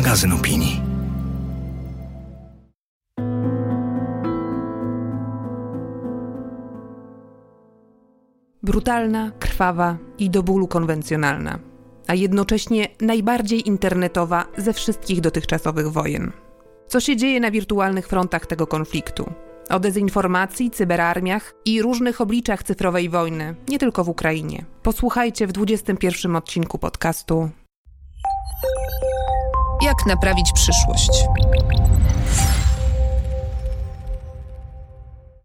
magazyn 0.00 0.32
opinii. 0.32 0.80
Brutalna, 8.62 9.32
krwawa 9.38 9.96
i 10.18 10.30
do 10.30 10.42
bólu 10.42 10.68
konwencjonalna, 10.68 11.58
a 12.06 12.14
jednocześnie 12.14 12.88
najbardziej 13.00 13.68
internetowa 13.68 14.46
ze 14.56 14.72
wszystkich 14.72 15.20
dotychczasowych 15.20 15.88
wojen. 15.88 16.32
Co 16.88 17.00
się 17.00 17.16
dzieje 17.16 17.40
na 17.40 17.50
wirtualnych 17.50 18.08
frontach 18.08 18.46
tego 18.46 18.66
konfliktu? 18.66 19.32
O 19.70 19.80
dezinformacji, 19.80 20.70
cyberarmiach 20.70 21.54
i 21.64 21.82
różnych 21.82 22.20
obliczach 22.20 22.62
cyfrowej 22.62 23.08
wojny, 23.08 23.54
nie 23.68 23.78
tylko 23.78 24.04
w 24.04 24.08
Ukrainie. 24.08 24.64
Posłuchajcie 24.82 25.46
w 25.46 25.52
21 25.52 26.36
odcinku 26.36 26.78
podcastu 26.78 27.50
Jak 29.82 30.06
naprawić 30.06 30.52
przyszłość? 30.52 31.10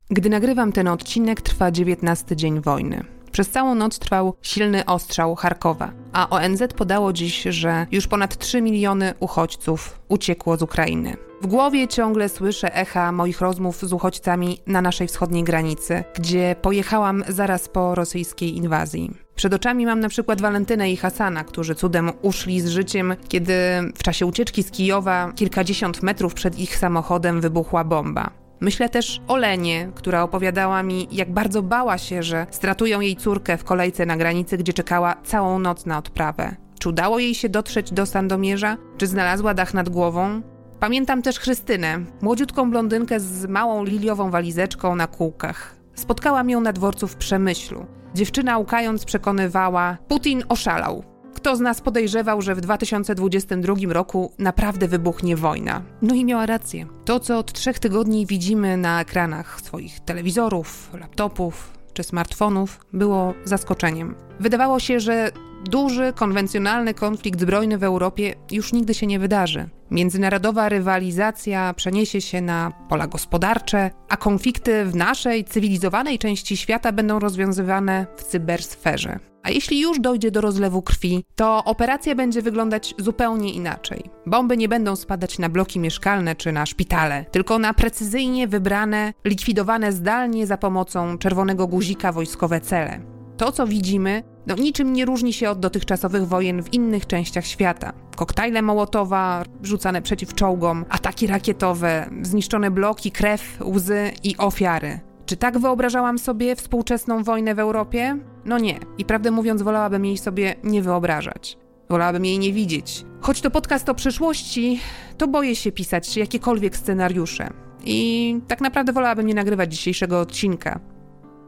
Gdy 0.10 0.30
nagrywam 0.30 0.72
ten 0.72 0.88
odcinek, 0.88 1.42
trwa 1.42 1.72
19 1.72 2.36
dzień 2.36 2.62
wojny. 2.62 3.04
Przez 3.32 3.50
całą 3.50 3.76
noc 3.76 4.00
trwał 4.00 4.34
silny 4.42 4.86
ostrzał 4.86 5.36
Charkowa, 5.36 5.92
a 6.14 6.30
ONZ 6.30 6.64
podało 6.78 7.14
dziś, 7.14 7.44
że 7.44 7.88
już 7.92 8.08
ponad 8.08 8.38
3 8.38 8.62
miliony 8.62 9.14
uchodźców 9.20 10.00
uciekło 10.08 10.58
z 10.58 10.62
Ukrainy. 10.62 11.18
W 11.46 11.48
głowie 11.48 11.88
ciągle 11.88 12.30
słyszę 12.30 12.76
echa 12.76 13.12
moich 13.12 13.42
rozmów 13.42 13.82
z 13.82 13.94
uchodźcami 13.94 14.58
na 14.68 14.82
naszej 14.82 15.08
wschodniej 15.08 15.44
granicy, 15.44 16.04
gdzie 16.16 16.56
pojechałam 16.62 17.24
zaraz 17.28 17.70
po 17.70 17.96
rosyjskiej 17.96 18.58
inwazji. 18.58 19.12
Przed 19.36 19.54
oczami 19.54 19.86
mam 19.86 20.00
na 20.00 20.10
przykład 20.10 20.42
Walentynę 20.42 20.92
i 20.92 20.98
Hasana, 20.98 21.44
którzy 21.44 21.76
cudem 21.76 22.12
uszli 22.22 22.62
z 22.62 22.68
życiem, 22.68 23.16
kiedy 23.28 23.54
w 23.96 24.04
czasie 24.04 24.26
ucieczki 24.26 24.64
z 24.64 24.72
Kijowa 24.72 25.32
kilkadziesiąt 25.36 26.04
metrów 26.04 26.34
przed 26.34 26.60
ich 26.60 26.78
samochodem 26.78 27.42
wybuchła 27.42 27.84
bomba. 27.84 28.30
Myślę 28.60 28.90
też 28.90 29.22
o 29.28 29.38
Lenie, 29.38 29.92
która 29.96 30.24
opowiadała 30.24 30.84
mi, 30.84 31.08
jak 31.12 31.34
bardzo 31.34 31.62
bała 31.62 31.98
się, 31.98 32.24
że 32.24 32.48
stratują 32.52 33.00
jej 33.00 33.16
córkę 33.16 33.58
w 33.58 33.64
kolejce 33.64 34.06
na 34.06 34.18
granicy, 34.18 34.58
gdzie 34.58 34.74
czekała 34.74 35.16
całą 35.24 35.60
noc 35.60 35.86
na 35.86 35.98
odprawę. 35.98 36.56
Czy 36.80 36.90
udało 36.90 37.20
jej 37.20 37.36
się 37.36 37.50
dotrzeć 37.50 37.92
do 37.92 38.06
Sandomierza? 38.06 38.78
Czy 38.98 39.08
znalazła 39.08 39.54
dach 39.54 39.74
nad 39.74 39.90
głową? 39.90 40.42
Pamiętam 40.86 41.22
też 41.22 41.40
Chrystynę, 41.40 42.00
młodziutką 42.22 42.72
blondynkę 42.72 43.20
z 43.20 43.46
małą 43.46 43.84
liliową 43.84 44.32
walizeczką 44.32 44.96
na 44.96 45.08
kółkach. 45.08 45.76
Spotkałam 45.96 46.50
ją 46.50 46.62
na 46.62 46.74
dworcu 46.74 47.08
w 47.08 47.16
Przemyślu. 47.16 47.86
Dziewczyna 48.16 48.58
łkając 48.58 49.06
przekonywała, 49.06 49.98
Putin 50.08 50.44
oszalał. 50.50 51.04
Kto 51.36 51.56
z 51.56 51.60
nas 51.60 51.82
podejrzewał, 51.82 52.42
że 52.42 52.56
w 52.56 52.62
2022 52.62 53.76
roku 53.88 54.32
naprawdę 54.40 54.88
wybuchnie 54.88 55.36
wojna? 55.36 55.82
No 56.02 56.16
i 56.16 56.26
miała 56.26 56.46
rację. 56.46 56.86
To, 57.06 57.20
co 57.20 57.38
od 57.38 57.54
trzech 57.54 57.80
tygodni 57.80 58.26
widzimy 58.26 58.78
na 58.78 59.02
ekranach 59.02 59.62
swoich 59.62 60.00
telewizorów, 60.00 60.90
laptopów 61.00 61.74
czy 61.94 62.04
smartfonów, 62.04 62.80
było 62.94 63.34
zaskoczeniem. 63.44 64.16
Wydawało 64.40 64.80
się, 64.80 65.00
że 65.00 65.32
duży, 65.70 66.14
konwencjonalny 66.16 66.94
konflikt 66.94 67.42
zbrojny 67.42 67.78
w 67.78 67.84
Europie 67.84 68.36
już 68.52 68.74
nigdy 68.74 68.94
się 68.94 69.08
nie 69.08 69.20
wydarzy. 69.20 69.70
Międzynarodowa 69.92 70.70
rywalizacja 70.70 71.74
przeniesie 71.74 72.22
się 72.22 72.42
na 72.42 72.72
pola 72.90 73.08
gospodarcze, 73.08 73.92
a 74.10 74.18
konflikty 74.18 74.86
w 74.86 74.96
naszej 74.96 75.44
cywilizowanej 75.44 76.20
części 76.20 76.58
świata 76.58 76.92
będą 76.92 77.20
rozwiązywane 77.20 78.06
w 78.18 78.24
cybersferze. 78.24 79.20
A 79.44 79.50
jeśli 79.50 79.82
już 79.82 80.00
dojdzie 80.00 80.32
do 80.32 80.42
rozlewu 80.42 80.82
krwi, 80.82 81.24
to 81.36 81.64
operacja 81.64 82.16
będzie 82.16 82.42
wyglądać 82.42 82.96
zupełnie 82.98 83.54
inaczej. 83.54 84.04
Bomby 84.26 84.58
nie 84.58 84.70
będą 84.70 84.96
spadać 84.96 85.40
na 85.40 85.50
bloki 85.50 85.80
mieszkalne 85.80 86.36
czy 86.36 86.52
na 86.52 86.66
szpitale, 86.66 87.26
tylko 87.32 87.60
na 87.60 87.74
precyzyjnie 87.74 88.48
wybrane, 88.48 89.14
likwidowane 89.26 89.92
zdalnie 89.92 90.48
za 90.48 90.58
pomocą 90.58 91.18
czerwonego 91.18 91.68
guzika 91.68 92.12
wojskowe 92.12 92.62
cele. 92.62 93.00
To, 93.38 93.52
co 93.52 93.68
widzimy, 93.68 94.24
no, 94.48 94.56
niczym 94.56 94.94
nie 94.94 95.06
różni 95.06 95.34
się 95.34 95.50
od 95.50 95.60
dotychczasowych 95.60 96.28
wojen 96.28 96.64
w 96.64 96.74
innych 96.74 97.08
częściach 97.08 97.46
świata. 97.46 97.94
Koktajle 98.16 98.62
Mołotowa 98.62 99.44
rzucane 99.64 100.02
przeciw 100.02 100.34
czołgom, 100.34 100.86
ataki 100.90 101.28
rakietowe, 101.28 102.10
zniszczone 102.22 102.72
bloki, 102.72 103.12
krew, 103.12 103.60
łzy 103.62 104.12
i 104.24 104.38
ofiary. 104.38 105.00
Czy 105.26 105.38
tak 105.38 105.60
wyobrażałam 105.60 106.20
sobie 106.20 106.56
współczesną 106.56 107.24
wojnę 107.24 107.56
w 107.56 107.60
Europie? 107.60 108.18
No 108.46 108.60
nie. 108.60 108.80
I 108.98 109.06
prawdę 109.06 109.32
mówiąc, 109.32 109.62
wolałabym 109.62 110.06
jej 110.06 110.18
sobie 110.18 110.56
nie 110.64 110.82
wyobrażać. 110.82 111.58
Wolałabym 111.90 112.26
jej 112.26 112.40
nie 112.40 112.54
widzieć. 112.54 113.06
Choć 113.22 113.42
to 113.42 113.52
podcast 113.52 113.90
o 113.90 113.96
przyszłości, 113.96 114.80
to 115.18 115.28
boję 115.28 115.56
się 115.56 115.72
pisać 115.72 116.18
jakiekolwiek 116.18 116.78
scenariusze. 116.78 117.50
I 117.84 118.40
tak 118.48 118.62
naprawdę 118.62 118.94
wolałabym 118.94 119.28
nie 119.28 119.34
nagrywać 119.34 119.72
dzisiejszego 119.72 120.20
odcinka, 120.20 120.80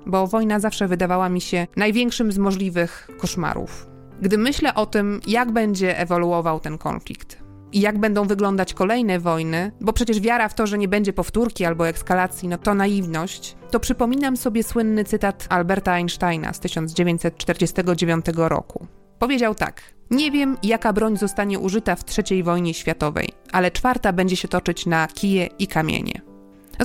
bo 0.08 0.28
wojna 0.28 0.60
zawsze 0.60 0.88
wydawała 0.88 1.30
mi 1.30 1.42
się 1.42 1.68
największym 1.76 2.32
z 2.32 2.38
możliwych 2.38 3.08
koszmarów. 3.18 3.88
Gdy 4.22 4.38
myślę 4.38 4.74
o 4.74 4.86
tym, 4.86 5.20
jak 5.28 5.52
będzie 5.52 6.00
ewoluował 6.00 6.60
ten 6.60 6.78
konflikt 6.78 7.48
i 7.72 7.82
jak 7.82 7.98
będą 7.98 8.28
wyglądać 8.28 8.74
kolejne 8.74 9.20
wojny, 9.20 9.72
bo 9.82 9.94
przecież 9.94 10.20
wiara 10.20 10.50
w 10.50 10.54
to, 10.54 10.68
że 10.68 10.78
nie 10.78 10.88
będzie 10.88 11.14
powtórki 11.14 11.66
albo 11.66 11.88
ekskalacji, 11.88 12.50
no 12.50 12.58
to 12.58 12.74
naiwność, 12.74 13.56
to 13.72 13.80
przypominam 13.80 14.38
sobie 14.38 14.64
słynny 14.64 15.04
cytat 15.04 15.48
Alberta 15.50 15.92
Einsteina 15.92 16.54
z 16.54 16.60
1949 16.60 18.26
roku. 18.36 18.88
Powiedział 19.20 19.56
tak: 19.56 19.82
Nie 20.12 20.32
wiem, 20.32 20.58
jaka 20.64 20.94
broń 20.94 21.18
zostanie 21.18 21.60
użyta 21.60 21.96
w 21.96 22.04
III 22.18 22.44
wojnie 22.44 22.74
światowej, 22.74 23.30
ale 23.52 23.72
czwarta 23.72 24.14
będzie 24.14 24.36
się 24.36 24.48
toczyć 24.48 24.86
na 24.86 25.08
kije 25.08 25.46
i 25.60 25.68
kamienie. 25.68 26.27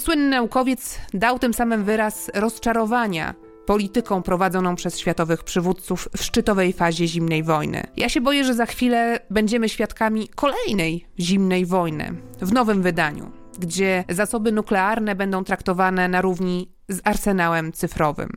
Słynny 0.00 0.28
naukowiec 0.28 0.98
dał 1.14 1.38
tym 1.38 1.54
samym 1.54 1.84
wyraz 1.84 2.30
rozczarowania 2.34 3.34
polityką 3.66 4.22
prowadzoną 4.22 4.76
przez 4.76 4.98
światowych 4.98 5.44
przywódców 5.44 6.08
w 6.16 6.22
szczytowej 6.22 6.72
fazie 6.72 7.06
zimnej 7.06 7.42
wojny. 7.42 7.82
Ja 7.96 8.08
się 8.08 8.20
boję, 8.20 8.44
że 8.44 8.54
za 8.54 8.66
chwilę 8.66 9.20
będziemy 9.30 9.68
świadkami 9.68 10.28
kolejnej 10.28 11.06
zimnej 11.20 11.66
wojny 11.66 12.14
w 12.40 12.52
nowym 12.52 12.82
wydaniu, 12.82 13.32
gdzie 13.58 14.04
zasoby 14.08 14.52
nuklearne 14.52 15.14
będą 15.14 15.44
traktowane 15.44 16.08
na 16.08 16.20
równi 16.20 16.72
z 16.88 17.00
arsenałem 17.04 17.72
cyfrowym. 17.72 18.30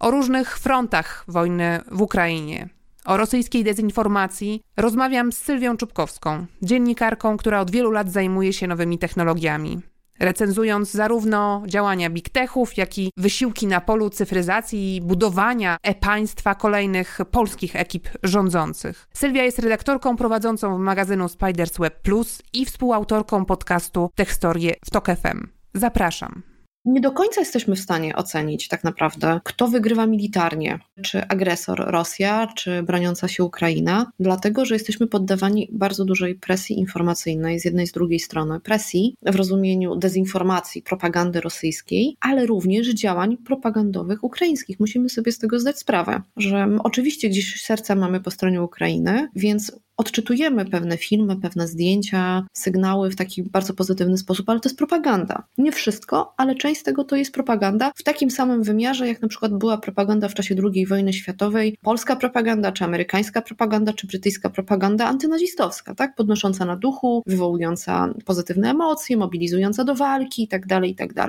O 0.00 0.10
różnych 0.10 0.58
frontach 0.58 1.24
wojny 1.28 1.80
w 1.90 2.02
Ukrainie, 2.02 2.68
o 3.04 3.16
rosyjskiej 3.16 3.64
dezinformacji 3.64 4.62
rozmawiam 4.76 5.32
z 5.32 5.38
Sylwią 5.38 5.76
Czubkowską, 5.76 6.46
dziennikarką, 6.62 7.36
która 7.36 7.60
od 7.60 7.70
wielu 7.70 7.90
lat 7.90 8.10
zajmuje 8.10 8.52
się 8.52 8.66
nowymi 8.66 8.98
technologiami 8.98 9.80
recenzując 10.20 10.90
zarówno 10.90 11.62
działania 11.66 12.10
big 12.10 12.28
techów, 12.28 12.76
jak 12.76 12.98
i 12.98 13.10
wysiłki 13.16 13.66
na 13.66 13.80
polu 13.80 14.10
cyfryzacji 14.10 14.96
i 14.96 15.00
budowania 15.00 15.76
e-państwa 15.82 16.54
kolejnych 16.54 17.18
polskich 17.30 17.76
ekip 17.76 18.08
rządzących. 18.22 19.08
Sylwia 19.14 19.42
jest 19.42 19.58
redaktorką 19.58 20.16
prowadzącą 20.16 20.78
magazynu 20.78 21.28
Spiders 21.28 21.78
Web 21.78 22.02
Plus 22.02 22.42
i 22.52 22.66
współautorką 22.66 23.44
podcastu 23.44 24.10
Techstorie 24.14 24.74
w 24.84 24.90
TOK 24.90 25.06
FM. 25.06 25.46
Zapraszam 25.74 26.47
nie 26.88 27.00
do 27.00 27.12
końca 27.12 27.40
jesteśmy 27.40 27.76
w 27.76 27.80
stanie 27.80 28.16
ocenić 28.16 28.68
tak 28.68 28.84
naprawdę, 28.84 29.40
kto 29.44 29.68
wygrywa 29.68 30.06
militarnie, 30.06 30.78
czy 31.02 31.28
agresor 31.28 31.78
Rosja, 31.86 32.46
czy 32.56 32.82
broniąca 32.82 33.28
się 33.28 33.44
Ukraina, 33.44 34.12
dlatego 34.20 34.64
że 34.64 34.74
jesteśmy 34.74 35.06
poddawani 35.06 35.68
bardzo 35.72 36.04
dużej 36.04 36.34
presji 36.34 36.78
informacyjnej 36.78 37.60
z 37.60 37.64
jednej 37.64 37.84
i 37.84 37.88
z 37.88 37.92
drugiej 37.92 38.20
strony. 38.20 38.60
Presji 38.60 39.14
w 39.22 39.36
rozumieniu 39.36 39.96
dezinformacji, 39.96 40.82
propagandy 40.82 41.40
rosyjskiej, 41.40 42.16
ale 42.20 42.46
również 42.46 42.88
działań 42.88 43.36
propagandowych 43.36 44.24
ukraińskich. 44.24 44.80
Musimy 44.80 45.08
sobie 45.08 45.32
z 45.32 45.38
tego 45.38 45.60
zdać 45.60 45.78
sprawę, 45.78 46.22
że 46.36 46.68
oczywiście 46.84 47.28
gdzieś 47.28 47.62
serca 47.62 47.94
mamy 47.94 48.20
po 48.20 48.30
stronie 48.30 48.62
Ukrainy, 48.62 49.28
więc 49.36 49.72
odczytujemy 49.98 50.64
pewne 50.64 50.96
filmy, 50.96 51.36
pewne 51.36 51.68
zdjęcia, 51.68 52.46
sygnały 52.52 53.10
w 53.10 53.16
taki 53.16 53.42
bardzo 53.42 53.74
pozytywny 53.74 54.18
sposób, 54.18 54.48
ale 54.48 54.60
to 54.60 54.68
jest 54.68 54.78
propaganda. 54.78 55.42
Nie 55.58 55.72
wszystko, 55.72 56.34
ale 56.36 56.54
część 56.54 56.80
z 56.80 56.84
tego 56.84 57.04
to 57.04 57.16
jest 57.16 57.32
propaganda 57.32 57.92
w 57.96 58.02
takim 58.02 58.30
samym 58.30 58.62
wymiarze, 58.62 59.08
jak 59.08 59.22
na 59.22 59.28
przykład 59.28 59.54
była 59.54 59.78
propaganda 59.78 60.28
w 60.28 60.34
czasie 60.34 60.54
II 60.74 60.86
wojny 60.86 61.12
światowej, 61.12 61.76
polska 61.82 62.16
propaganda, 62.16 62.72
czy 62.72 62.84
amerykańska 62.84 63.42
propaganda, 63.42 63.92
czy 63.92 64.06
brytyjska 64.06 64.50
propaganda 64.50 65.06
antynazistowska, 65.06 65.94
tak? 65.94 66.14
Podnosząca 66.14 66.64
na 66.64 66.76
duchu, 66.76 67.22
wywołująca 67.26 68.14
pozytywne 68.24 68.70
emocje, 68.70 69.16
mobilizująca 69.16 69.84
do 69.84 69.94
walki 69.94 70.42
itd., 70.42 70.66
tak 70.68 70.84
itd. 70.84 71.28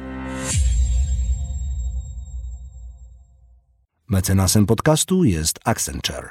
Mecenasem 4.11 4.65
podcastu 4.65 5.23
jest 5.23 5.59
Accenture. 5.65 6.29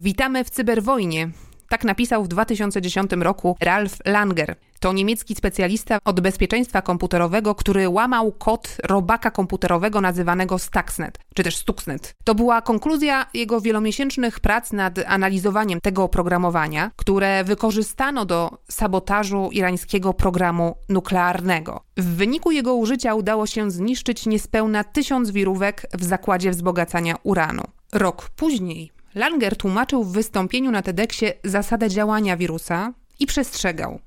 Witamy 0.00 0.44
w 0.44 0.50
cyberwojnie. 0.50 1.30
Tak 1.74 1.84
napisał 1.84 2.24
w 2.24 2.28
2010 2.28 3.10
roku 3.20 3.56
Ralf 3.60 3.98
Langer. 4.04 4.56
To 4.80 4.92
niemiecki 4.92 5.34
specjalista 5.34 5.98
od 6.04 6.20
bezpieczeństwa 6.20 6.82
komputerowego, 6.82 7.54
który 7.54 7.88
łamał 7.88 8.32
kod 8.32 8.76
robaka 8.84 9.30
komputerowego 9.30 10.00
nazywanego 10.00 10.58
Stuxnet, 10.58 11.18
czy 11.34 11.42
też 11.42 11.56
Stuxnet. 11.56 12.14
To 12.24 12.34
była 12.34 12.62
konkluzja 12.62 13.26
jego 13.34 13.60
wielomiesięcznych 13.60 14.40
prac 14.40 14.72
nad 14.72 14.98
analizowaniem 15.06 15.80
tego 15.80 16.02
oprogramowania, 16.02 16.90
które 16.96 17.44
wykorzystano 17.44 18.24
do 18.24 18.58
sabotażu 18.70 19.48
irańskiego 19.52 20.14
programu 20.14 20.76
nuklearnego. 20.88 21.80
W 21.96 22.16
wyniku 22.16 22.50
jego 22.50 22.74
użycia 22.74 23.14
udało 23.14 23.46
się 23.46 23.70
zniszczyć 23.70 24.26
niespełna 24.26 24.84
tysiąc 24.84 25.30
wirówek 25.30 25.86
w 25.94 26.04
zakładzie 26.04 26.50
wzbogacania 26.50 27.14
uranu. 27.22 27.62
Rok 27.92 28.30
później 28.36 28.93
Langer 29.14 29.56
tłumaczył 29.56 30.04
w 30.04 30.12
wystąpieniu 30.12 30.70
na 30.70 30.82
TEDxie 30.82 31.32
zasadę 31.44 31.88
działania 31.88 32.36
wirusa 32.36 32.92
i 33.20 33.26
przestrzegał. 33.26 33.98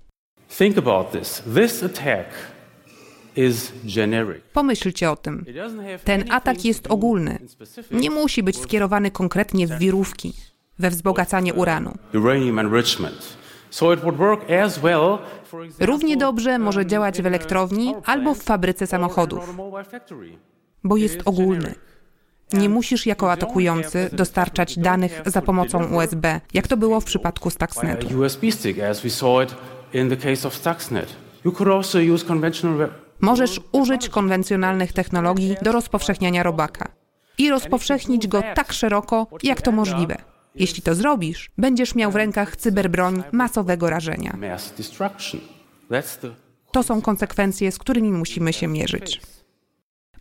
Think 0.58 0.78
about 0.78 1.12
this. 1.12 1.44
This 1.56 1.84
attack. 1.84 2.30
Pomyślcie 4.54 5.12
o 5.12 5.16
tym. 5.16 5.46
Ten 6.04 6.32
atak 6.32 6.66
jest 6.66 6.88
ogólny. 6.88 7.40
Nie 7.92 8.12
musi 8.12 8.44
być 8.44 8.58
skierowany 8.58 9.12
konkretnie 9.12 9.68
w 9.68 9.78
wirówki, 9.80 10.34
we 10.80 10.90
wzbogacanie 10.90 11.54
uranu. 11.54 11.94
Równie 15.80 16.18
dobrze 16.18 16.60
może 16.60 16.80
um, 16.80 16.90
działać 16.90 17.22
w 17.22 17.26
elektrowni 17.26 17.96
albo 18.06 18.36
w 18.36 18.44
fabryce 18.44 18.88
samochodów, 18.88 19.56
bo 20.84 20.98
jest 20.98 21.22
ogólny. 21.26 21.76
Nie 22.54 22.70
musisz 22.70 23.06
jako 23.06 23.32
atakujący 23.32 24.10
dostarczać 24.14 24.80
danych 24.80 25.22
za 25.26 25.42
pomocą 25.42 25.84
USB, 25.86 26.42
jak 26.54 26.68
to 26.68 26.78
było 26.78 27.02
w 27.02 27.06
przypadku 27.06 27.50
Stuxnetu. 27.50 28.08
Możesz 33.22 33.62
użyć 33.72 34.10
konwencjonalnych 34.10 34.94
technologii 34.94 35.56
do 35.62 35.72
rozpowszechniania 35.72 36.44
robaka 36.44 36.92
i 37.38 37.50
rozpowszechnić 37.50 38.28
go 38.28 38.44
tak 38.56 38.74
szeroko, 38.74 39.28
jak 39.44 39.62
to 39.62 39.72
możliwe. 39.72 40.18
Jeśli 40.56 40.82
to 40.82 40.96
zrobisz, 40.96 41.52
będziesz 41.58 41.96
miał 41.96 42.12
w 42.12 42.16
rękach 42.16 42.56
cyberbroń 42.56 43.24
masowego 43.32 43.90
rażenia. 43.90 44.38
To 46.72 46.84
są 46.84 47.02
konsekwencje, 47.02 47.72
z 47.72 47.78
którymi 47.78 48.12
musimy 48.12 48.54
się 48.54 48.68
mierzyć. 48.68 49.22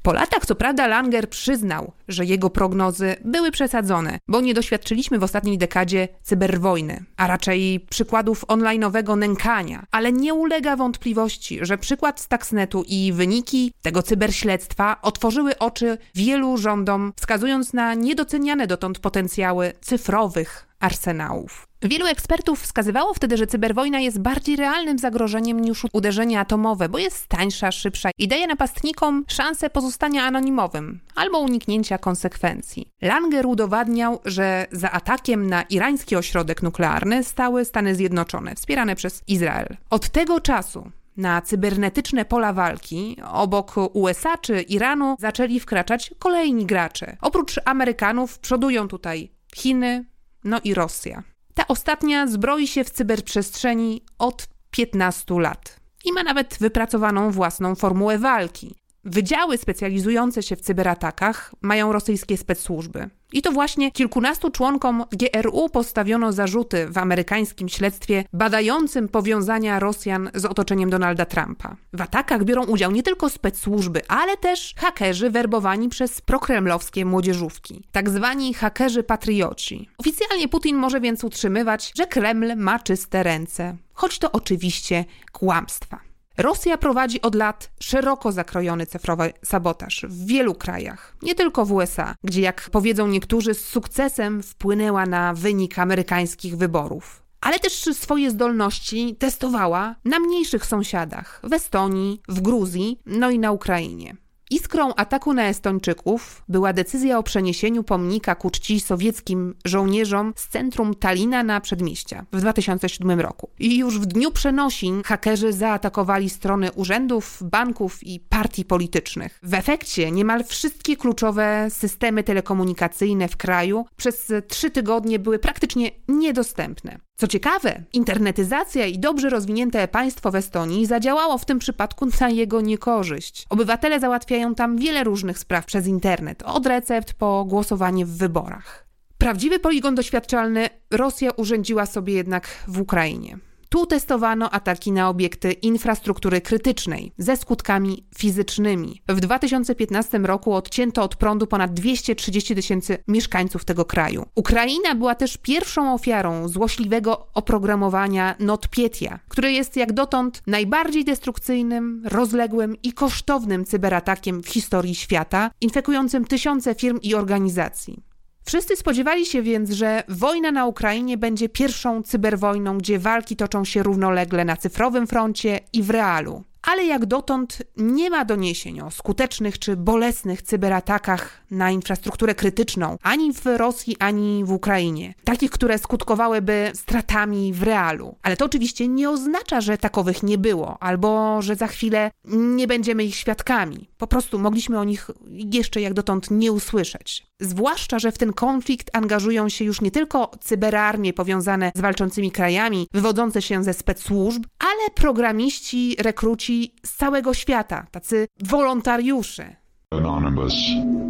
Po 0.07 0.13
latach, 0.13 0.47
co 0.47 0.55
prawda, 0.55 0.87
Langer 0.87 1.31
przyznał, 1.31 1.93
że 2.09 2.25
jego 2.25 2.51
prognozy 2.51 3.17
były 3.25 3.51
przesadzone, 3.51 4.19
bo 4.29 4.41
nie 4.41 4.55
doświadczyliśmy 4.55 5.19
w 5.19 5.23
ostatniej 5.23 5.59
dekadzie 5.59 6.09
cyberwojny, 6.23 7.05
a 7.17 7.27
raczej 7.27 7.87
przykładów 7.91 8.47
online'owego 8.47 9.19
nękania. 9.19 9.87
Ale 9.91 10.13
nie 10.13 10.35
ulega 10.35 10.77
wątpliwości, 10.77 11.59
że 11.63 11.79
przykład 11.79 12.21
Stuxnetu 12.21 12.85
i 12.89 13.13
wyniki 13.13 13.73
tego 13.83 14.03
cyberśledztwa 14.03 14.97
otworzyły 15.03 15.59
oczy 15.59 15.99
wielu 16.15 16.57
rządom, 16.57 17.13
wskazując 17.17 17.73
na 17.73 17.95
niedoceniane 17.95 18.67
dotąd 18.67 18.99
potencjały 18.99 19.73
cyfrowych 19.81 20.67
arsenałów. 20.81 21.66
Wielu 21.83 22.07
ekspertów 22.07 22.63
wskazywało 22.63 23.15
wtedy, 23.15 23.37
że 23.37 23.47
cyberwojna 23.47 24.01
jest 24.01 24.21
bardziej 24.21 24.57
realnym 24.57 24.99
zagrożeniem 24.99 25.61
niż 25.61 25.83
uderzenie 25.93 26.41
atomowe, 26.41 26.89
bo 26.89 26.99
jest 26.99 27.29
tańsza, 27.29 27.73
szybsza 27.73 28.11
i 28.19 28.29
daje 28.29 28.47
napastnikom 28.47 29.25
szansę 29.29 29.71
pozostania 29.71 30.25
anonimowym 30.25 31.01
albo 31.15 31.39
uniknięcia 31.39 31.99
konsekwencji. 31.99 32.89
Langer 33.03 33.47
udowadniał, 33.47 34.21
że 34.25 34.67
za 34.73 34.91
atakiem 34.91 35.47
na 35.47 35.63
irański 35.63 36.17
ośrodek 36.17 36.63
nuklearny 36.63 37.25
stały 37.25 37.65
Stany 37.65 37.95
Zjednoczone, 37.95 38.55
wspierane 38.55 38.97
przez 38.97 39.23
Izrael. 39.29 39.77
Od 39.91 40.09
tego 40.09 40.41
czasu 40.41 40.91
na 41.17 41.43
cybernetyczne 41.43 42.25
pola 42.25 42.53
walki 42.53 43.17
obok 43.33 43.75
USA 43.93 44.39
czy 44.39 44.63
Iranu 44.63 45.17
zaczęli 45.19 45.61
wkraczać 45.61 46.15
kolejni 46.19 46.67
gracze. 46.67 47.17
Oprócz 47.21 47.61
Amerykanów 47.65 48.39
przodują 48.39 48.89
tutaj 48.89 49.31
Chiny, 49.57 50.05
no 50.45 50.61
i 50.65 50.75
Rosja. 50.75 51.23
Ta 51.57 51.67
ostatnia 51.69 52.27
zbroi 52.27 52.67
się 52.67 52.85
w 52.85 52.91
cyberprzestrzeni 52.91 54.03
od 54.19 54.49
15 54.71 55.41
lat 55.41 55.81
i 56.05 56.13
ma 56.13 56.23
nawet 56.23 56.57
wypracowaną 56.61 57.31
własną 57.31 57.75
formułę 57.75 58.19
walki. 58.19 58.75
Wydziały 59.05 59.59
specjalizujące 59.59 60.43
się 60.43 60.57
w 60.57 60.61
cyberatakach 60.61 61.55
mają 61.63 61.93
rosyjskie 61.93 62.37
specsłużby. 62.37 63.11
I 63.37 63.43
to 63.43 63.53
właśnie 63.53 63.93
kilkunastu 63.93 64.51
członkom 64.51 65.05
GRU 65.13 65.69
postawiono 65.69 66.33
zarzuty 66.33 66.89
w 66.89 66.99
amerykańskim 66.99 67.69
śledztwie 67.69 68.25
badającym 68.33 69.09
powiązania 69.09 69.81
Rosjan 69.81 70.31
z 70.35 70.45
otoczeniem 70.45 70.91
Donalda 70.91 71.25
Trumpa. 71.25 71.77
W 71.93 72.01
atakach 72.01 72.45
biorą 72.45 72.65
udział 72.65 72.91
nie 72.93 73.03
tylko 73.03 73.31
specsłużby, 73.31 74.09
ale 74.09 74.37
też 74.37 74.75
hakerzy 74.77 75.31
werbowani 75.31 75.89
przez 75.89 76.21
prokremlowskie 76.21 77.05
młodzieżówki, 77.05 77.83
tak 77.93 78.11
zwani 78.11 78.55
hakerzy 78.55 79.03
patrioci. 79.03 79.89
Oficjalnie 79.99 80.49
Putin 80.49 80.77
może 80.77 81.01
więc 81.01 81.25
utrzymywać, 81.25 81.93
że 81.97 82.07
Kreml 82.07 82.57
ma 82.57 82.79
czyste 82.79 83.23
ręce, 83.23 83.77
choć 83.95 84.19
to 84.19 84.33
oczywiście 84.33 85.05
kłamstwa. 85.33 86.06
Rosja 86.39 86.79
prowadzi 86.79 87.23
od 87.23 87.35
lat 87.35 87.71
szeroko 87.81 88.33
zakrojony 88.33 88.87
cyfrowy 88.87 89.33
sabotaż 89.45 90.07
w 90.09 90.27
wielu 90.27 90.55
krajach, 90.55 91.17
nie 91.23 91.35
tylko 91.35 91.67
w 91.67 91.73
USA, 91.73 92.15
gdzie, 92.25 92.41
jak 92.41 92.71
powiedzą 92.71 93.09
niektórzy, 93.09 93.55
z 93.55 93.65
sukcesem 93.65 94.43
wpłynęła 94.43 95.07
na 95.07 95.35
wynik 95.35 95.79
amerykańskich 95.79 96.57
wyborów. 96.57 97.23
Ale 97.41 97.59
też 97.59 97.73
swoje 97.73 98.31
zdolności 98.31 99.17
testowała 99.19 99.95
na 100.05 100.19
mniejszych 100.19 100.67
sąsiadach 100.67 101.41
w 101.45 101.53
Estonii, 101.53 102.23
w 102.29 102.41
Gruzji, 102.41 103.01
no 103.07 103.31
i 103.31 103.39
na 103.39 103.53
Ukrainie. 103.53 104.17
Iskrą 104.51 104.95
ataku 104.95 105.33
na 105.33 105.49
Estończyków 105.49 106.43
była 106.49 106.73
decyzja 106.73 107.19
o 107.19 107.23
przeniesieniu 107.23 107.83
pomnika 107.83 108.35
ku 108.35 108.51
czci 108.51 108.81
sowieckim 108.81 109.55
żołnierzom 109.65 110.33
z 110.37 110.49
centrum 110.49 110.95
Talina 110.95 111.43
na 111.43 111.61
przedmieścia 111.61 112.27
w 112.33 112.41
2007 112.41 113.21
roku. 113.21 113.51
I 113.59 113.79
już 113.79 113.99
w 113.99 114.07
dniu 114.07 114.31
przenosin 114.31 115.03
hakerzy 115.03 115.53
zaatakowali 115.53 116.31
strony 116.31 116.73
urzędów, 116.73 117.39
banków 117.43 118.03
i 118.03 118.21
partii 118.21 118.65
politycznych. 118.65 119.39
W 119.43 119.55
efekcie 119.55 120.11
niemal 120.11 120.45
wszystkie 120.45 120.97
kluczowe 120.97 121.67
systemy 121.71 122.25
telekomunikacyjne 122.25 123.29
w 123.29 123.37
kraju 123.37 123.85
przez 123.97 124.33
trzy 124.49 124.71
tygodnie 124.71 125.19
były 125.19 125.39
praktycznie 125.39 125.91
niedostępne. 126.09 126.99
Co 127.17 127.27
ciekawe, 127.27 127.83
internetyzacja 127.93 128.87
i 128.87 128.99
dobrze 128.99 129.31
rozwinięte 129.31 129.89
państwo 129.89 130.31
w 130.31 130.35
Estonii 130.35 130.87
zadziałało 130.87 131.39
w 131.39 131.45
tym 131.45 131.59
przypadku 131.59 132.07
na 132.21 132.31
jego 132.31 132.61
niekorzyść. 132.61 133.47
Obywatele 133.51 134.01
załatwiają 134.01 134.55
tam 134.55 134.77
wiele 134.77 135.05
różnych 135.05 135.39
spraw 135.39 135.65
przez 135.67 135.87
internet, 135.87 136.43
od 136.43 136.67
recept 136.67 137.15
po 137.15 137.45
głosowanie 137.45 138.07
w 138.07 138.17
wyborach. 138.17 138.87
Prawdziwy 139.19 139.59
poligon 139.59 139.95
doświadczalny 139.95 140.69
Rosja 140.91 141.31
urządziła 141.31 141.87
sobie 141.87 142.15
jednak 142.15 142.49
w 142.69 142.81
Ukrainie. 142.81 143.39
Tu 143.69 143.87
testowano 143.87 144.51
ataki 144.51 144.93
na 144.93 145.09
obiekty 145.09 145.53
infrastruktury 145.53 146.41
krytycznej 146.41 147.13
ze 147.19 147.37
skutkami 147.37 148.07
fizycznymi. 148.19 149.03
W 149.09 149.21
2015 149.21 150.19
roku 150.19 150.55
odcięto 150.55 151.03
od 151.03 151.17
prądu 151.17 151.47
ponad 151.47 151.75
230 151.75 152.55
tysięcy 152.55 152.99
mieszkańców 153.09 153.65
tego 153.65 153.85
kraju. 153.85 154.27
Ukraina 154.35 154.95
była 154.95 155.15
też 155.15 155.37
pierwszą 155.37 155.95
ofiarą 155.95 156.49
złośliwego 156.49 157.27
oprogramowania 157.35 158.35
NotPetya, 158.41 159.19
które 159.29 159.53
jest 159.53 159.77
jak 159.77 159.93
dotąd 159.93 160.43
najbardziej 160.47 161.05
destrukcyjnym, 161.05 162.03
rozległym 162.05 162.77
i 162.83 162.93
kosztownym 162.93 163.65
cyberatakiem 163.65 164.43
w 164.43 164.49
historii 164.49 164.95
świata, 164.95 165.51
infekującym 165.61 166.25
tysiące 166.25 166.75
firm 166.75 166.99
i 167.03 167.15
organizacji. 167.15 168.06
Wszyscy 168.49 168.77
spodziewali 168.77 169.27
się 169.27 169.43
więc, 169.43 169.71
że 169.71 170.03
wojna 170.09 170.53
na 170.53 170.67
Ukrainie 170.67 171.19
będzie 171.19 171.49
pierwszą 171.49 172.03
cyberwojną, 172.03 172.79
gdzie 172.79 172.99
walki 172.99 173.37
toczą 173.37 173.65
się 173.65 173.83
równolegle 173.83 174.45
na 174.45 174.57
cyfrowym 174.57 175.07
froncie 175.07 175.61
i 175.73 175.83
w 175.83 175.91
realu. 175.91 176.45
ale 176.67 176.85
jak 176.85 177.07
dotąd 177.07 177.63
nie 177.77 178.11
ma 178.11 178.25
doniesień 178.25 178.81
o 178.81 178.91
skutecznych 178.91 179.59
czy 179.59 179.77
bolesnych 179.77 180.43
cyberatakach 180.43 181.41
na 181.51 181.71
infrastrukturę 181.71 182.35
krytyczną 182.35 182.97
ani 183.03 183.33
w 183.33 183.47
Rosji, 183.47 183.97
ani 183.99 184.45
w 184.45 184.53
Ukrainie. 184.53 185.15
Takich, 185.25 185.51
które 185.51 185.79
skutkowałyby 185.79 186.71
stratami 186.75 187.53
w 187.53 187.63
realu. 187.63 188.17
Ale 188.23 188.37
to 188.37 188.45
oczywiście 188.45 188.89
nie 188.89 189.11
oznacza, 189.11 189.61
że 189.61 189.79
takowych 189.79 190.23
nie 190.23 190.39
było, 190.39 190.77
albo 190.81 191.43
że 191.43 191.57
za 191.57 191.67
chwilę 191.67 192.11
nie 192.25 192.67
będziemy 192.67 193.05
ich 193.05 193.17
świadkami. 193.17 193.89
Po 193.99 194.07
prostu 194.07 194.39
mogliśmy 194.39 194.79
o 194.79 194.85
nich 194.85 195.11
jeszcze 195.31 195.81
jak 195.81 195.95
dotąd 195.95 196.31
nie 196.31 196.53
usłyszeć. 196.53 197.27
Zwłaszcza, 197.41 197.99
że 197.99 198.13
w 198.13 198.19
ten 198.19 198.33
konflikt 198.33 198.97
angażują 198.97 199.49
się 199.49 199.65
już 199.65 199.81
nie 199.81 199.91
tylko 199.91 200.31
cyberarmie 200.41 201.13
powiązane 201.13 201.73
z 201.75 201.81
walczącymi 201.81 202.31
krajami, 202.31 202.87
wywodzące 202.95 203.43
się 203.43 203.65
ze 203.65 203.73
specsłużb, 203.73 204.45
ale 204.59 204.91
programiści, 204.95 205.97
rekruci 205.99 206.75
z 206.87 206.97
całego 206.97 207.35
świata, 207.35 207.87
tacy 207.91 208.27
wolontariusze. 208.45 209.57
Anonymous. 209.91 210.55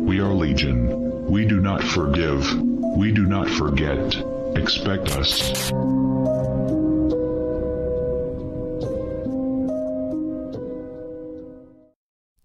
We 0.07 0.25
are 0.25 0.35
legion. 0.35 0.89
We 1.31 1.47
do 1.47 1.57
not 1.57 1.83
forgive. 1.83 2.55
We 2.99 3.13
do 3.13 3.23
not 3.23 3.49
forget. 3.49 4.25
Expect 4.55 5.19
us. 5.19 5.53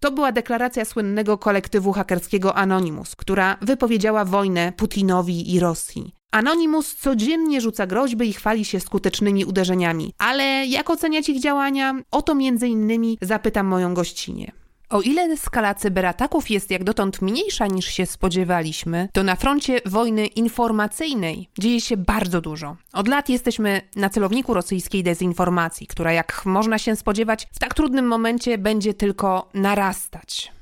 To 0.02 0.10
była 0.10 0.32
deklaracja 0.32 0.84
słynnego 0.84 1.38
kolektywu 1.38 1.92
hakerskiego 1.92 2.54
Anonymous, 2.54 3.16
która 3.16 3.56
wypowiedziała 3.60 4.24
wojnę 4.24 4.72
Putinowi 4.76 5.54
i 5.54 5.60
Rosji. 5.60 6.14
Anonymous 6.30 6.94
codziennie 6.94 7.60
rzuca 7.60 7.86
groźby 7.86 8.28
i 8.28 8.32
chwali 8.32 8.64
się 8.64 8.80
skutecznymi 8.80 9.44
uderzeniami, 9.44 10.14
ale 10.18 10.66
jak 10.66 10.90
oceniać 10.90 11.28
ich 11.28 11.40
działania? 11.40 11.94
O 12.10 12.22
to 12.22 12.34
między 12.34 12.68
innymi 12.68 13.18
zapytam 13.20 13.66
moją 13.66 13.94
gościnie. 13.94 14.52
O 14.92 15.00
ile 15.00 15.36
skala 15.36 15.74
cyberataków 15.74 16.50
jest 16.50 16.70
jak 16.70 16.84
dotąd 16.84 17.22
mniejsza 17.22 17.66
niż 17.66 17.86
się 17.86 18.06
spodziewaliśmy, 18.06 19.08
to 19.12 19.22
na 19.22 19.36
froncie 19.36 19.80
wojny 19.86 20.26
informacyjnej 20.26 21.48
dzieje 21.58 21.80
się 21.80 21.96
bardzo 21.96 22.40
dużo. 22.40 22.76
Od 22.92 23.08
lat 23.08 23.28
jesteśmy 23.28 23.80
na 23.96 24.10
celowniku 24.10 24.54
rosyjskiej 24.54 25.02
dezinformacji, 25.02 25.86
która 25.86 26.12
jak 26.12 26.46
można 26.46 26.78
się 26.78 26.96
spodziewać 26.96 27.48
w 27.52 27.58
tak 27.58 27.74
trudnym 27.74 28.06
momencie 28.06 28.58
będzie 28.58 28.94
tylko 28.94 29.48
narastać. 29.54 30.52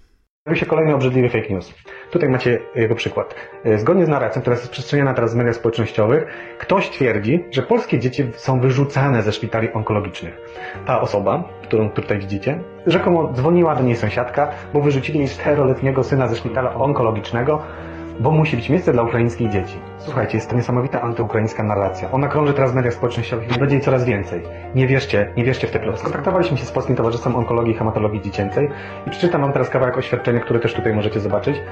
Pojawił 0.44 0.61
się 0.61 0.66
kolejny 0.66 0.94
obrzydliwy 0.94 1.28
fake 1.28 1.54
news. 1.54 1.75
Tutaj 2.11 2.28
macie 2.28 2.59
jego 2.75 2.94
przykład. 2.94 3.35
E, 3.64 3.78
zgodnie 3.78 4.06
z 4.06 4.09
narracją, 4.09 4.40
która 4.40 4.54
jest 4.54 4.64
rozprzestrzeniana 4.64 5.14
teraz 5.14 5.35
w 5.35 5.37
mediach 5.37 5.54
społecznościowych, 5.54 6.26
ktoś 6.59 6.90
twierdzi, 6.90 7.44
że 7.50 7.62
polskie 7.62 7.99
dzieci 7.99 8.25
są 8.32 8.61
wyrzucane 8.61 9.23
ze 9.23 9.32
szpitali 9.32 9.73
onkologicznych. 9.73 10.40
Ta 10.87 11.00
osoba, 11.00 11.44
którą 11.62 11.90
tutaj 11.90 12.18
widzicie, 12.18 12.61
rzekomo 12.87 13.32
dzwoniła 13.32 13.75
do 13.75 13.82
niej 13.82 13.97
sąsiadka, 13.97 14.50
bo 14.73 14.80
wyrzucili 14.80 15.18
jej 15.18 15.28
czteroletniego 15.28 16.04
syna 16.04 16.28
ze 16.28 16.37
szpitala 16.37 16.75
onkologicznego, 16.75 17.62
bo 18.21 18.31
musi 18.31 18.57
być 18.57 18.69
miejsce 18.69 18.93
dla 18.93 19.03
ukraińskich 19.03 19.50
dzieci. 19.50 19.79
Słuchajcie, 19.99 20.37
jest 20.37 20.50
to 20.50 20.57
niesamowita 20.57 21.00
antyukraińska 21.00 21.62
narracja. 21.62 22.11
Ona 22.12 22.29
krąży 22.29 22.55
teraz 22.55 22.73
w 22.73 22.75
mediach 22.75 22.95
społecznościowych 22.95 23.57
i 23.57 23.59
będzie 23.59 23.75
jej 23.75 23.85
coraz 23.85 24.05
więcej. 24.05 24.43
Nie 24.75 24.87
wierzcie, 24.87 25.33
nie 25.37 25.45
wierzcie 25.45 25.67
w 25.67 25.71
te 25.71 25.79
plotki. 25.79 26.00
Skontaktowaliśmy 26.00 26.57
się 26.57 26.65
z 26.65 26.73
Polskim 26.73 26.97
Towarzystwem 26.97 27.37
Onkologii 27.37 27.73
i 27.73 27.77
Hematologii 27.77 28.21
Dziecięcej 28.21 28.69
i 29.07 29.11
przeczytam 29.11 29.41
wam 29.41 29.53
teraz 29.53 29.71
kawałek 29.71 29.97
oświadczenia, 29.97 30.41
które 30.41 30.61
też 30.61 30.75
tutaj 30.75 30.95
możecie 30.95 31.21
zobaczyć. 31.21 31.62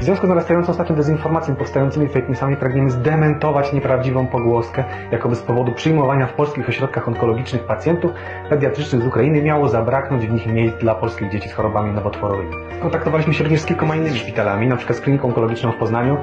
W 0.00 0.04
związku 0.04 0.26
z 0.26 0.28
narastającą 0.28 0.70
ostatnią 0.70 0.96
dezinformacją 0.96 1.56
powstającymi 1.56 2.08
fake 2.08 2.28
newsami 2.28 2.56
pragniemy 2.56 2.90
zdementować 2.90 3.72
nieprawdziwą 3.72 4.26
pogłoskę, 4.26 4.84
jakoby 5.12 5.36
z 5.36 5.42
powodu 5.42 5.72
przyjmowania 5.72 6.26
w 6.26 6.32
polskich 6.32 6.68
ośrodkach 6.68 7.08
onkologicznych 7.08 7.64
pacjentów 7.64 8.10
pediatrycznych 8.48 9.02
z 9.02 9.06
Ukrainy 9.06 9.42
miało 9.42 9.68
zabraknąć 9.68 10.26
w 10.26 10.32
nich 10.32 10.46
miejsc 10.46 10.78
dla 10.78 10.94
polskich 10.94 11.30
dzieci 11.30 11.48
z 11.48 11.52
chorobami 11.52 11.92
nowotworowymi. 11.92 12.50
Kontaktowaliśmy 12.82 13.34
się 13.34 13.44
również 13.44 13.60
z 13.60 13.66
kilkoma 13.66 13.96
innymi 13.96 14.18
szpitalami, 14.18 14.66
np. 14.66 14.94
z 14.94 15.00
kliniką 15.00 15.28
onkologiczną 15.28 15.61
w 15.70 15.76
Poznaniu, 15.76 16.16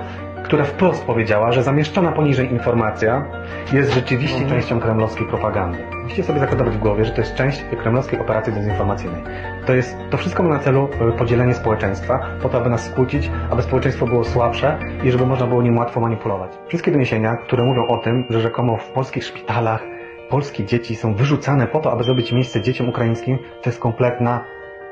która 0.43 0.63
wprost 0.63 1.05
powiedziała, 1.05 1.51
że 1.51 1.63
zamieszczona 1.63 2.11
poniżej 2.11 2.51
informacja 2.51 3.25
jest 3.73 3.93
rzeczywiście 3.93 4.41
mhm. 4.41 4.59
częścią 4.59 4.79
kremlowskiej 4.79 5.27
propagandy. 5.27 5.77
Musicie 6.03 6.23
sobie 6.23 6.39
zakodować 6.39 6.73
w 6.73 6.79
głowie, 6.79 7.05
że 7.05 7.11
to 7.11 7.21
jest 7.21 7.35
część 7.35 7.63
kremlowskiej 7.81 8.19
operacji 8.19 8.53
dezinformacyjnej. 8.53 9.23
To, 9.65 9.73
jest, 9.73 9.97
to 10.09 10.17
wszystko 10.17 10.43
ma 10.43 10.49
na 10.49 10.59
celu 10.59 10.89
e, 11.09 11.11
podzielenie 11.11 11.53
społeczeństwa, 11.53 12.19
po 12.41 12.49
to, 12.49 12.57
aby 12.57 12.69
nas 12.69 12.85
skłócić, 12.85 13.31
aby 13.49 13.61
społeczeństwo 13.61 14.05
było 14.05 14.23
słabsze 14.23 14.79
i 15.03 15.11
żeby 15.11 15.25
można 15.25 15.47
było 15.47 15.61
nim 15.61 15.77
łatwo 15.77 15.99
manipulować. 15.99 16.51
Wszystkie 16.67 16.91
doniesienia, 16.91 17.35
które 17.35 17.63
mówią 17.63 17.87
o 17.87 17.97
tym, 17.97 18.25
że 18.29 18.41
rzekomo 18.41 18.77
w 18.77 18.87
polskich 18.91 19.23
szpitalach 19.23 19.83
polskie 20.29 20.65
dzieci 20.65 20.95
są 20.95 21.13
wyrzucane 21.13 21.67
po 21.67 21.79
to, 21.79 21.91
aby 21.91 22.03
zrobić 22.03 22.31
miejsce 22.31 22.61
dzieciom 22.61 22.89
ukraińskim, 22.89 23.37
to 23.37 23.69
jest 23.69 23.79
kompletna 23.79 24.43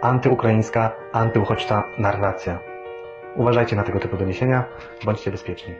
antyukraińska, 0.01 0.91
antyuchodźcza 1.13 1.83
narracja. 1.97 2.66
Uważajcie 3.37 3.75
na 3.75 3.83
tego 3.83 3.99
typu 3.99 4.17
doniesienia, 4.17 4.65
bądźcie 5.05 5.31
bezpieczni. 5.31 5.73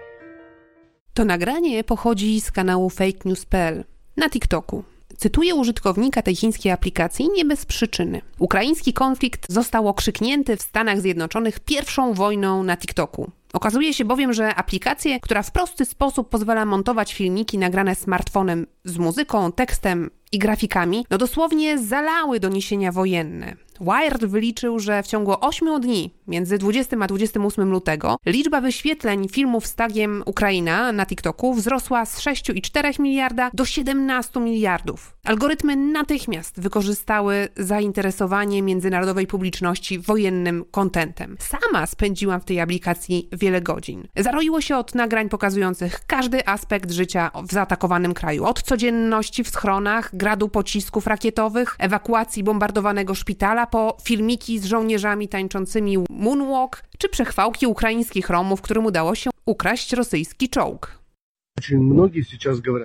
To 1.14 1.26
nagranie 1.26 1.84
pochodzi 1.84 2.42
z 2.42 2.52
kanału 2.52 2.90
fakenews.pl 2.90 3.84
na 4.18 4.30
TikToku. 4.30 4.84
Cytuję 5.18 5.56
użytkownika 5.56 6.22
tej 6.22 6.36
chińskiej 6.36 6.72
aplikacji 6.72 7.30
nie 7.36 7.46
bez 7.46 7.66
przyczyny. 7.66 8.22
Ukraiński 8.40 8.94
konflikt 8.94 9.52
został 9.52 9.88
okrzyknięty 9.88 10.58
w 10.58 10.62
Stanach 10.62 11.02
Zjednoczonych 11.02 11.60
pierwszą 11.60 12.14
wojną 12.14 12.64
na 12.64 12.78
TikToku. 12.78 13.32
Okazuje 13.58 13.94
się 13.94 14.06
bowiem, 14.06 14.34
że 14.34 14.56
aplikację, 14.56 15.20
która 15.20 15.44
w 15.44 15.52
prosty 15.52 15.86
sposób 15.86 16.30
pozwala 16.30 16.66
montować 16.66 17.14
filmiki 17.14 17.58
nagrane 17.58 17.96
smartfonem 17.96 18.68
z 18.84 18.98
muzyką, 18.98 19.52
tekstem 19.52 20.10
i 20.32 20.40
grafikami, 20.40 21.06
no 21.10 21.18
dosłownie 21.18 21.78
zalały 21.78 22.40
doniesienia 22.40 22.92
wojenne. 22.92 23.56
Wired 23.82 24.26
wyliczył, 24.26 24.80
że 24.80 25.04
w 25.04 25.08
ciągu 25.08 25.36
8 25.42 25.82
dni, 25.82 26.14
między 26.28 26.58
20 26.58 26.98
a 27.02 27.08
28 27.08 27.72
lutego, 27.72 28.18
liczba 28.26 28.62
wyświetleń 28.62 29.30
filmów 29.30 29.68
z 29.68 29.76
tagiem 29.76 30.24
Ukraina 30.26 30.92
na 30.92 31.06
TikToku 31.06 31.54
wzrosła 31.54 32.06
z 32.06 32.22
6,4 32.22 33.00
miliarda 33.00 33.50
do 33.54 33.66
17 33.66 34.40
miliardów. 34.40 35.18
Algorytmy 35.24 35.76
natychmiast 35.76 36.60
wykorzystały 36.60 37.48
zainteresowanie 37.58 38.62
międzynarodowej 38.62 39.28
publiczności 39.28 40.00
wojennym 40.00 40.66
kontentem. 40.72 41.38
Sama 41.40 41.86
spędziłam 41.86 42.42
w 42.42 42.46
tej 42.46 42.60
aplikacji 42.60 43.30
wiele 43.32 43.47
godzin. 43.62 44.08
Zaroiło 44.16 44.62
się 44.62 44.78
od 44.78 44.96
nagrań 44.96 45.30
pokazujących 45.30 46.00
każdy 46.08 46.48
aspekt 46.48 46.92
życia 46.92 47.32
w 47.48 47.52
zaatakowanym 47.52 48.14
kraju. 48.14 48.46
Od 48.46 48.62
codzienności 48.62 49.44
w 49.44 49.50
schronach, 49.50 50.16
gradu 50.16 50.50
pocisków 50.50 51.08
rakietowych, 51.08 51.76
ewakuacji 51.80 52.44
bombardowanego 52.44 53.16
szpitala, 53.16 53.68
po 53.68 53.98
filmiki 54.04 54.60
z 54.60 54.66
żołnierzami 54.66 55.28
tańczącymi 55.28 55.98
moonwalk, 56.10 56.84
czy 56.98 57.10
przechwałki 57.10 57.68
ukraińskich 57.68 58.30
Romów, 58.30 58.62
którym 58.62 58.86
udało 58.86 59.16
się 59.16 59.30
ukraść 59.46 59.94
rosyjski 59.94 60.50
czołg. 60.50 60.98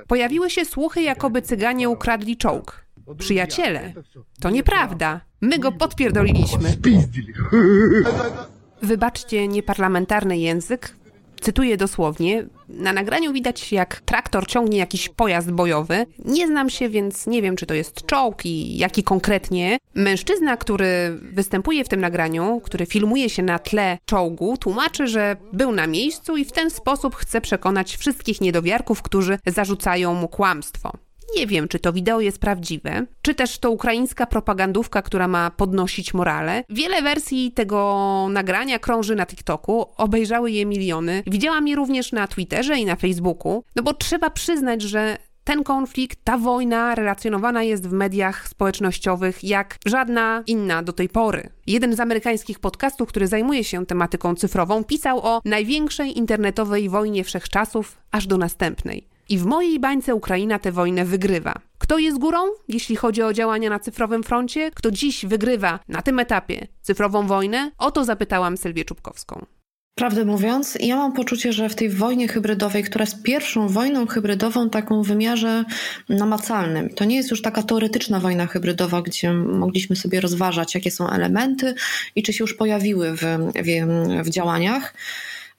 Pojawiły 0.07 0.51
się 0.51 0.65
słuchy, 0.65 1.03
jakoby 1.03 1.43
Cyganie 1.43 1.89
ukradli 1.89 2.37
czołg. 2.37 2.85
Przyjaciele, 3.19 3.93
to 4.41 4.51
nieprawda. 4.51 5.21
My 5.41 5.59
go 5.59 5.73
podpierdoliliśmy. 5.73 6.77
Wybaczcie 8.83 9.49
nieparlamentarny 9.49 10.39
język, 10.39 10.95
Cytuję 11.43 11.77
dosłownie. 11.77 12.47
Na 12.69 12.93
nagraniu 12.93 13.33
widać, 13.33 13.73
jak 13.73 14.01
traktor 14.01 14.47
ciągnie 14.47 14.79
jakiś 14.79 15.09
pojazd 15.09 15.51
bojowy. 15.51 16.07
Nie 16.25 16.47
znam 16.47 16.71
się, 16.71 16.89
więc 16.89 17.27
nie 17.27 17.43
wiem, 17.43 17.57
czy 17.57 17.67
to 17.67 17.75
jest 17.75 18.07
czołg 18.07 18.47
i 18.47 18.77
jaki 18.77 19.03
konkretnie. 19.03 19.79
Mężczyzna, 19.95 20.57
który 20.57 21.19
występuje 21.33 21.85
w 21.85 21.89
tym 21.89 22.01
nagraniu, 22.01 22.61
który 22.65 22.87
filmuje 22.87 23.31
się 23.31 23.43
na 23.43 23.59
tle 23.59 23.99
czołgu, 24.05 24.57
tłumaczy, 24.57 25.07
że 25.07 25.37
był 25.53 25.73
na 25.73 25.87
miejscu 25.87 26.37
i 26.37 26.45
w 26.45 26.53
ten 26.53 26.71
sposób 26.71 27.15
chce 27.15 27.41
przekonać 27.41 27.97
wszystkich 27.97 28.41
niedowiarków, 28.41 29.03
którzy 29.03 29.39
zarzucają 29.47 30.15
mu 30.15 30.29
kłamstwo. 30.29 30.93
Nie 31.37 31.47
wiem, 31.47 31.69
czy 31.69 31.79
to 31.79 31.93
wideo 31.93 32.21
jest 32.21 32.39
prawdziwe, 32.39 33.07
czy 33.23 33.35
też 33.35 33.59
to 33.59 33.71
ukraińska 33.71 34.27
propagandówka, 34.27 35.03
która 35.03 35.29
ma 35.29 35.51
podnosić 35.51 36.15
morale. 36.15 36.65
Wiele 36.69 37.03
wersji 37.03 37.53
tego 37.53 38.27
nagrania 38.31 38.79
krąży 38.79 39.15
na 39.15 39.27
TikToku, 39.27 39.87
obejrzały 39.97 40.51
je 40.51 40.67
miliony. 40.67 41.23
Widziałam 41.27 41.69
je 41.69 41.77
również 41.77 42.13
na 42.13 42.27
Twitterze 42.27 42.79
i 42.79 42.85
na 42.85 42.97
Facebooku, 42.97 43.65
no 43.77 43.83
bo 43.83 43.95
trzeba 43.95 44.31
przyznać, 44.31 44.83
że 44.83 45.17
ten 45.45 45.65
konflikt, 45.65 46.19
ta 46.25 46.39
wojna 46.39 46.95
relacjonowana 46.95 47.63
jest 47.63 47.89
w 47.89 47.93
mediach 47.93 48.49
społecznościowych 48.49 49.45
jak 49.45 49.79
żadna 49.87 50.43
inna 50.47 50.83
do 50.83 50.93
tej 50.93 51.09
pory. 51.09 51.49
Jeden 51.67 51.97
z 51.97 52.01
amerykańskich 52.01 52.59
podcastów, 52.59 53.09
który 53.09 53.27
zajmuje 53.27 53.65
się 53.65 53.87
tematyką 53.87 54.35
cyfrową, 54.35 54.85
pisał 54.85 55.27
o 55.27 55.41
największej 55.45 56.19
internetowej 56.19 56.89
wojnie 56.89 57.25
wszechczasów 57.25 57.99
aż 58.11 58.27
do 58.27 58.39
następnej. 58.39 59.12
I 59.33 59.39
w 59.39 59.45
mojej 59.45 59.81
bańce 59.81 60.15
Ukraina 60.15 60.59
tę 60.59 60.73
wojnę 60.73 61.05
wygrywa. 61.05 61.55
Kto 61.79 61.99
jest 61.99 62.19
górą, 62.19 62.39
jeśli 62.69 62.97
chodzi 62.97 63.23
o 63.23 63.33
działania 63.33 63.71
na 63.71 63.79
cyfrowym 63.79 64.23
froncie? 64.23 64.71
Kto 64.75 64.91
dziś 64.91 65.27
wygrywa 65.27 65.79
na 65.89 66.03
tym 66.03 66.19
etapie 66.19 66.67
cyfrową 66.83 67.27
wojnę? 67.27 67.71
O 67.79 67.91
to 67.91 68.05
zapytałam 68.05 68.57
Sylwię 68.57 68.85
Czubkowską. 68.85 69.47
Prawdę 69.95 70.25
mówiąc, 70.25 70.79
ja 70.81 70.97
mam 70.97 71.13
poczucie, 71.13 71.53
że 71.53 71.69
w 71.69 71.75
tej 71.75 71.91
wojnie 71.91 72.29
hybrydowej, 72.29 72.85
która 72.85 73.03
jest 73.03 73.23
pierwszą 73.23 73.69
wojną 73.69 74.07
hybrydową 74.07 74.71
taką 74.71 75.03
w 75.03 75.07
wymiarze 75.07 75.65
namacalnym, 76.09 76.89
to 76.95 77.05
nie 77.05 77.17
jest 77.17 77.31
już 77.31 77.43
taka 77.43 77.63
teoretyczna 77.63 78.21
wojna 78.21 78.47
hybrydowa, 78.47 79.03
gdzie 79.03 79.33
mogliśmy 79.33 79.97
sobie 79.97 80.21
rozważać, 80.21 80.75
jakie 80.75 80.91
są 80.91 81.11
elementy 81.11 81.75
i 82.17 82.23
czy 82.23 82.33
się 82.33 82.45
już 82.45 82.55
pojawiły 82.55 83.17
w, 83.17 83.21
w, 83.21 84.25
w 84.25 84.31
działaniach. 84.31 84.95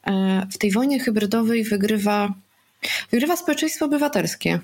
E, 0.08 0.48
w 0.51 0.58
tej 0.58 0.72
wojnie 0.72 1.00
hybrydowej 1.00 1.63
wygrywa, 1.63 2.34
wygrywa 3.12 3.36
społeczeństwo 3.36 3.86
obywatelskie. 3.86 4.60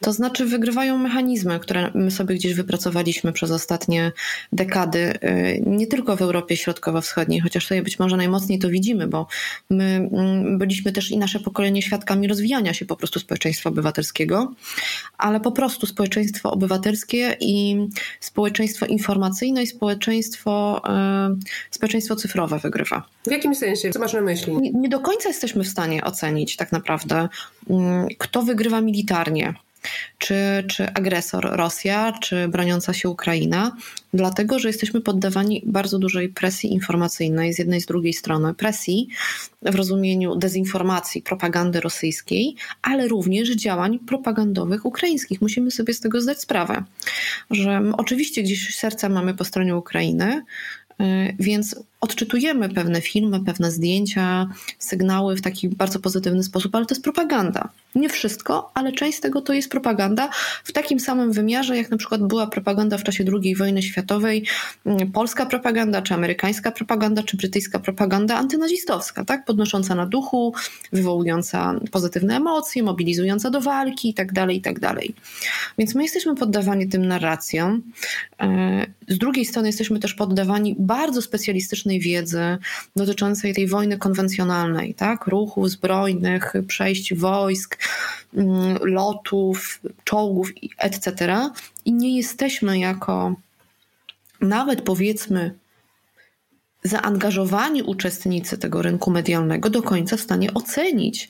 To 0.00 0.12
znaczy 0.12 0.44
wygrywają 0.46 0.98
mechanizmy, 0.98 1.60
które 1.60 1.90
my 1.94 2.10
sobie 2.10 2.34
gdzieś 2.34 2.54
wypracowaliśmy 2.54 3.32
przez 3.32 3.50
ostatnie 3.50 4.12
dekady, 4.52 4.98
y, 4.98 5.62
nie 5.66 5.86
tylko 5.86 6.16
w 6.16 6.22
Europie 6.22 6.56
Środkowo-Wschodniej, 6.56 7.40
chociaż 7.40 7.64
tutaj 7.64 7.82
być 7.82 7.98
może 7.98 8.16
najmocniej 8.16 8.58
to 8.58 8.68
widzimy, 8.68 9.06
bo 9.06 9.26
my 9.70 10.08
mm, 10.12 10.58
byliśmy 10.58 10.92
też 10.92 11.10
i 11.10 11.18
nasze 11.18 11.40
pokolenie 11.40 11.82
świadkami 11.82 12.28
rozwijania 12.28 12.74
się 12.74 12.84
po 12.84 12.96
prostu 12.96 13.20
społeczeństwa 13.20 13.70
obywatelskiego, 13.70 14.52
ale 15.18 15.40
po 15.40 15.52
prostu 15.52 15.86
społeczeństwo 15.86 16.50
obywatelskie 16.50 17.36
i 17.40 17.76
społeczeństwo 18.20 18.86
informacyjne 18.86 19.62
i 19.62 19.66
społeczeństwo, 19.66 20.82
y, 21.32 21.70
społeczeństwo 21.70 22.16
cyfrowe 22.16 22.58
wygrywa. 22.58 23.06
W 23.26 23.30
jakim 23.30 23.54
sensie? 23.54 23.90
Co 23.90 23.98
masz 23.98 24.12
na 24.12 24.20
myśli? 24.20 24.56
Nie, 24.56 24.70
nie 24.72 24.88
do 24.88 25.00
końca 25.00 25.28
jesteśmy 25.28 25.64
w 25.64 25.68
stanie 25.68 26.04
ocenić 26.04 26.56
tak 26.56 26.72
naprawdę, 26.72 27.28
mm, 27.70 28.08
kto 28.18 28.42
wygrywa 28.42 28.80
militarnie 28.80 29.54
czy, 30.18 30.64
czy 30.68 30.88
agresor 30.94 31.44
Rosja, 31.52 32.12
czy 32.12 32.48
broniąca 32.48 32.92
się 32.92 33.08
Ukraina, 33.08 33.76
dlatego 34.14 34.58
że 34.58 34.68
jesteśmy 34.68 35.00
poddawani 35.00 35.62
bardzo 35.66 35.98
dużej 35.98 36.28
presji 36.28 36.72
informacyjnej 36.72 37.54
z 37.54 37.58
jednej 37.58 37.80
z 37.80 37.86
drugiej 37.86 38.12
strony. 38.12 38.54
Presji 38.54 39.08
w 39.62 39.74
rozumieniu 39.74 40.36
dezinformacji, 40.36 41.22
propagandy 41.22 41.80
rosyjskiej, 41.80 42.56
ale 42.82 43.08
również 43.08 43.50
działań 43.50 43.98
propagandowych 43.98 44.84
ukraińskich. 44.86 45.42
Musimy 45.42 45.70
sobie 45.70 45.94
z 45.94 46.00
tego 46.00 46.20
zdać 46.20 46.40
sprawę, 46.40 46.84
że 47.50 47.82
oczywiście 47.96 48.42
gdzieś 48.42 48.76
serca 48.76 49.08
mamy 49.08 49.34
po 49.34 49.44
stronie 49.44 49.76
Ukrainy, 49.76 50.42
y, 51.00 51.04
więc 51.38 51.76
odczytujemy 52.04 52.68
pewne 52.68 53.00
filmy, 53.00 53.44
pewne 53.44 53.70
zdjęcia, 53.70 54.48
sygnały 54.78 55.36
w 55.36 55.42
taki 55.42 55.68
bardzo 55.68 55.98
pozytywny 55.98 56.42
sposób, 56.42 56.74
ale 56.74 56.86
to 56.86 56.94
jest 56.94 57.04
propaganda. 57.04 57.68
Nie 57.94 58.08
wszystko, 58.08 58.70
ale 58.74 58.92
część 58.92 59.18
z 59.18 59.20
tego 59.20 59.40
to 59.40 59.52
jest 59.52 59.70
propaganda 59.70 60.30
w 60.64 60.72
takim 60.72 61.00
samym 61.00 61.32
wymiarze, 61.32 61.76
jak 61.76 61.90
na 61.90 61.96
przykład 61.96 62.22
była 62.22 62.46
propaganda 62.46 62.98
w 62.98 63.04
czasie 63.04 63.24
II 63.42 63.56
wojny 63.56 63.82
światowej, 63.82 64.44
mm, 64.86 65.12
polska 65.12 65.46
propaganda, 65.46 66.02
czy 66.02 66.14
amerykańska 66.14 66.72
propaganda, 66.72 67.22
czy 67.22 67.36
brytyjska 67.36 67.78
propaganda 67.78 68.36
antynazistowska, 68.36 69.24
tak? 69.24 69.44
podnosząca 69.44 69.94
na 69.94 70.06
duchu, 70.06 70.54
wywołująca 70.92 71.80
pozytywne 71.90 72.36
emocje, 72.36 72.82
mobilizująca 72.82 73.50
do 73.50 73.60
walki 73.60 74.08
itd., 74.08 74.32
tak 74.34 74.50
itd. 74.50 74.80
Tak 74.80 74.96
Więc 75.78 75.94
my 75.94 76.02
jesteśmy 76.02 76.34
poddawani 76.34 76.88
tym 76.88 77.06
narracjom. 77.06 77.82
E, 78.40 78.86
z 79.08 79.18
drugiej 79.18 79.44
strony 79.44 79.68
jesteśmy 79.68 79.98
też 79.98 80.14
poddawani 80.14 80.76
bardzo 80.78 81.22
specjalistycznej 81.22 81.93
wiedzy 82.00 82.58
dotyczącej 82.96 83.54
tej 83.54 83.66
wojny 83.66 83.98
konwencjonalnej, 83.98 84.94
tak? 84.94 85.26
ruchów 85.26 85.70
zbrojnych, 85.70 86.52
przejść 86.66 87.14
wojsk, 87.14 87.78
mm, 88.34 88.78
lotów, 88.80 89.80
czołgów, 90.04 90.48
etc. 90.78 91.36
I 91.84 91.92
nie 91.92 92.16
jesteśmy 92.16 92.78
jako 92.78 93.34
nawet 94.40 94.82
powiedzmy 94.82 95.54
zaangażowani 96.82 97.82
uczestnicy 97.82 98.58
tego 98.58 98.82
rynku 98.82 99.10
medialnego 99.10 99.70
do 99.70 99.82
końca 99.82 100.16
w 100.16 100.20
stanie 100.20 100.54
ocenić, 100.54 101.28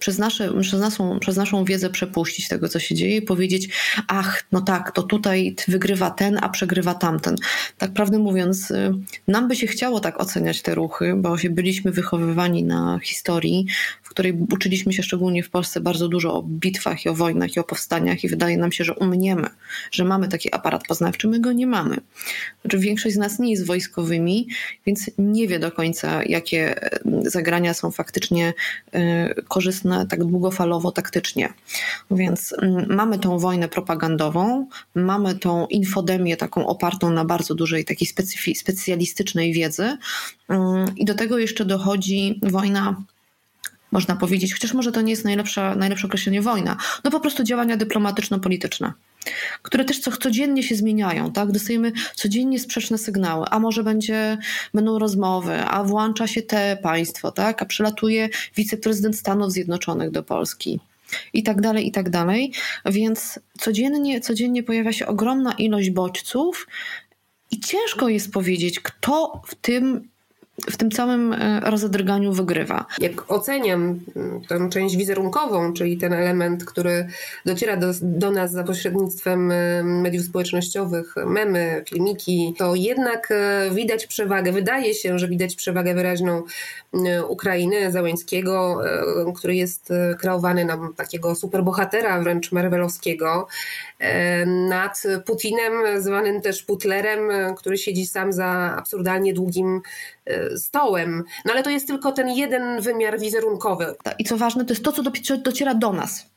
przez, 0.00 0.18
nasze, 0.18 0.60
przez, 0.60 0.80
naszą, 0.80 1.18
przez 1.18 1.36
naszą 1.36 1.64
wiedzę 1.64 1.90
przepuścić 1.90 2.48
tego, 2.48 2.68
co 2.68 2.78
się 2.78 2.94
dzieje 2.94 3.16
i 3.16 3.22
powiedzieć, 3.22 3.68
ach, 4.08 4.44
no 4.52 4.60
tak, 4.60 4.92
to 4.92 5.02
tutaj 5.02 5.54
wygrywa 5.68 6.10
ten, 6.10 6.38
a 6.42 6.48
przegrywa 6.48 6.94
tamten. 6.94 7.36
Tak 7.78 7.92
prawdę 7.92 8.18
mówiąc, 8.18 8.70
y, 8.70 8.92
nam 9.28 9.48
by 9.48 9.56
się 9.56 9.66
chciało 9.66 10.00
tak 10.00 10.20
oceniać 10.20 10.62
te 10.62 10.74
ruchy, 10.74 11.14
bo 11.16 11.38
się 11.38 11.50
byliśmy 11.50 11.90
wychowywani 11.90 12.64
na 12.64 12.98
historii, 13.02 13.66
w 14.10 14.12
której 14.12 14.38
uczyliśmy 14.52 14.92
się 14.92 15.02
szczególnie 15.02 15.42
w 15.42 15.50
Polsce 15.50 15.80
bardzo 15.80 16.08
dużo 16.08 16.34
o 16.34 16.42
bitwach 16.42 17.04
i 17.04 17.08
o 17.08 17.14
wojnach 17.14 17.56
i 17.56 17.60
o 17.60 17.64
powstaniach 17.64 18.24
i 18.24 18.28
wydaje 18.28 18.56
nam 18.56 18.72
się, 18.72 18.84
że 18.84 18.94
umniemy, 18.94 19.48
że 19.90 20.04
mamy 20.04 20.28
taki 20.28 20.54
aparat 20.54 20.86
poznawczy, 20.88 21.28
my 21.28 21.40
go 21.40 21.52
nie 21.52 21.66
mamy. 21.66 21.96
Znaczy 22.60 22.78
większość 22.78 23.14
z 23.14 23.18
nas 23.18 23.38
nie 23.38 23.50
jest 23.50 23.66
wojskowymi, 23.66 24.48
więc 24.86 25.10
nie 25.18 25.48
wie 25.48 25.58
do 25.58 25.72
końca, 25.72 26.22
jakie 26.22 26.84
y, 26.94 27.30
zagrania 27.30 27.74
są 27.74 27.90
faktycznie 27.90 28.54
y, 28.94 28.98
korzystne 29.48 30.06
tak 30.06 30.24
długofalowo, 30.24 30.92
taktycznie. 30.92 31.52
Więc 32.10 32.54
mm, 32.62 32.86
mamy 32.94 33.18
tą 33.18 33.38
wojnę 33.38 33.68
propagandową, 33.68 34.66
mamy 34.94 35.34
tą 35.34 35.66
infodemię 35.66 36.36
taką 36.36 36.66
opartą 36.66 37.10
na 37.10 37.24
bardzo 37.24 37.54
dużej 37.54 37.84
takiej 37.84 38.08
specjalistycznej 38.54 39.52
wiedzy 39.52 39.96
mm, 40.48 40.96
i 40.96 41.04
do 41.04 41.14
tego 41.14 41.38
jeszcze 41.38 41.64
dochodzi 41.64 42.40
wojna 42.42 43.02
można 43.92 44.16
powiedzieć, 44.16 44.52
chociaż 44.52 44.74
może 44.74 44.92
to 44.92 45.00
nie 45.00 45.10
jest 45.10 45.24
najlepsze, 45.24 45.76
najlepsze 45.76 46.06
określenie 46.06 46.42
wojna, 46.42 46.76
no 47.04 47.10
po 47.10 47.20
prostu 47.20 47.44
działania 47.44 47.76
dyplomatyczno-polityczne, 47.76 48.92
które 49.62 49.84
też 49.84 49.98
co, 50.00 50.12
codziennie 50.12 50.62
się 50.62 50.74
zmieniają, 50.74 51.32
tak? 51.32 51.52
Dostajemy 51.52 51.92
codziennie 52.14 52.58
sprzeczne 52.58 52.98
sygnały, 52.98 53.46
a 53.50 53.58
może 53.58 53.84
będzie, 53.84 54.38
będą 54.74 54.98
rozmowy, 54.98 55.60
a 55.60 55.84
włącza 55.84 56.26
się 56.26 56.42
te 56.42 56.78
państwo, 56.82 57.32
tak? 57.32 57.62
A 57.62 57.64
przylatuje 57.64 58.28
wiceprezydent 58.56 59.16
Stanów 59.16 59.52
Zjednoczonych 59.52 60.10
do 60.10 60.22
Polski 60.22 60.80
i 61.32 61.42
tak 61.42 61.60
dalej, 61.60 61.86
i 61.86 61.92
tak 61.92 62.10
dalej. 62.10 62.52
Więc 62.86 63.40
codziennie, 63.58 64.20
codziennie 64.20 64.62
pojawia 64.62 64.92
się 64.92 65.06
ogromna 65.06 65.52
ilość 65.52 65.90
bodźców 65.90 66.66
i 67.50 67.60
ciężko 67.60 68.08
jest 68.08 68.32
powiedzieć, 68.32 68.80
kto 68.80 69.42
w 69.46 69.54
tym 69.54 70.08
w 70.70 70.76
tym 70.76 70.90
całym 70.90 71.32
e, 71.32 71.60
rozedrganiu 71.60 72.32
wygrywa. 72.32 72.86
Jak 72.98 73.30
oceniam 73.32 74.00
mm, 74.16 74.40
tę 74.48 74.68
część 74.70 74.96
wizerunkową, 74.96 75.72
czyli 75.72 75.98
ten 75.98 76.12
element, 76.12 76.64
który 76.64 77.06
dociera 77.46 77.76
do, 77.76 77.86
do 78.02 78.30
nas 78.30 78.52
za 78.52 78.64
pośrednictwem 78.64 79.50
e, 79.50 79.82
mediów 79.82 80.24
społecznościowych, 80.24 81.14
memy, 81.26 81.84
filmiki, 81.88 82.54
to 82.58 82.74
jednak 82.74 83.28
e, 83.30 83.70
widać 83.74 84.06
przewagę, 84.06 84.52
wydaje 84.52 84.94
się, 84.94 85.18
że 85.18 85.28
widać 85.28 85.54
przewagę 85.54 85.94
wyraźną 85.94 86.42
Ukrainy, 87.28 87.92
Załęckiego, 87.92 88.80
który 89.36 89.56
jest 89.56 89.92
kreowany 90.18 90.64
na 90.64 90.78
takiego 90.96 91.34
superbohatera, 91.34 92.20
wręcz 92.20 92.52
marvelowskiego, 92.52 93.46
nad 94.68 95.02
Putinem, 95.26 95.72
zwanym 95.98 96.40
też 96.40 96.62
Putlerem, 96.62 97.20
który 97.56 97.78
siedzi 97.78 98.06
sam 98.06 98.32
za 98.32 98.74
absurdalnie 98.76 99.34
długim 99.34 99.80
stołem. 100.56 101.24
No 101.44 101.52
ale 101.52 101.62
to 101.62 101.70
jest 101.70 101.86
tylko 101.86 102.12
ten 102.12 102.28
jeden 102.28 102.80
wymiar 102.80 103.20
wizerunkowy. 103.20 103.94
I 104.18 104.24
co 104.24 104.36
ważne, 104.36 104.64
to 104.64 104.72
jest 104.72 104.84
to, 104.84 104.92
co 104.92 105.36
dociera 105.36 105.74
do 105.74 105.92
nas. 105.92 106.30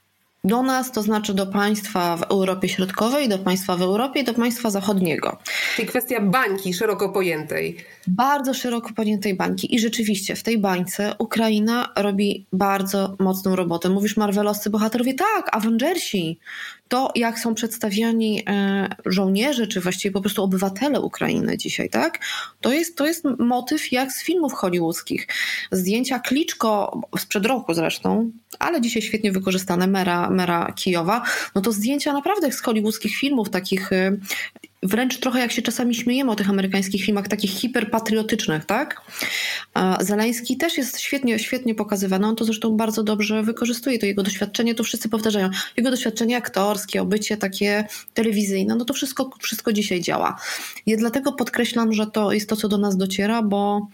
Do 0.46 0.64
nas, 0.64 0.92
to 0.92 1.02
znaczy 1.02 1.34
do 1.34 1.48
państwa 1.48 2.18
w 2.18 2.24
Europie 2.24 2.70
Środkowej, 2.70 3.30
do 3.30 3.38
państwa 3.38 3.76
w 3.76 3.82
Europie 3.82 4.20
i 4.20 4.24
do 4.24 4.34
państwa 4.34 4.70
zachodniego. 4.70 5.38
Czyli 5.76 5.88
kwestia 5.88 6.22
bańki 6.22 6.74
szeroko 6.74 7.10
pojętej. 7.10 7.78
Bardzo 8.08 8.54
szeroko 8.54 8.94
pojętej 8.94 9.36
bańki. 9.36 9.76
I 9.76 9.80
rzeczywiście 9.80 10.36
w 10.36 10.44
tej 10.44 10.58
bańce 10.58 11.16
Ukraina 11.20 11.94
robi 11.96 12.46
bardzo 12.54 13.16
mocną 13.20 13.56
robotę. 13.56 13.90
Mówisz 13.90 14.18
Marvelowscy 14.18 14.70
bohaterowie? 14.70 15.14
Tak, 15.14 15.50
Avengersi 15.52 16.40
to, 16.94 17.12
jak 17.16 17.40
są 17.40 17.56
przedstawiani 17.56 18.44
e, 18.48 18.88
żołnierze, 19.06 19.68
czy 19.68 19.82
właściwie 19.82 20.12
po 20.14 20.22
prostu 20.22 20.44
obywatele 20.44 21.02
Ukrainy 21.02 21.58
dzisiaj, 21.58 21.90
tak? 21.90 22.20
To 22.62 22.72
jest, 22.74 22.98
to 22.98 23.06
jest 23.06 23.26
motyw 23.40 23.92
jak 23.92 24.12
z 24.12 24.24
filmów 24.24 24.54
hollywoodzkich. 24.54 25.28
Zdjęcia 25.72 26.20
Kliczko, 26.20 27.02
sprzed 27.20 27.46
roku 27.46 27.74
zresztą, 27.74 28.32
ale 28.60 28.82
dzisiaj 28.82 29.02
świetnie 29.02 29.32
wykorzystane, 29.32 29.88
mera, 29.88 30.30
mera 30.30 30.74
Kijowa, 30.76 31.24
no 31.56 31.62
to 31.62 31.72
zdjęcia 31.72 32.14
naprawdę 32.14 32.52
z 32.52 32.62
hollywoodzkich 32.62 33.16
filmów, 33.16 33.50
takich 33.50 33.94
e, 33.94 34.18
wręcz 34.84 35.18
trochę 35.18 35.40
jak 35.40 35.52
się 35.52 35.62
czasami 35.62 35.96
śmiejemy 35.96 36.32
o 36.32 36.36
tych 36.36 36.50
amerykańskich 36.50 37.06
filmach, 37.06 37.28
takich 37.28 37.52
hiperpatriotycznych, 37.52 38.66
tak? 38.66 39.02
Zeleński 40.00 40.58
też 40.58 40.78
jest 40.78 41.00
świetnie, 41.00 41.40
świetnie 41.40 41.76
pokazywany, 41.76 42.28
on 42.28 42.36
to 42.36 42.46
zresztą 42.46 42.78
bardzo 42.78 43.04
dobrze 43.04 43.44
wykorzystuje, 43.44 44.00
to 44.00 44.06
jego 44.06 44.24
doświadczenie, 44.24 44.76
to 44.76 44.84
wszyscy 44.84 45.10
powtarzają, 45.10 45.50
jego 45.78 45.92
doświadczenie 45.92 46.38
aktorskie, 46.38 47.02
obycie 47.02 47.38
takie 47.38 47.88
telewizyjne, 48.14 48.76
no 48.76 48.86
to 48.86 48.94
wszystko, 48.94 49.30
wszystko 49.42 49.74
dzisiaj 49.74 50.02
działa. 50.02 50.40
Ja 50.86 50.98
dlatego 50.98 51.32
podkreślam, 51.32 51.94
że 51.94 52.08
to 52.08 52.32
jest 52.32 52.50
to, 52.50 52.56
co 52.56 52.68
do 52.68 52.78
nas 52.78 52.98
dociera, 52.98 53.42
bo 53.42 53.88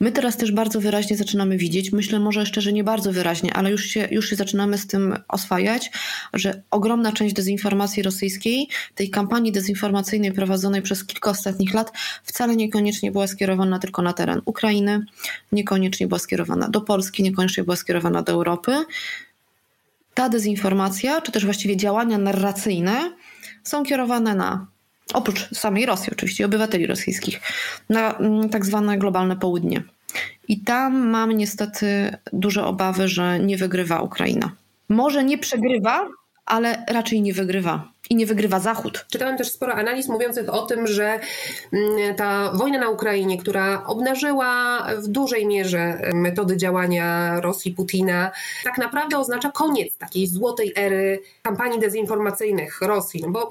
My 0.00 0.12
teraz 0.12 0.36
też 0.36 0.52
bardzo 0.52 0.80
wyraźnie 0.80 1.16
zaczynamy 1.16 1.56
widzieć, 1.56 1.92
myślę 1.92 2.20
może 2.20 2.40
jeszcze, 2.40 2.60
że 2.60 2.72
nie 2.72 2.84
bardzo 2.84 3.12
wyraźnie, 3.12 3.54
ale 3.54 3.70
już 3.70 3.84
się, 3.84 4.08
już 4.10 4.30
się 4.30 4.36
zaczynamy 4.36 4.78
z 4.78 4.86
tym 4.86 5.16
oswajać, 5.28 5.90
że 6.34 6.62
ogromna 6.70 7.12
część 7.12 7.34
dezinformacji 7.34 8.02
rosyjskiej, 8.02 8.68
tej 8.94 9.10
kampanii 9.10 9.52
dezinformacyjnej 9.52 10.32
prowadzonej 10.32 10.82
przez 10.82 11.04
kilka 11.04 11.30
ostatnich 11.30 11.74
lat, 11.74 11.92
wcale 12.24 12.56
niekoniecznie 12.56 13.12
była 13.12 13.26
skierowana 13.26 13.78
tylko 13.78 14.02
na 14.02 14.12
teren 14.12 14.40
Ukrainy, 14.44 15.04
niekoniecznie 15.52 16.06
była 16.06 16.18
skierowana 16.18 16.68
do 16.68 16.80
Polski, 16.80 17.22
niekoniecznie 17.22 17.64
była 17.64 17.76
skierowana 17.76 18.22
do 18.22 18.32
Europy. 18.32 18.72
Ta 20.14 20.28
dezinformacja, 20.28 21.20
czy 21.20 21.32
też 21.32 21.44
właściwie 21.44 21.76
działania 21.76 22.18
narracyjne 22.18 23.12
są 23.62 23.84
kierowane 23.84 24.34
na 24.34 24.66
oprócz 25.14 25.48
samej 25.54 25.86
Rosji 25.86 26.12
oczywiście, 26.12 26.46
obywateli 26.46 26.86
rosyjskich, 26.86 27.40
na 27.90 28.12
mm, 28.12 28.48
tak 28.48 28.66
zwane 28.66 28.98
globalne 28.98 29.36
południe. 29.36 29.82
I 30.48 30.60
tam 30.60 31.08
mam 31.08 31.32
niestety 31.32 32.16
duże 32.32 32.64
obawy, 32.64 33.08
że 33.08 33.38
nie 33.38 33.56
wygrywa 33.56 34.00
Ukraina. 34.00 34.52
Może 34.88 35.24
nie 35.24 35.38
przegrywa, 35.38 36.08
ale 36.46 36.84
raczej 36.88 37.22
nie 37.22 37.34
wygrywa 37.34 37.92
i 38.10 38.16
nie 38.16 38.26
wygrywa 38.26 38.60
Zachód. 38.60 39.06
Czytałem 39.10 39.38
też 39.38 39.52
sporo 39.52 39.74
analiz 39.74 40.08
mówiących 40.08 40.54
o 40.54 40.66
tym, 40.66 40.86
że 40.86 41.20
mm, 41.72 42.14
ta 42.14 42.52
wojna 42.54 42.78
na 42.78 42.88
Ukrainie, 42.88 43.38
która 43.38 43.84
obnażyła 43.86 44.82
w 44.96 45.08
dużej 45.08 45.46
mierze 45.46 46.00
metody 46.14 46.56
działania 46.56 47.40
Rosji 47.40 47.72
Putina, 47.72 48.30
tak 48.64 48.78
naprawdę 48.78 49.18
oznacza 49.18 49.50
koniec 49.50 49.96
takiej 49.96 50.26
złotej 50.26 50.72
ery 50.76 51.22
kampanii 51.42 51.80
dezinformacyjnych 51.80 52.80
Rosji. 52.80 53.22
No 53.22 53.30
bo 53.30 53.48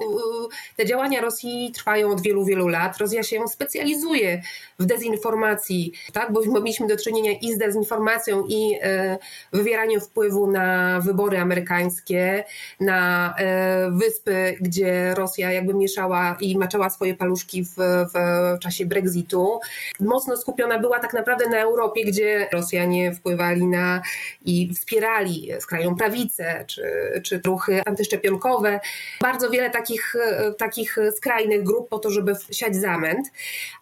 te 0.76 0.86
działania 0.86 1.20
Rosji 1.20 1.72
trwają 1.74 2.10
od 2.10 2.20
wielu, 2.20 2.44
wielu 2.44 2.68
lat. 2.68 2.98
Rosja 2.98 3.22
się 3.22 3.48
specjalizuje 3.48 4.42
w 4.78 4.86
dezinformacji, 4.86 5.92
tak? 6.12 6.32
bo 6.32 6.40
mieliśmy 6.60 6.86
do 6.86 6.96
czynienia 6.96 7.32
i 7.32 7.52
z 7.52 7.58
dezinformacją, 7.58 8.44
i 8.48 8.78
e, 8.82 9.18
wywieraniem 9.52 10.00
wpływu 10.00 10.50
na 10.50 11.00
wybory 11.00 11.38
amerykańskie, 11.38 12.44
na 12.80 13.34
e, 13.38 13.90
wyspy 13.90 14.47
gdzie 14.60 15.14
Rosja 15.14 15.52
jakby 15.52 15.74
mieszała 15.74 16.36
i 16.40 16.58
maczała 16.58 16.90
swoje 16.90 17.14
paluszki 17.14 17.64
w, 17.64 17.74
w 18.14 18.58
czasie 18.60 18.86
Brexitu. 18.86 19.60
Mocno 20.00 20.36
skupiona 20.36 20.78
była 20.78 20.98
tak 20.98 21.12
naprawdę 21.12 21.48
na 21.48 21.58
Europie, 21.58 22.04
gdzie 22.04 22.48
Rosjanie 22.52 23.14
wpływali 23.14 23.66
na 23.66 24.02
i 24.44 24.74
wspierali 24.74 25.50
skrajną 25.60 25.96
prawicę 25.96 26.64
czy, 26.66 26.82
czy 27.24 27.40
ruchy 27.46 27.82
antyszczepionkowe. 27.86 28.80
Bardzo 29.20 29.50
wiele 29.50 29.70
takich, 29.70 30.16
takich 30.58 30.96
skrajnych 31.16 31.62
grup 31.62 31.88
po 31.88 31.98
to, 31.98 32.10
żeby 32.10 32.32
siać 32.52 32.76
zamęt. 32.76 33.28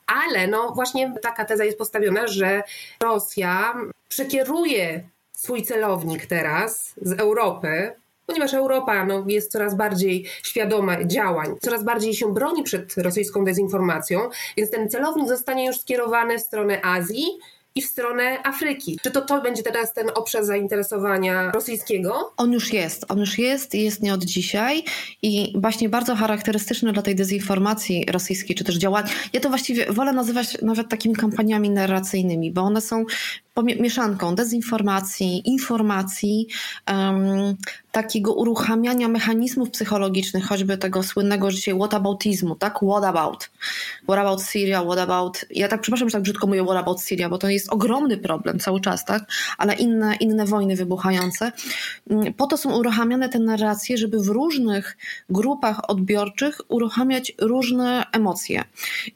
Ale 0.06 0.46
no 0.46 0.72
właśnie 0.74 1.14
taka 1.22 1.44
teza 1.44 1.64
jest 1.64 1.78
postawiona, 1.78 2.26
że 2.26 2.62
Rosja 3.02 3.74
przekieruje 4.08 5.02
swój 5.32 5.62
celownik 5.62 6.26
teraz 6.26 6.94
z 7.02 7.20
Europy 7.20 7.92
ponieważ 8.26 8.54
Europa 8.54 9.04
no, 9.04 9.24
jest 9.26 9.52
coraz 9.52 9.76
bardziej 9.76 10.24
świadoma 10.42 11.04
działań, 11.04 11.54
coraz 11.60 11.84
bardziej 11.84 12.14
się 12.14 12.34
broni 12.34 12.62
przed 12.62 12.94
rosyjską 12.96 13.44
dezinformacją, 13.44 14.20
więc 14.56 14.70
ten 14.70 14.88
celownik 14.88 15.28
zostanie 15.28 15.66
już 15.66 15.80
skierowany 15.80 16.38
w 16.38 16.42
stronę 16.42 16.84
Azji, 16.84 17.26
i 17.76 17.82
w 17.82 17.86
stronę 17.86 18.42
Afryki. 18.44 18.98
Czy 19.02 19.10
to 19.10 19.20
to 19.20 19.40
będzie 19.40 19.62
teraz 19.62 19.92
ten 19.92 20.10
obszar 20.14 20.44
zainteresowania 20.44 21.50
rosyjskiego? 21.50 22.32
On 22.36 22.52
już 22.52 22.72
jest, 22.72 23.04
on 23.08 23.18
już 23.18 23.38
jest 23.38 23.74
i 23.74 23.82
jest 23.82 24.02
nie 24.02 24.14
od 24.14 24.24
dzisiaj 24.24 24.84
i 25.22 25.52
właśnie 25.54 25.88
bardzo 25.88 26.16
charakterystyczny 26.16 26.92
dla 26.92 27.02
tej 27.02 27.14
dezinformacji 27.14 28.04
rosyjskiej, 28.10 28.56
czy 28.56 28.64
też 28.64 28.76
działań. 28.76 29.04
Ja 29.32 29.40
to 29.40 29.48
właściwie 29.48 29.92
wolę 29.92 30.12
nazywać 30.12 30.62
nawet 30.62 30.88
takimi 30.88 31.14
kampaniami 31.14 31.70
narracyjnymi, 31.70 32.52
bo 32.52 32.60
one 32.60 32.80
są 32.80 33.04
mieszanką 33.62 34.34
dezinformacji, 34.34 35.42
informacji, 35.48 36.46
um, 36.88 37.56
takiego 37.96 38.34
uruchamiania 38.34 39.08
mechanizmów 39.08 39.70
psychologicznych, 39.70 40.44
choćby 40.44 40.78
tego 40.78 41.02
słynnego 41.02 41.50
dzisiaj 41.50 41.74
whataboutizmu, 41.74 42.54
tak? 42.56 42.78
What 42.78 43.04
about? 43.04 43.50
What 44.04 44.18
about 44.18 44.42
Syria? 44.42 44.82
What 44.82 44.98
about... 44.98 45.46
Ja 45.50 45.68
tak 45.68 45.80
przepraszam, 45.80 46.08
że 46.08 46.12
tak 46.12 46.22
brzydko 46.22 46.46
mówię 46.46 46.64
what 46.64 46.76
about 46.76 47.00
Syria, 47.00 47.28
bo 47.28 47.38
to 47.38 47.48
jest 47.48 47.72
ogromny 47.72 48.16
problem 48.16 48.58
cały 48.58 48.80
czas, 48.80 49.04
tak? 49.04 49.24
Ale 49.58 49.74
inne, 49.74 50.16
inne 50.20 50.44
wojny 50.44 50.76
wybuchające. 50.76 51.52
Mm, 52.10 52.34
po 52.34 52.46
to 52.46 52.56
są 52.56 52.78
uruchamiane 52.78 53.28
te 53.28 53.38
narracje, 53.38 53.98
żeby 53.98 54.22
w 54.22 54.26
różnych 54.26 54.96
grupach 55.30 55.90
odbiorczych 55.90 56.60
uruchamiać 56.68 57.32
różne 57.40 58.04
emocje. 58.12 58.64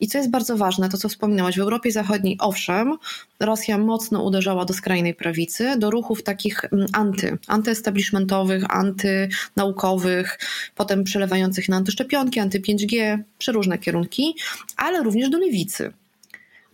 I 0.00 0.08
co 0.08 0.18
jest 0.18 0.30
bardzo 0.30 0.56
ważne, 0.56 0.88
to 0.88 0.96
co 0.96 1.08
wspominałaś, 1.08 1.56
w 1.56 1.60
Europie 1.60 1.92
Zachodniej, 1.92 2.36
owszem, 2.40 2.98
Rosja 3.40 3.78
mocno 3.78 4.22
uderzała 4.22 4.64
do 4.64 4.74
skrajnej 4.74 5.14
prawicy, 5.14 5.78
do 5.78 5.90
ruchów 5.90 6.22
takich 6.22 6.64
mm, 6.64 6.86
anty, 6.92 7.38
antyestablishmentowych, 7.46 8.69
antynaukowych, 8.70 10.38
potem 10.74 11.04
przelewających 11.04 11.68
na 11.68 11.76
antyszczepionki, 11.76 12.40
anty-5G, 12.40 13.18
przeróżne 13.38 13.78
kierunki, 13.78 14.34
ale 14.76 15.02
również 15.02 15.30
do 15.30 15.38
lewicy 15.38 15.92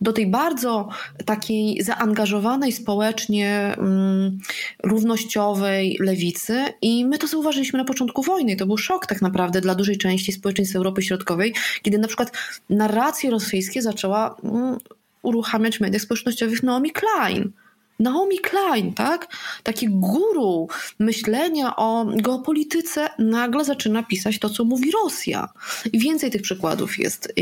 do 0.01 0.13
tej 0.13 0.27
bardzo 0.27 0.89
takiej 1.25 1.83
zaangażowanej 1.83 2.71
społecznie, 2.71 3.75
um, 3.77 4.39
równościowej 4.83 5.97
lewicy. 5.99 6.65
I 6.81 7.05
my 7.05 7.17
to 7.17 7.27
zauważyliśmy 7.27 7.79
na 7.79 7.85
początku 7.85 8.23
wojny. 8.23 8.55
To 8.55 8.65
był 8.65 8.77
szok 8.77 9.05
tak 9.05 9.21
naprawdę 9.21 9.61
dla 9.61 9.75
dużej 9.75 9.97
części 9.97 10.31
społeczeństwa 10.31 10.77
Europy 10.77 11.01
Środkowej, 11.01 11.53
kiedy 11.81 11.97
na 11.97 12.07
przykład 12.07 12.31
narracje 12.69 13.29
rosyjskie 13.29 13.81
zaczęła 13.81 14.35
um, 14.41 14.77
uruchamiać 15.21 15.77
w 15.77 15.81
mediach 15.81 16.01
społecznościowych 16.01 16.63
Naomi 16.63 16.91
Klein. 16.91 17.51
Naomi 17.99 18.39
Klein, 18.39 18.93
tak? 18.93 19.27
Taki 19.63 19.87
guru 19.89 20.67
myślenia 20.99 21.75
o 21.75 22.05
geopolityce 22.15 23.09
nagle 23.19 23.65
zaczyna 23.65 24.03
pisać 24.03 24.39
to, 24.39 24.49
co 24.49 24.65
mówi 24.65 24.91
Rosja. 24.91 25.49
I 25.93 25.99
więcej 25.99 26.31
tych 26.31 26.41
przykładów 26.41 26.99
jest. 26.99 27.33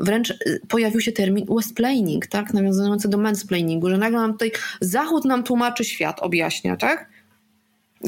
Wręcz 0.00 0.30
y, 0.30 0.60
pojawił 0.68 1.00
się 1.00 1.12
termin 1.12 1.46
westplaining, 1.56 2.26
tak? 2.26 2.54
Nawiązujący 2.54 3.08
do 3.08 3.18
mansplainingu, 3.18 3.90
że 3.90 3.98
nagle 3.98 4.20
nam 4.20 4.32
tutaj 4.32 4.52
Zachód 4.80 5.24
nam 5.24 5.42
tłumaczy 5.42 5.84
świat, 5.84 6.20
objaśnia, 6.20 6.76
tak? 6.76 7.09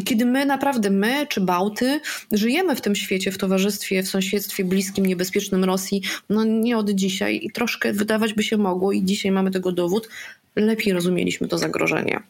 Kiedy 0.04 0.26
my 0.26 0.46
naprawdę, 0.46 0.90
my 0.90 1.26
czy 1.26 1.40
Bałty, 1.40 2.00
żyjemy 2.32 2.76
w 2.76 2.80
tym 2.80 2.94
świecie, 2.94 3.32
w 3.32 3.38
towarzystwie, 3.38 4.02
w 4.02 4.08
sąsiedztwie 4.08 4.64
bliskim, 4.64 5.06
niebezpiecznym 5.06 5.64
Rosji, 5.64 6.02
no 6.30 6.44
nie 6.44 6.78
od 6.78 6.90
dzisiaj 6.90 7.40
i 7.42 7.50
troszkę 7.50 7.92
wydawać 7.92 8.34
by 8.34 8.42
się 8.42 8.56
mogło, 8.56 8.92
i 8.92 9.04
dzisiaj 9.04 9.32
mamy 9.32 9.50
tego 9.50 9.72
dowód, 9.72 10.08
lepiej 10.56 10.92
rozumieliśmy 10.92 11.48
to 11.48 11.58
zagrożenie. 11.58 12.20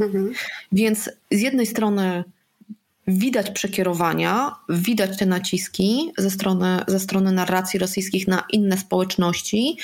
Mhm. 0.00 0.32
Więc 0.72 1.10
z 1.30 1.40
jednej 1.40 1.66
strony 1.66 2.24
widać 3.06 3.50
przekierowania, 3.50 4.54
widać 4.68 5.18
te 5.18 5.26
naciski 5.26 6.12
ze 6.18 6.30
strony, 6.30 6.78
ze 6.88 7.00
strony 7.00 7.32
narracji 7.32 7.78
rosyjskich 7.78 8.28
na 8.28 8.44
inne 8.52 8.78
społeczności 8.78 9.76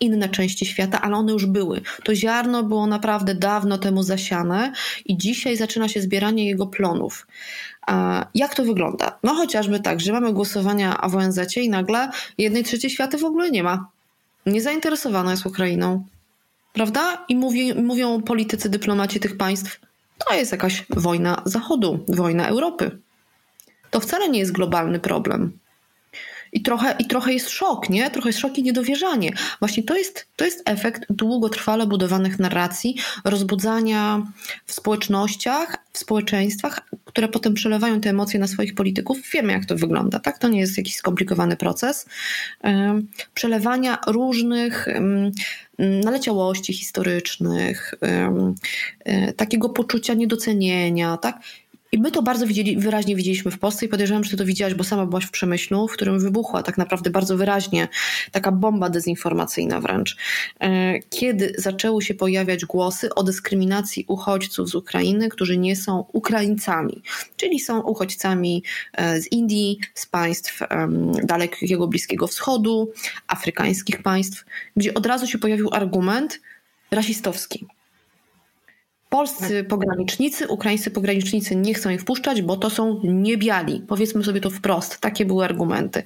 inne 0.00 0.28
części 0.28 0.66
świata, 0.66 1.00
ale 1.00 1.16
one 1.16 1.32
już 1.32 1.46
były. 1.46 1.80
To 2.04 2.14
ziarno 2.14 2.62
było 2.62 2.86
naprawdę 2.86 3.34
dawno 3.34 3.78
temu 3.78 4.02
zasiane 4.02 4.72
i 5.06 5.18
dzisiaj 5.18 5.56
zaczyna 5.56 5.88
się 5.88 6.00
zbieranie 6.00 6.46
jego 6.46 6.66
plonów. 6.66 7.26
Jak 8.34 8.54
to 8.54 8.64
wygląda? 8.64 9.18
No 9.22 9.34
chociażby 9.34 9.80
tak, 9.80 10.00
że 10.00 10.12
mamy 10.12 10.32
głosowania 10.32 11.00
w 11.08 11.16
ONZ 11.16 11.56
i 11.56 11.70
nagle 11.70 12.10
jednej 12.38 12.64
trzeciej 12.64 12.90
świata 12.90 13.18
w 13.18 13.24
ogóle 13.24 13.50
nie 13.50 13.62
ma. 13.62 13.88
Niezainteresowana 14.46 15.30
jest 15.30 15.46
Ukrainą. 15.46 16.04
Prawda? 16.72 17.24
I 17.28 17.36
mówi, 17.36 17.74
mówią 17.74 18.22
politycy, 18.22 18.68
dyplomaci 18.68 19.20
tych 19.20 19.36
państw, 19.36 19.80
to 20.26 20.34
jest 20.34 20.52
jakaś 20.52 20.84
wojna 20.90 21.42
Zachodu, 21.44 22.04
wojna 22.08 22.48
Europy. 22.48 22.98
To 23.90 24.00
wcale 24.00 24.28
nie 24.28 24.38
jest 24.38 24.52
globalny 24.52 25.00
problem. 25.00 25.58
I 26.52 26.62
trochę, 26.62 26.96
I 26.98 27.06
trochę 27.06 27.32
jest 27.32 27.50
szok, 27.50 27.90
nie? 27.90 28.10
Trochę 28.10 28.28
jest 28.28 28.38
szok 28.38 28.58
i 28.58 28.62
niedowierzanie. 28.62 29.32
Właśnie 29.58 29.82
to 29.82 29.96
jest, 29.96 30.26
to 30.36 30.44
jest 30.44 30.62
efekt 30.64 31.12
długotrwale 31.12 31.86
budowanych 31.86 32.38
narracji, 32.38 32.96
rozbudzania 33.24 34.26
w 34.66 34.72
społecznościach, 34.72 35.76
w 35.92 35.98
społeczeństwach, 35.98 36.80
które 37.04 37.28
potem 37.28 37.54
przelewają 37.54 38.00
te 38.00 38.10
emocje 38.10 38.40
na 38.40 38.46
swoich 38.46 38.74
polityków. 38.74 39.18
Wiemy, 39.32 39.52
jak 39.52 39.66
to 39.66 39.76
wygląda, 39.76 40.18
tak? 40.18 40.38
To 40.38 40.48
nie 40.48 40.60
jest 40.60 40.76
jakiś 40.76 40.96
skomplikowany 40.96 41.56
proces. 41.56 42.06
Przelewania 43.34 43.98
różnych 44.06 44.88
naleciałości 45.78 46.72
historycznych, 46.72 47.94
e, 49.04 49.32
takiego 49.32 49.68
poczucia 49.68 50.14
niedocenienia, 50.14 51.16
tak? 51.16 51.40
I 51.92 51.98
my 51.98 52.10
to 52.10 52.22
bardzo 52.22 52.46
widzieli, 52.46 52.76
wyraźnie 52.76 53.16
widzieliśmy 53.16 53.50
w 53.50 53.58
Polsce 53.58 53.86
i 53.86 53.88
podejrzewam, 53.88 54.24
że 54.24 54.30
ty 54.30 54.36
to 54.36 54.44
widziałaś, 54.44 54.74
bo 54.74 54.84
sama 54.84 55.06
byłaś 55.06 55.24
w 55.24 55.30
Przemyślu, 55.30 55.88
w 55.88 55.92
którym 55.92 56.20
wybuchła 56.20 56.62
tak 56.62 56.78
naprawdę 56.78 57.10
bardzo 57.10 57.36
wyraźnie 57.36 57.88
taka 58.32 58.52
bomba 58.52 58.90
dezinformacyjna 58.90 59.80
wręcz. 59.80 60.16
E, 60.60 60.98
kiedy 60.98 61.54
zaczęły 61.58 62.02
się 62.02 62.14
pojawiać 62.14 62.64
głosy 62.64 63.14
o 63.14 63.22
dyskryminacji 63.22 64.04
uchodźców 64.08 64.68
z 64.68 64.74
Ukrainy, 64.74 65.28
którzy 65.28 65.58
nie 65.58 65.76
są 65.76 66.04
Ukraińcami, 66.12 67.02
czyli 67.36 67.60
są 67.60 67.80
uchodźcami 67.80 68.62
e, 68.92 69.20
z 69.20 69.32
Indii, 69.32 69.78
z 69.94 70.06
państw 70.06 70.60
dalekiego 71.24 71.88
Bliskiego 71.88 72.26
Wschodu, 72.26 72.92
afrykańskich 73.26 74.02
państw, 74.02 74.44
gdzie 74.76 74.94
od 74.94 75.06
razu 75.06 75.26
się 75.26 75.38
pojawił 75.38 75.68
argument, 75.72 76.40
rasistowski. 76.90 77.66
Polscy 79.10 79.64
pogranicznicy, 79.64 80.48
ukraińscy 80.48 80.90
pogranicznicy 80.90 81.56
nie 81.56 81.74
chcą 81.74 81.90
ich 81.90 82.00
wpuszczać, 82.00 82.42
bo 82.42 82.56
to 82.56 82.70
są 82.70 83.00
niebiali. 83.04 83.84
Powiedzmy 83.88 84.24
sobie 84.24 84.40
to 84.40 84.50
wprost. 84.50 84.98
Takie 85.00 85.24
były 85.24 85.44
argumenty. 85.44 86.02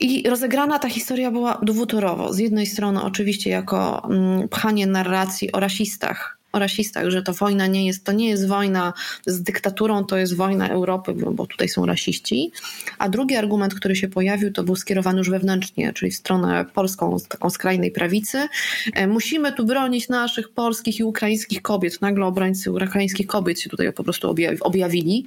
I 0.00 0.28
rozegrana 0.28 0.78
ta 0.78 0.88
historia 0.88 1.30
była 1.30 1.60
dwutorowo. 1.62 2.32
Z 2.32 2.38
jednej 2.38 2.66
strony, 2.66 3.02
oczywiście, 3.02 3.50
jako 3.50 4.08
mm, 4.10 4.48
pchanie 4.48 4.86
narracji 4.86 5.52
o 5.52 5.60
rasistach, 5.60 6.38
o 6.52 6.58
rasistach, 6.58 7.10
że 7.10 7.22
to 7.22 7.32
wojna 7.32 7.66
nie 7.66 7.86
jest, 7.86 8.04
to 8.04 8.12
nie 8.12 8.28
jest 8.28 8.48
wojna 8.48 8.92
z 9.26 9.42
dyktaturą, 9.42 10.04
to 10.04 10.16
jest 10.16 10.36
wojna 10.36 10.68
Europy, 10.68 11.14
bo 11.14 11.46
tutaj 11.46 11.68
są 11.68 11.86
rasiści. 11.86 12.52
A 12.98 13.08
drugi 13.08 13.36
argument, 13.36 13.74
który 13.74 13.96
się 13.96 14.08
pojawił, 14.08 14.52
to 14.52 14.62
był 14.62 14.76
skierowany 14.76 15.18
już 15.18 15.30
wewnętrznie, 15.30 15.92
czyli 15.92 16.10
w 16.10 16.16
stronę 16.16 16.64
polską, 16.74 17.16
taką 17.28 17.50
skrajnej 17.50 17.90
prawicy. 17.90 18.48
E, 18.94 19.06
musimy 19.06 19.52
tu 19.52 19.64
bronić 19.64 20.08
naszych 20.08 20.48
polskich 20.48 20.98
i 20.98 21.04
ukraińskich 21.04 21.62
kobiet. 21.62 22.00
Nagle 22.00 22.26
obrońcy 22.26 22.72
ukraińskich 22.72 23.26
kobiet 23.26 23.60
się 23.60 23.70
tutaj 23.70 23.92
po 23.92 24.04
prostu 24.04 24.34
objawili. 24.60 25.26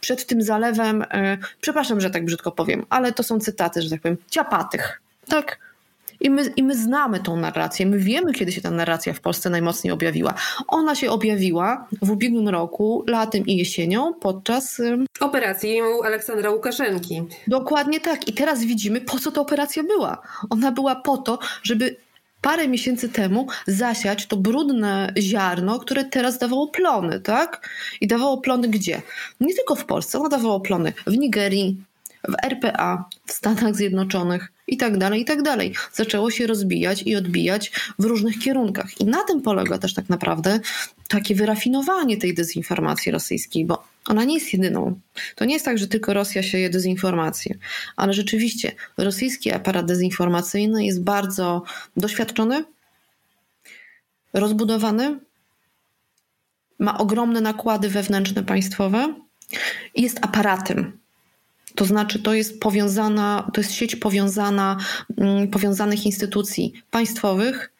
Przed 0.00 0.26
tym 0.26 0.42
zalewem, 0.42 1.04
e, 1.10 1.38
przepraszam, 1.60 2.00
że 2.00 2.10
tak 2.10 2.24
brzydko 2.24 2.52
powiem, 2.52 2.86
ale 2.88 3.12
to 3.12 3.22
są 3.22 3.40
cytaty, 3.40 3.82
że 3.82 3.90
tak 3.90 4.00
powiem, 4.00 4.16
ciapatych. 4.30 5.02
Tak, 5.28 5.67
i 6.20 6.30
my, 6.30 6.52
I 6.56 6.62
my 6.62 6.76
znamy 6.76 7.20
tą 7.20 7.36
narrację. 7.36 7.86
My 7.86 7.98
wiemy, 7.98 8.32
kiedy 8.32 8.52
się 8.52 8.60
ta 8.60 8.70
narracja 8.70 9.12
w 9.12 9.20
Polsce 9.20 9.50
najmocniej 9.50 9.92
objawiła. 9.92 10.34
Ona 10.68 10.94
się 10.94 11.10
objawiła 11.10 11.88
w 12.02 12.10
ubiegłym 12.10 12.48
roku, 12.48 13.04
latem 13.06 13.46
i 13.46 13.56
jesienią, 13.56 14.14
podczas 14.14 14.80
operacji 15.20 15.80
Aleksandra 16.04 16.50
Łukaszenki. 16.50 17.22
Dokładnie 17.46 18.00
tak. 18.00 18.28
I 18.28 18.32
teraz 18.32 18.64
widzimy, 18.64 19.00
po 19.00 19.18
co 19.18 19.32
ta 19.32 19.40
operacja 19.40 19.82
była. 19.82 20.22
Ona 20.50 20.72
była 20.72 20.96
po 20.96 21.16
to, 21.16 21.38
żeby 21.62 21.96
parę 22.40 22.68
miesięcy 22.68 23.08
temu 23.08 23.46
zasiać 23.66 24.26
to 24.26 24.36
brudne 24.36 25.12
ziarno, 25.18 25.78
które 25.78 26.04
teraz 26.04 26.38
dawało 26.38 26.68
plony, 26.68 27.20
tak? 27.20 27.68
I 28.00 28.06
dawało 28.06 28.38
plony 28.38 28.68
gdzie? 28.68 29.02
Nie 29.40 29.54
tylko 29.54 29.74
w 29.74 29.84
Polsce, 29.84 30.18
ono 30.18 30.28
dawało 30.28 30.60
plony 30.60 30.92
w 31.06 31.16
Nigerii, 31.18 31.84
w 32.28 32.34
RPA, 32.44 33.04
w 33.26 33.32
Stanach 33.32 33.74
Zjednoczonych 33.74 34.52
i 34.68 34.76
tak 34.76 34.98
dalej, 34.98 35.20
i 35.20 35.24
tak 35.24 35.42
dalej. 35.42 35.74
Zaczęło 35.92 36.30
się 36.30 36.46
rozbijać 36.46 37.02
i 37.02 37.16
odbijać 37.16 37.72
w 37.98 38.04
różnych 38.04 38.38
kierunkach. 38.38 39.00
I 39.00 39.04
na 39.04 39.24
tym 39.24 39.42
polega 39.42 39.78
też 39.78 39.94
tak 39.94 40.08
naprawdę 40.08 40.60
takie 41.08 41.34
wyrafinowanie 41.34 42.16
tej 42.16 42.34
dezinformacji 42.34 43.12
rosyjskiej, 43.12 43.66
bo 43.66 43.84
ona 44.08 44.24
nie 44.24 44.34
jest 44.34 44.52
jedyną. 44.52 45.00
To 45.34 45.44
nie 45.44 45.54
jest 45.54 45.64
tak, 45.64 45.78
że 45.78 45.88
tylko 45.88 46.14
Rosja 46.14 46.42
sieje 46.42 46.70
dezinformację, 46.70 47.58
ale 47.96 48.12
rzeczywiście 48.12 48.72
rosyjski 48.98 49.52
aparat 49.52 49.86
dezinformacyjny 49.86 50.84
jest 50.84 51.02
bardzo 51.02 51.62
doświadczony, 51.96 52.64
rozbudowany, 54.32 55.18
ma 56.78 56.98
ogromne 56.98 57.40
nakłady 57.40 57.88
wewnętrzne 57.88 58.42
państwowe 58.42 59.14
i 59.94 60.02
jest 60.02 60.18
aparatem 60.22 60.98
to 61.78 61.84
znaczy, 61.84 62.18
to 62.18 62.34
jest 62.34 62.60
powiązana, 62.60 63.50
to 63.54 63.60
jest 63.60 63.72
sieć 63.72 63.96
powiązana, 63.96 64.76
mm, 65.18 65.48
powiązanych 65.48 66.06
instytucji 66.06 66.72
państwowych, 66.90 67.72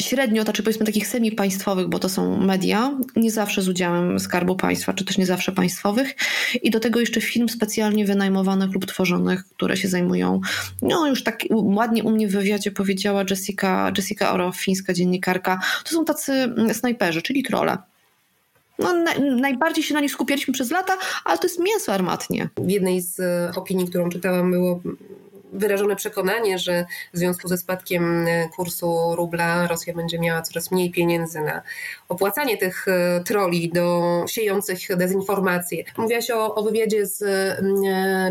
średnio, 0.00 0.42
znaczy 0.42 0.62
powiedzmy 0.62 0.86
takich 0.86 1.06
semi-państwowych, 1.06 1.88
bo 1.88 1.98
to 1.98 2.08
są 2.08 2.40
media, 2.40 2.98
nie 3.16 3.30
zawsze 3.30 3.62
z 3.62 3.68
udziałem 3.68 4.20
Skarbu 4.20 4.56
Państwa, 4.56 4.92
czy 4.92 5.04
też 5.04 5.18
nie 5.18 5.26
zawsze 5.26 5.52
państwowych. 5.52 6.14
I 6.62 6.70
do 6.70 6.80
tego 6.80 7.00
jeszcze 7.00 7.20
film 7.20 7.48
specjalnie 7.48 8.04
wynajmowanych 8.04 8.72
lub 8.72 8.86
tworzonych, 8.86 9.44
które 9.44 9.76
się 9.76 9.88
zajmują, 9.88 10.40
no 10.82 11.06
już 11.06 11.24
tak 11.24 11.40
ładnie 11.50 12.02
u 12.04 12.10
mnie 12.10 12.28
w 12.28 12.32
wywiadzie 12.32 12.70
powiedziała 12.70 13.24
Jessica, 13.30 13.92
Jessica 13.96 14.32
Oro, 14.32 14.52
fińska 14.52 14.92
dziennikarka, 14.92 15.60
to 15.84 15.90
są 15.90 16.04
tacy 16.04 16.54
snajperzy, 16.72 17.22
czyli 17.22 17.42
trole 17.42 17.78
no, 18.78 18.92
na, 18.92 19.14
najbardziej 19.18 19.84
się 19.84 19.94
na 19.94 20.00
nich 20.00 20.10
skupialiśmy 20.10 20.54
przez 20.54 20.70
lata, 20.70 20.96
ale 21.24 21.38
to 21.38 21.46
jest 21.46 21.60
mięso 21.60 21.92
armatnie. 21.92 22.48
W 22.56 22.70
jednej 22.70 23.00
z 23.00 23.20
e, 23.20 23.52
opinii, 23.56 23.88
którą 23.88 24.08
czytałam, 24.08 24.50
było 24.50 24.80
wyrażone 25.52 25.96
przekonanie, 25.96 26.58
że 26.58 26.86
w 27.14 27.18
związku 27.18 27.48
ze 27.48 27.58
spadkiem 27.58 28.26
e, 28.26 28.48
kursu 28.48 29.16
rubla 29.16 29.66
Rosja 29.66 29.94
będzie 29.94 30.18
miała 30.18 30.42
coraz 30.42 30.70
mniej 30.70 30.90
pieniędzy 30.90 31.40
na 31.40 31.62
opłacanie 32.08 32.56
tych 32.56 32.88
e, 32.88 33.20
troli 33.24 33.70
do 33.72 34.24
siejących 34.28 34.96
dezinformację. 34.96 35.84
Mówiłaś 35.98 36.30
o, 36.30 36.54
o 36.54 36.62
wywiadzie 36.62 37.06
z 37.06 37.24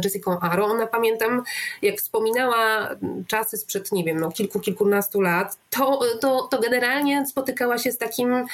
Jessica 0.04 0.40
Aro. 0.42 0.66
Ona 0.66 0.88
pamiętam, 0.88 1.44
jak 1.82 1.96
wspominała 1.96 2.90
czasy 3.28 3.58
sprzed, 3.58 3.92
nie 3.92 4.04
wiem, 4.04 4.20
no, 4.20 4.32
kilku, 4.32 4.60
kilkunastu 4.60 5.22
lat, 5.22 5.58
to, 5.70 6.00
to, 6.22 6.48
to 6.52 6.62
generalnie 6.62 7.26
spotykała 7.26 7.78
się 7.78 7.92
z 7.92 7.98
takim 7.98 8.46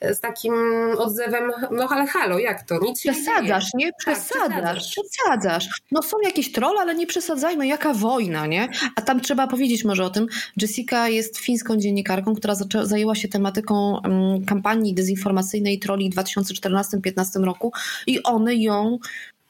z 0.00 0.20
takim 0.20 0.54
odzewem, 0.98 1.52
no 1.70 1.88
ale 1.90 2.06
halo, 2.06 2.38
jak 2.38 2.62
to? 2.62 2.78
Nic 2.78 3.00
się 3.00 3.12
przesadzasz, 3.12 3.74
nie, 3.74 3.84
nie? 3.86 3.92
Przesadzasz, 3.98 4.30
tak, 4.38 4.48
przesadzasz, 4.48 4.90
przesadzasz. 4.90 5.68
No 5.92 6.02
są 6.02 6.16
jakieś 6.24 6.52
trolle, 6.52 6.80
ale 6.80 6.94
nie 6.94 7.06
przesadzajmy, 7.06 7.66
jaka 7.66 7.94
wojna, 7.94 8.46
nie? 8.46 8.68
A 8.96 9.02
tam 9.02 9.20
trzeba 9.20 9.46
powiedzieć 9.46 9.84
może 9.84 10.04
o 10.04 10.10
tym, 10.10 10.26
Jessica 10.56 11.08
jest 11.08 11.38
fińską 11.38 11.76
dziennikarką, 11.76 12.34
która 12.34 12.54
zajęła 12.82 13.14
się 13.14 13.28
tematyką 13.28 14.00
um, 14.04 14.44
kampanii 14.46 14.69
dezinformacyjnej 14.76 15.78
troli 15.78 16.10
w 16.10 16.14
2014-2015 16.14 17.44
roku 17.44 17.72
i 18.06 18.22
one 18.22 18.54
ją 18.54 18.98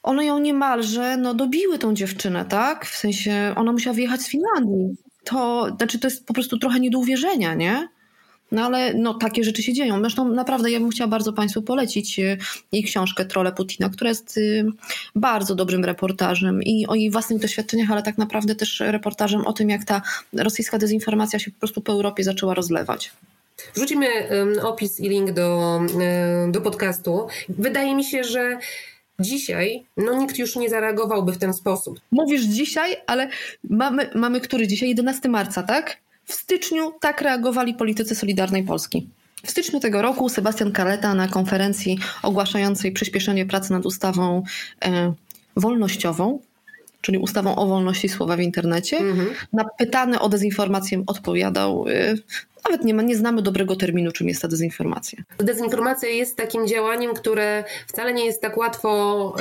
one 0.03 0.25
ją 0.25 0.39
niemalże 0.39 1.17
no, 1.17 1.33
dobiły 1.33 1.79
tą 1.79 1.93
dziewczynę, 1.93 2.45
tak? 2.45 2.85
W 2.85 2.97
sensie 2.97 3.53
ona 3.55 3.71
musiała 3.71 3.93
wyjechać 3.93 4.21
z 4.21 4.29
Finlandii. 4.29 4.95
To 5.23 5.67
znaczy, 5.77 5.99
to 5.99 6.07
jest 6.07 6.25
po 6.25 6.33
prostu 6.33 6.57
trochę 6.57 6.79
nie 6.79 6.89
do 6.89 6.99
uwierzenia, 6.99 7.53
nie? 7.53 7.87
No 8.51 8.65
ale 8.65 8.93
no, 8.93 9.13
takie 9.13 9.43
rzeczy 9.43 9.63
się 9.63 9.73
dzieją. 9.73 9.99
Zresztą 9.99 10.29
naprawdę 10.29 10.71
ja 10.71 10.79
bym 10.79 10.89
chciała 10.89 11.07
bardzo 11.07 11.33
Państwu 11.33 11.61
polecić 11.61 12.19
e, 12.19 12.37
jej 12.71 12.83
książkę 12.83 13.25
Trole 13.25 13.51
Putina, 13.51 13.89
która 13.89 14.09
jest 14.09 14.37
e, 14.37 14.41
bardzo 15.15 15.55
dobrym 15.55 15.85
reportażem 15.85 16.63
i 16.63 16.87
o 16.87 16.95
jej 16.95 17.11
własnych 17.11 17.39
doświadczeniach, 17.39 17.91
ale 17.91 18.03
tak 18.03 18.17
naprawdę 18.17 18.55
też 18.55 18.79
reportażem 18.79 19.47
o 19.47 19.53
tym, 19.53 19.69
jak 19.69 19.85
ta 19.85 20.01
rosyjska 20.33 20.77
dezinformacja 20.77 21.39
się 21.39 21.51
po 21.51 21.59
prostu 21.59 21.81
po 21.81 21.91
Europie 21.91 22.23
zaczęła 22.23 22.53
rozlewać. 22.53 23.11
Wrzucimy 23.75 24.07
opis 24.61 24.99
i 24.99 25.09
link 25.09 25.31
do, 25.31 25.79
do 26.47 26.61
podcastu. 26.61 27.27
Wydaje 27.49 27.95
mi 27.95 28.03
się, 28.03 28.23
że 28.23 28.57
Dzisiaj 29.21 29.85
no 29.97 30.13
nikt 30.13 30.37
już 30.37 30.55
nie 30.55 30.69
zareagowałby 30.69 31.31
w 31.31 31.37
ten 31.37 31.53
sposób. 31.53 31.99
Mówisz 32.11 32.41
dzisiaj, 32.41 32.95
ale 33.07 33.29
mamy, 33.69 34.09
mamy 34.15 34.41
który 34.41 34.67
dzisiaj? 34.67 34.89
11 34.89 35.29
marca, 35.29 35.63
tak? 35.63 35.97
W 36.25 36.33
styczniu 36.33 36.93
tak 36.99 37.21
reagowali 37.21 37.73
politycy 37.73 38.15
Solidarnej 38.15 38.63
Polski. 38.63 39.09
W 39.45 39.51
styczniu 39.51 39.79
tego 39.79 40.01
roku 40.01 40.29
Sebastian 40.29 40.71
Kaleta 40.71 41.13
na 41.13 41.27
konferencji 41.27 41.99
ogłaszającej 42.23 42.91
przyspieszenie 42.91 43.45
pracy 43.45 43.71
nad 43.71 43.85
ustawą 43.85 44.43
e, 44.85 45.13
wolnościową, 45.55 46.39
czyli 47.01 47.17
ustawą 47.17 47.55
o 47.55 47.67
wolności 47.67 48.09
słowa 48.09 48.35
w 48.35 48.39
internecie, 48.39 48.97
mhm. 48.97 49.29
na 49.53 49.65
pytany 49.79 50.19
o 50.19 50.29
dezinformację 50.29 51.03
odpowiadał, 51.07 51.85
e, 51.89 52.15
nawet 52.65 52.85
nie, 52.85 52.93
ma, 52.93 53.01
nie 53.01 53.15
znamy 53.15 53.41
dobrego 53.41 53.75
terminu, 53.75 54.11
czym 54.11 54.27
jest 54.27 54.41
ta 54.41 54.47
dezinformacja. 54.47 55.23
Dezinformacja 55.37 56.09
jest 56.09 56.37
takim 56.37 56.67
działaniem, 56.67 57.13
które 57.13 57.63
wcale 57.87 58.13
nie 58.13 58.25
jest 58.25 58.41
tak 58.41 58.57
łatwo 58.57 59.35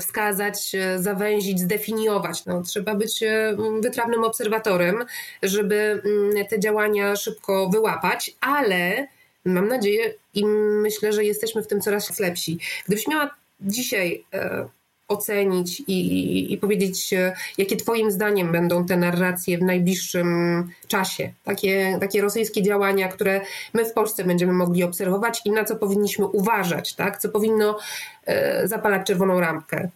wskazać, 0.00 0.72
zawęzić, 0.96 1.60
zdefiniować. 1.60 2.44
No, 2.44 2.62
trzeba 2.62 2.94
być 2.94 3.24
wytrawnym 3.80 4.24
obserwatorem, 4.24 5.04
żeby 5.42 6.02
um, 6.04 6.46
te 6.46 6.60
działania 6.60 7.16
szybko 7.16 7.68
wyłapać, 7.68 8.36
ale 8.40 9.08
mam 9.44 9.68
nadzieję 9.68 10.14
i 10.34 10.46
myślę, 10.82 11.12
że 11.12 11.24
jesteśmy 11.24 11.62
w 11.62 11.66
tym 11.66 11.80
coraz 11.80 12.20
lepsi. 12.20 12.58
Gdybyś 12.86 13.08
miała 13.08 13.30
dzisiaj 13.60 14.24
e, 14.34 14.68
ocenić 15.08 15.80
i, 15.80 16.52
i, 16.52 16.58
powiedzieć, 16.58 17.12
e, 17.12 17.32
jakie 17.58 17.76
Twoim 17.76 18.10
zdaniem 18.10 18.52
będą 18.52 18.86
te 18.86 18.96
narracje 18.96 19.58
w 19.58 19.62
najbliższym 19.62 20.28
czasie. 20.88 21.32
Takie, 21.44 21.98
takie 22.00 22.22
rosyjskie 22.22 22.62
działania, 22.62 23.08
które 23.08 23.40
my 23.74 23.84
w 23.84 23.92
Polsce 23.92 24.24
będziemy 24.24 24.52
mogli 24.52 24.84
obserwować 24.84 25.40
i 25.44 25.50
na 25.50 25.64
co 25.64 25.76
powinniśmy 25.76 26.26
uważać, 26.26 26.94
tak? 26.94 27.18
co 27.18 27.28
powinno 27.28 27.78
e, 28.26 28.68
zapalać 28.68 29.06
czerwoną 29.06 29.40
rampkę. 29.40 29.88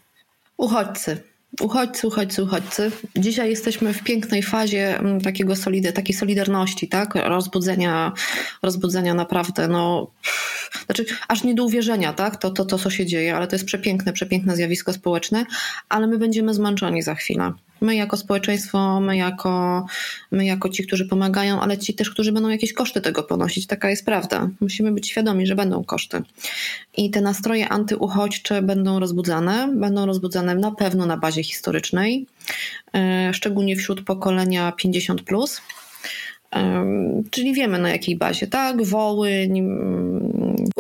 Uchodźcy. 0.57 1.30
Uchodźcy, 1.61 2.07
uchodźcy, 2.07 2.43
uchodźcy. 2.43 2.91
Dzisiaj 3.17 3.51
jesteśmy 3.51 3.93
w 3.93 4.03
pięknej 4.03 4.43
fazie 4.43 4.99
mm, 4.99 5.21
takiego 5.21 5.57
solid, 5.57 5.95
takiej 5.95 6.15
solidarności, 6.15 6.89
tak? 6.89 7.15
Rozbudzenia, 7.15 8.13
rozbudzenia 8.63 9.15
naprawdę, 9.15 9.69
no, 9.69 10.11
znaczy 10.87 11.05
aż 11.29 11.45
nie 11.45 11.55
do 11.55 11.65
uwierzenia, 11.65 12.13
tak? 12.13 12.37
To, 12.37 12.51
to, 12.51 12.65
to, 12.65 12.79
co 12.79 12.91
się 12.91 13.07
dzieje, 13.07 13.37
ale 13.37 13.47
to 13.47 13.55
jest 13.55 13.65
przepiękne, 13.65 14.13
przepiękne 14.13 14.57
zjawisko 14.57 14.93
społeczne, 14.93 15.47
ale 15.89 16.07
my 16.07 16.19
będziemy 16.19 16.55
zmęczeni 16.55 17.03
za 17.03 17.15
chwilę. 17.15 17.53
My 17.81 17.97
jako 17.97 18.16
społeczeństwo, 18.16 19.01
my 19.01 19.16
jako, 19.16 19.87
my 20.31 20.45
jako 20.45 20.69
ci, 20.69 20.87
którzy 20.87 21.07
pomagają, 21.09 21.61
ale 21.61 21.79
ci 21.79 21.95
też, 21.95 22.11
którzy 22.11 22.33
będą 22.33 22.49
jakieś 22.49 22.73
koszty 22.73 23.01
tego 23.01 23.23
ponosić. 23.23 23.66
Taka 23.66 23.90
jest 23.90 24.05
prawda. 24.05 24.49
Musimy 24.61 24.93
być 24.93 25.09
świadomi, 25.11 25.47
że 25.47 25.55
będą 25.55 25.85
koszty. 25.85 26.23
I 26.97 27.11
te 27.11 27.21
nastroje 27.21 27.69
antyuchodźcze 27.69 28.62
będą 28.62 29.01
rozbudzane. 29.01 29.73
Będą 29.77 30.07
rozbudzane 30.07 30.55
na 30.55 30.71
pewno 30.71 31.07
na 31.07 31.16
bazie 31.16 31.43
historycznej, 31.43 32.27
e, 32.95 33.31
szczególnie 33.35 33.77
wśród 33.77 34.05
pokolenia 34.05 34.73
50. 34.73 35.23
Plus 35.23 35.61
Czyli 37.31 37.55
wiemy 37.55 37.79
na 37.79 37.90
jakiej 37.90 38.16
bazie, 38.16 38.47
tak? 38.47 38.83
Wołyń. 38.83 39.62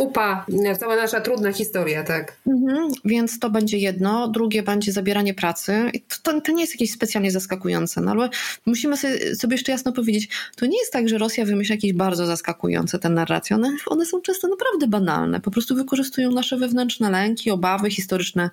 UPA, 0.00 0.46
cała 0.80 0.96
nasza 0.96 1.20
trudna 1.20 1.52
historia, 1.52 2.04
tak. 2.04 2.36
Mhm, 2.46 2.88
więc 3.04 3.38
to 3.38 3.50
będzie 3.50 3.78
jedno. 3.78 4.28
Drugie 4.28 4.62
będzie 4.62 4.92
zabieranie 4.92 5.34
pracy. 5.34 5.90
To, 6.22 6.40
to 6.40 6.52
nie 6.52 6.60
jest 6.60 6.74
jakieś 6.74 6.92
specjalnie 6.92 7.30
zaskakujące, 7.30 8.00
no 8.00 8.10
ale 8.10 8.28
musimy 8.66 8.96
sobie, 8.96 9.36
sobie, 9.36 9.54
jeszcze 9.54 9.72
jasno 9.72 9.92
powiedzieć, 9.92 10.28
to 10.56 10.66
nie 10.66 10.78
jest 10.78 10.92
tak, 10.92 11.08
że 11.08 11.18
Rosja 11.18 11.44
wymyśla 11.44 11.74
jakieś 11.74 11.92
bardzo 11.92 12.26
zaskakujące 12.26 12.98
te 12.98 13.08
narracje. 13.08 13.56
One, 13.56 13.76
one 13.86 14.06
są 14.06 14.20
często 14.20 14.48
naprawdę 14.48 14.86
banalne. 14.86 15.40
Po 15.40 15.50
prostu 15.50 15.74
wykorzystują 15.74 16.30
nasze 16.30 16.56
wewnętrzne 16.56 17.10
lęki, 17.10 17.50
obawy 17.50 17.90
historyczne, 17.90 18.50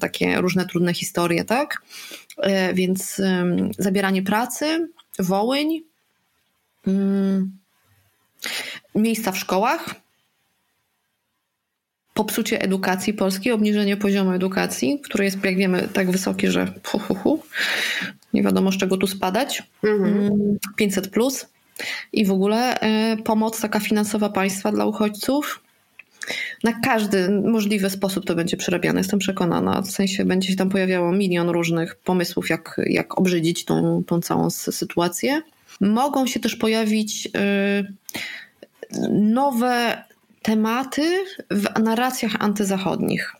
takie 0.00 0.40
różne 0.40 0.66
trudne 0.66 0.94
historie, 0.94 1.44
tak? 1.44 1.82
E, 2.38 2.74
więc 2.74 3.22
zabieranie 3.78 4.22
pracy, 4.22 4.88
Wołyń, 5.18 5.82
mm, 6.86 7.50
miejsca 8.94 9.32
w 9.32 9.38
szkołach, 9.38 9.94
popsucie 12.14 12.62
edukacji 12.62 13.14
polskiej, 13.14 13.52
obniżenie 13.52 13.96
poziomu 13.96 14.32
edukacji, 14.32 15.00
który 15.00 15.24
jest, 15.24 15.44
jak 15.44 15.56
wiemy, 15.56 15.88
tak 15.92 16.10
wysoki, 16.10 16.48
że 16.48 16.72
hu, 16.84 16.98
hu, 16.98 17.14
hu. 17.14 17.42
nie 18.32 18.42
wiadomo 18.42 18.72
z 18.72 18.76
czego 18.76 18.96
tu 18.96 19.06
spadać. 19.06 19.62
Mhm. 19.84 20.58
500 20.76 21.04
mm, 21.04 21.10
plus 21.12 21.46
i 22.12 22.24
w 22.24 22.32
ogóle 22.32 22.76
y, 23.12 23.22
pomoc 23.22 23.60
taka 23.60 23.80
finansowa 23.80 24.28
państwa 24.28 24.72
dla 24.72 24.86
uchodźców. 24.86 25.60
Na 26.64 26.72
każdy 26.80 27.30
możliwy 27.30 27.90
sposób 27.90 28.26
to 28.26 28.34
będzie 28.34 28.56
przerabiane, 28.56 29.00
jestem 29.00 29.18
przekonana. 29.18 29.82
W 29.82 29.90
sensie 29.90 30.24
będzie 30.24 30.48
się 30.48 30.56
tam 30.56 30.70
pojawiało 30.70 31.12
milion 31.12 31.48
różnych 31.48 31.94
pomysłów, 31.96 32.50
jak, 32.50 32.80
jak 32.86 33.18
obrzydzić 33.18 33.64
tą, 33.64 34.02
tą 34.06 34.20
całą 34.20 34.50
sytuację. 34.50 35.42
Mogą 35.80 36.26
się 36.26 36.40
też 36.40 36.56
pojawić 36.56 37.26
y, 37.26 37.30
nowe 39.10 40.04
tematy 40.42 41.24
w 41.50 41.78
narracjach 41.78 42.32
antyzachodnich. 42.38 43.32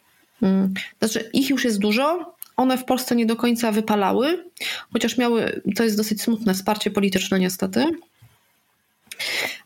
Mm. 0.42 0.74
Znaczy, 0.98 1.30
ich 1.32 1.50
już 1.50 1.64
jest 1.64 1.78
dużo. 1.78 2.34
One 2.56 2.78
w 2.78 2.84
Polsce 2.84 3.16
nie 3.16 3.26
do 3.26 3.36
końca 3.36 3.72
wypalały, 3.72 4.44
chociaż 4.92 5.18
miały, 5.18 5.62
to 5.76 5.84
jest 5.84 5.96
dosyć 5.96 6.22
smutne, 6.22 6.54
wsparcie 6.54 6.90
polityczne 6.90 7.40
niestety 7.40 7.86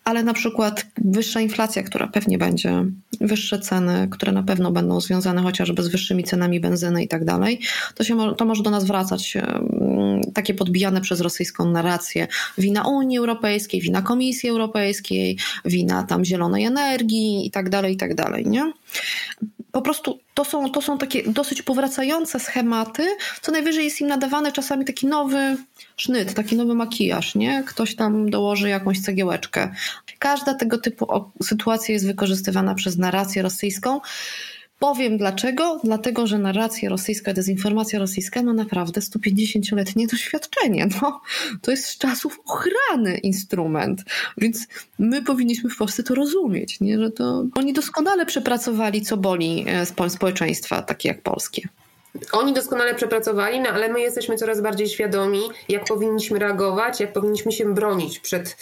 ale 0.05 0.23
na 0.23 0.35
przykład 0.35 0.87
wyższa 1.05 1.40
inflacja, 1.40 1.83
która 1.83 2.07
pewnie 2.07 2.38
będzie, 2.38 2.85
wyższe 3.21 3.59
ceny, 3.59 4.09
które 4.11 4.33
na 4.33 4.43
pewno 4.43 4.71
będą 4.71 5.01
związane 5.01 5.43
chociażby 5.43 5.83
z 5.83 5.88
wyższymi 5.88 6.25
cenami 6.25 6.61
benzyny 6.61 7.05
i 7.05 7.09
tak 7.09 7.25
dalej, 7.25 7.61
to, 7.95 8.05
się, 8.05 8.35
to 8.37 8.45
może 8.45 8.62
do 8.62 8.71
nas 8.71 8.85
wracać 8.85 9.37
takie 10.35 10.55
podbijane 10.55 11.01
przez 11.01 11.21
rosyjską 11.21 11.71
narrację 11.71 12.29
wina 12.59 12.88
Unii 12.88 13.19
Europejskiej, 13.19 13.81
wina 13.81 14.03
Komisji 14.03 14.49
Europejskiej, 14.49 15.38
wina 15.64 16.03
tam 16.03 16.25
zielonej 16.25 16.64
energii 16.64 17.47
i 17.47 17.51
tak 17.51 17.71
dalej, 17.71 17.95
i 17.95 17.97
tak 17.97 18.14
dalej, 18.14 18.47
nie? 18.47 18.73
Po 19.75 19.83
prostu 19.83 20.19
to 20.35 20.45
są, 20.45 20.71
to 20.71 20.83
są 20.83 20.99
takie 20.99 21.23
dosyć 21.27 21.63
powracające 21.63 22.41
schematy, 22.41 23.17
co 23.41 23.53
najwyżej 23.53 23.85
jest 23.85 24.01
im 24.01 24.07
nadawany 24.07 24.53
czasami 24.53 24.85
taki 24.85 25.07
nowy 25.07 25.57
sznyt, 25.97 26.35
taki 26.35 26.57
nowy 26.57 26.75
makijaż, 26.75 27.35
nie? 27.35 27.65
Ktoś 27.67 27.97
tam 27.97 28.31
dołoży 28.31 28.69
jakąś 28.69 29.01
cegiełeczkę. 29.01 29.75
Każda 30.19 30.55
tego 30.55 30.79
typu 30.79 31.07
sytuacja 31.43 31.93
jest 31.93 32.07
wykorzystywana 32.07 32.75
przez 32.75 32.99
narrację 32.99 33.43
rosyjską, 33.43 34.01
Powiem 34.85 35.18
dlaczego. 35.18 35.81
Dlatego, 35.85 36.27
że 36.27 36.38
narracja 36.38 36.88
rosyjska, 36.88 37.33
dezinformacja 37.33 37.99
rosyjska 37.99 38.42
ma 38.42 38.53
naprawdę 38.53 39.01
150-letnie 39.01 40.07
doświadczenie. 40.07 40.88
No, 41.03 41.20
to 41.62 41.70
jest 41.70 41.85
z 41.85 41.99
czasów 41.99 42.40
ochrany 42.47 43.18
instrument, 43.18 44.05
więc 44.38 44.66
my 44.99 45.23
powinniśmy 45.23 45.70
w 45.70 45.77
Polsce 45.77 46.03
to 46.03 46.14
rozumieć, 46.14 46.81
nie? 46.81 46.99
że 46.99 47.11
to 47.11 47.44
oni 47.55 47.73
doskonale 47.73 48.27
przepracowali, 48.27 49.03
co 49.03 49.16
boli 49.16 49.64
e, 49.68 50.11
społeczeństwa 50.11 50.83
takie 50.83 51.09
jak 51.09 51.23
polskie. 51.23 51.68
Oni 52.33 52.53
doskonale 52.53 52.94
przepracowali, 52.94 53.61
no 53.61 53.68
ale 53.68 53.88
my 53.88 54.01
jesteśmy 54.01 54.37
coraz 54.37 54.61
bardziej 54.61 54.88
świadomi, 54.88 55.40
jak 55.68 55.85
powinniśmy 55.85 56.38
reagować, 56.38 57.01
jak 57.01 57.12
powinniśmy 57.12 57.53
się 57.53 57.75
bronić 57.75 58.18
przed 58.18 58.57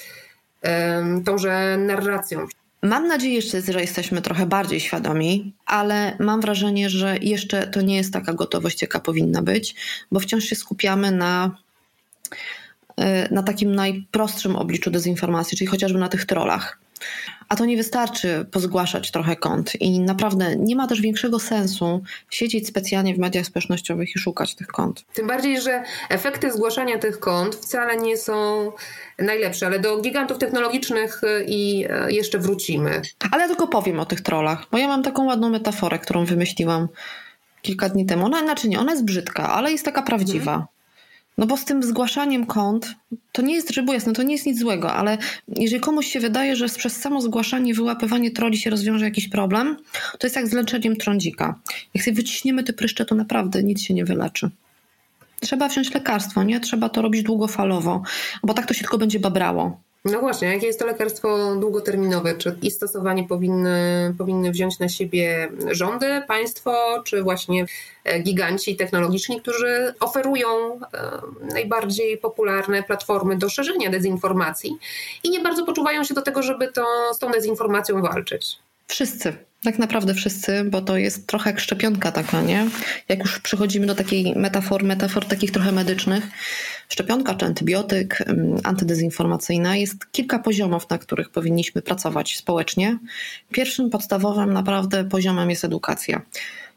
um, 0.63 1.25
tąże 1.25 1.77
narracją. 1.77 2.47
Mam 2.83 3.09
nadzieję, 3.09 3.43
że 3.43 3.81
jesteśmy 3.81 4.23
trochę 4.23 4.47
bardziej 4.47 4.81
świadomi, 4.81 5.53
ale 5.67 6.17
mam 6.21 6.41
wrażenie, 6.41 6.91
że 6.91 7.17
jeszcze 7.21 7.67
to 7.67 7.81
nie 7.81 7.97
jest 7.97 8.13
taka 8.13 8.33
gotowość, 8.33 8.83
jaka 8.83 9.01
powinna 9.01 9.43
być, 9.43 9.75
bo 10.13 10.21
wciąż 10.21 10.45
się 10.45 10.57
skupiamy 10.57 11.11
na, 11.11 11.57
y, 13.01 13.05
na 13.31 13.43
takim 13.43 13.75
najprostszym 13.75 14.57
obliczu 14.57 14.91
dezinformacji, 14.91 15.59
czyli 15.59 15.69
chociażby 15.69 15.99
na 15.99 16.09
tych 16.09 16.25
trollach. 16.25 16.79
A 17.49 17.57
to 17.57 17.65
nie 17.65 17.77
wystarczy 17.77 18.47
pozgłaszać 18.51 19.11
trochę 19.11 19.37
kont 19.37 19.81
i 19.81 20.01
naprawdę 20.01 20.57
nie 20.57 20.77
ma 20.77 20.87
też 20.87 21.01
większego 21.01 21.39
sensu 21.39 22.03
siedzieć 22.31 22.69
specjalnie 22.69 23.15
w 23.15 23.19
mediach 23.19 23.47
społecznościowych 23.47 24.17
i 24.17 24.19
szukać 24.19 24.55
tych 24.55 24.67
kont. 24.67 25.05
Tym 25.15 25.27
bardziej, 25.27 25.61
że 25.61 25.83
efekty 26.09 26.53
zgłaszania 26.53 26.99
tych 26.99 27.21
kont 27.21 27.55
wcale 27.55 27.97
nie 27.97 28.17
są 28.17 28.73
najlepsze, 29.19 29.67
ale 29.67 29.79
do 29.79 30.01
gigantów 30.01 30.39
technologicznych 30.39 31.25
y, 31.25 31.45
i 31.49 31.87
y, 32.09 32.13
jeszcze 32.13 32.39
wrócimy. 32.39 33.03
Ale 33.31 33.43
ja 33.43 33.49
tylko 33.49 33.67
powiem 33.67 34.01
o 34.01 34.07
tych 34.07 34.21
trollach, 34.21 34.67
bo 34.71 34.79
ja 34.79 34.89
mam 34.89 35.03
taką 35.03 35.25
ładną 35.25 35.51
metaforę, 35.51 35.99
którą 35.99 36.25
wymyśliłam 36.25 36.89
kilka 37.63 37.89
dni 37.89 38.07
temu. 38.07 38.27
Ona, 38.27 38.41
znaczy 38.41 38.69
nie, 38.69 38.81
ona 38.81 38.93
jest 38.93 39.05
brzydka, 39.05 39.53
ale 39.53 39.73
jest 39.73 39.85
taka 39.85 40.03
prawdziwa. 40.03 40.53
Mhm. 40.53 40.73
No 41.39 41.47
bo 41.47 41.57
z 41.57 41.65
tym 41.65 41.83
zgłaszaniem 41.83 42.47
kont, 42.47 42.95
to 43.33 43.43
nie 43.43 43.55
jest, 43.55 43.71
żeby 43.71 43.93
jasne, 43.93 44.13
to 44.13 44.23
nie 44.23 44.33
jest 44.33 44.47
nic 44.47 44.59
złego, 44.59 44.95
ale 44.95 45.19
jeżeli 45.49 45.81
komuś 45.81 46.07
się 46.07 46.21
wydaje, 46.21 46.57
że 46.57 46.69
przez 46.69 46.97
samo 46.97 47.21
zgłaszanie, 47.21 47.75
wyłapywanie 47.75 48.31
troli 48.31 48.59
się 48.59 48.71
rozwiąże 48.71 49.05
jakiś 49.05 49.29
problem, 49.29 49.77
to 50.19 50.27
jest 50.27 50.37
jak 50.37 50.49
z 50.49 50.53
leczeniem 50.53 50.97
trądzika. 50.97 51.61
Jak 51.95 52.05
sobie 52.05 52.15
wyciśniemy 52.15 52.65
te 52.65 52.73
pryszcze, 52.73 53.05
to 53.05 53.15
naprawdę 53.15 53.63
nic 53.63 53.83
się 53.83 53.95
nie 53.95 54.05
wyleczy. 54.05 54.51
Trzeba 55.41 55.69
wziąć 55.69 55.95
lekarstwo, 55.95 56.43
nie? 56.43 56.61
Trzeba 56.61 56.89
to 56.89 57.03
robić 57.03 57.23
długofalowo, 57.23 58.03
bo 58.43 58.55
tak 58.55 58.67
to 58.67 58.75
się 58.75 58.81
tylko 58.81 58.99
będzie 58.99 59.21
babrało. 59.21 59.81
No 60.05 60.21
właśnie, 60.21 60.49
jakie 60.49 60.67
jest 60.67 60.79
to 60.79 60.87
lekarstwo 60.87 61.57
długoterminowe? 61.57 62.35
Czy 62.35 62.59
i 62.63 62.71
stosowanie 62.71 63.25
powinny, 63.25 64.15
powinny 64.19 64.51
wziąć 64.51 64.79
na 64.79 64.89
siebie 64.89 65.49
rządy, 65.71 66.23
państwo, 66.29 67.03
czy 67.07 67.23
właśnie 67.23 67.67
e, 68.05 68.21
giganci 68.21 68.77
technologiczni, 68.77 69.41
którzy 69.41 69.95
oferują 70.01 70.49
e, 70.49 70.79
najbardziej 71.55 72.19
popularne 72.19 72.83
platformy 72.83 73.39
do 73.39 73.49
szerzenia 73.49 73.91
dezinformacji 73.91 74.79
i 75.25 75.31
nie 75.31 75.41
bardzo 75.41 75.67
poczuwają 75.67 76.05
się 76.05 76.15
do 76.15 76.23
tego, 76.23 76.43
żeby 76.43 76.73
to, 76.73 76.85
z 77.15 77.19
tą 77.19 77.31
dezinformacją 77.31 78.03
walczyć? 78.03 78.59
Wszyscy. 78.87 79.33
Tak 79.65 79.79
naprawdę 79.79 80.15
wszyscy, 80.15 80.65
bo 80.65 80.81
to 80.81 80.97
jest 80.97 81.27
trochę 81.27 81.51
jak 81.51 81.61
szczepionka 81.61 82.13
taka, 82.13 82.43
nie? 82.43 82.67
Jak 83.09 83.19
już 83.19 83.39
przychodzimy 83.39 83.87
do 83.87 83.95
takiej 83.95 84.35
metafor, 84.37 84.85
metafor 84.85 85.25
takich 85.25 85.51
trochę 85.51 85.73
medycznych, 85.73 86.25
szczepionka 86.89 87.35
czy 87.35 87.47
antybiotyk, 87.47 88.25
antydezinformacyjna, 88.65 89.77
jest 89.77 90.13
kilka 90.13 90.39
poziomów, 90.39 90.91
na 90.91 90.99
których 90.99 91.31
powinniśmy 91.31 91.83
pracować 91.83 92.37
społecznie. 92.37 92.99
Pierwszym 93.53 93.91
podstawowym 93.91 94.53
naprawdę 94.53 95.05
poziomem 95.05 95.51
jest 95.51 95.65
edukacja. 95.65 96.23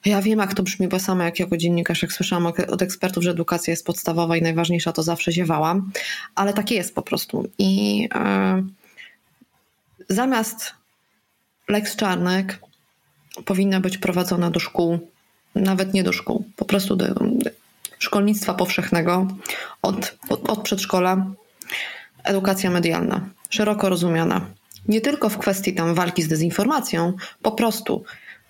Ja 0.06 0.22
wiem, 0.22 0.40
jak 0.40 0.54
to 0.54 0.64
brzmi, 0.64 0.88
bo 0.88 1.00
sama 1.00 1.26
jak 1.26 1.40
jako 1.40 1.58
dziennikarz, 1.58 2.02
jak 2.02 2.12
słyszałam 2.12 2.54
od 2.68 2.82
ekspertów, 2.82 3.24
że 3.24 3.32
edukacja 3.32 3.72
jest 3.72 3.86
podstawowa 3.86 4.38
i 4.38 4.42
najważniejsza, 4.42 4.92
to 4.92 5.04
zawsze 5.04 5.32
ziewałam, 5.32 5.92
ale 6.36 6.54
takie 6.54 6.76
jest 6.76 6.96
po 6.96 7.02
prostu. 7.02 7.50
I 7.58 8.02
yy, 8.02 8.08
zamiast 10.10 10.74
Lex 11.68 11.96
Czarnek 11.96 12.60
powinna 13.46 13.80
być 13.80 13.98
prowadzona 13.98 14.52
do 14.52 14.60
szkół, 14.60 15.00
nawet 15.56 15.94
nie 15.94 16.04
do 16.04 16.14
szkół, 16.14 16.46
po 16.56 16.66
prostu 16.66 16.96
do 16.96 17.06
szkolnictwa 18.00 18.54
powszechnego, 18.54 19.28
od, 19.82 20.18
od, 20.30 20.50
od 20.50 20.62
przedszkola, 20.62 21.32
edukacja 22.24 22.70
medialna, 22.70 23.30
szeroko 23.50 23.90
rozumiana. 23.90 24.46
Nie 24.88 25.02
tylko 25.02 25.30
w 25.30 25.38
kwestii 25.38 25.74
tam 25.74 25.96
walki 25.96 26.24
z 26.24 26.28
dezinformacją, 26.28 27.14
po 27.42 27.52
prostu 27.52 28.04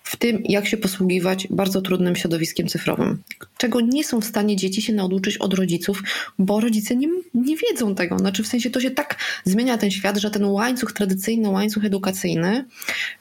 w 0.06 0.16
tym, 0.16 0.42
jak 0.44 0.66
się 0.66 0.76
posługiwać 0.76 1.48
bardzo 1.50 1.82
trudnym 1.82 2.16
środowiskiem 2.16 2.66
cyfrowym, 2.66 3.22
czego 3.58 3.80
nie 3.80 4.04
są 4.04 4.20
w 4.20 4.24
stanie 4.24 4.56
dzieci 4.56 4.82
się 4.82 4.92
nauczyć 4.92 5.36
od 5.36 5.54
rodziców, 5.54 6.02
bo 6.38 6.60
rodzice 6.60 6.96
nie, 6.96 7.08
nie 7.34 7.56
wiedzą 7.56 7.94
tego. 7.94 8.18
Znaczy, 8.18 8.42
w 8.42 8.46
sensie 8.46 8.70
to 8.70 8.80
się 8.80 8.90
tak 8.90 9.16
zmienia 9.44 9.78
ten 9.78 9.90
świat, 9.90 10.16
że 10.16 10.30
ten 10.30 10.44
łańcuch, 10.44 10.92
tradycyjny 10.92 11.48
łańcuch 11.48 11.84
edukacyjny, 11.84 12.64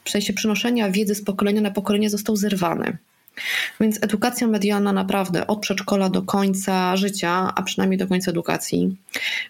w 0.04 0.10
sensie 0.10 0.34
przenoszenia 0.34 0.92
wiedzy 0.92 1.16
z 1.16 1.24
pokolenia 1.24 1.62
na 1.62 1.72
pokolenie 1.72 2.10
został 2.10 2.36
zerwany. 2.36 2.98
Więc 3.80 4.04
edukacja 4.04 4.48
medialna 4.48 4.94
naprawdę 4.94 5.48
od 5.48 5.60
przedszkola 5.60 6.10
do 6.10 6.22
końca 6.22 6.98
życia, 6.98 7.54
a 7.56 7.64
przynajmniej 7.64 7.98
do 7.98 8.08
końca 8.08 8.32
edukacji, 8.32 8.96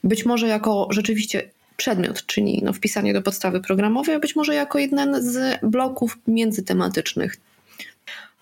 być 0.03 0.25
może 0.25 0.47
jako 0.47 0.87
rzeczywiście 0.91 1.49
przedmiot, 1.77 2.25
czyli 2.25 2.61
no, 2.63 2.73
wpisanie 2.73 3.13
do 3.13 3.21
podstawy 3.21 3.61
programowej, 3.61 4.15
a 4.15 4.19
być 4.19 4.35
może 4.35 4.55
jako 4.55 4.79
jeden 4.79 5.23
z 5.31 5.59
bloków 5.63 6.17
międzytematycznych. 6.27 7.37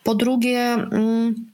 Po 0.04 0.16
drugie, 0.16 0.60
mm, 0.74 1.53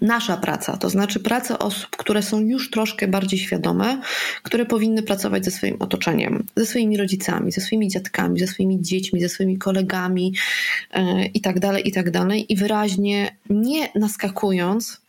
nasza 0.00 0.36
praca, 0.36 0.76
to 0.76 0.90
znaczy 0.90 1.20
praca 1.20 1.58
osób, 1.58 1.90
które 1.90 2.22
są 2.22 2.40
już 2.40 2.70
troszkę 2.70 3.08
bardziej 3.08 3.38
świadome, 3.38 4.00
które 4.42 4.66
powinny 4.66 5.02
pracować 5.02 5.44
ze 5.44 5.50
swoim 5.50 5.76
otoczeniem, 5.78 6.46
ze 6.56 6.66
swoimi 6.66 6.96
rodzicami, 6.96 7.52
ze 7.52 7.60
swoimi 7.60 7.88
dziadkami, 7.88 8.40
ze 8.40 8.46
swoimi 8.46 8.82
dziećmi, 8.82 9.20
ze 9.20 9.28
swoimi 9.28 9.58
kolegami 9.58 10.34
yy, 10.94 11.26
i 11.26 11.40
dalej, 11.40 11.88
i 11.88 11.92
tak 11.92 12.10
dalej. 12.10 12.52
I 12.52 12.56
wyraźnie 12.56 13.36
nie 13.50 13.88
naskakując, 13.94 15.00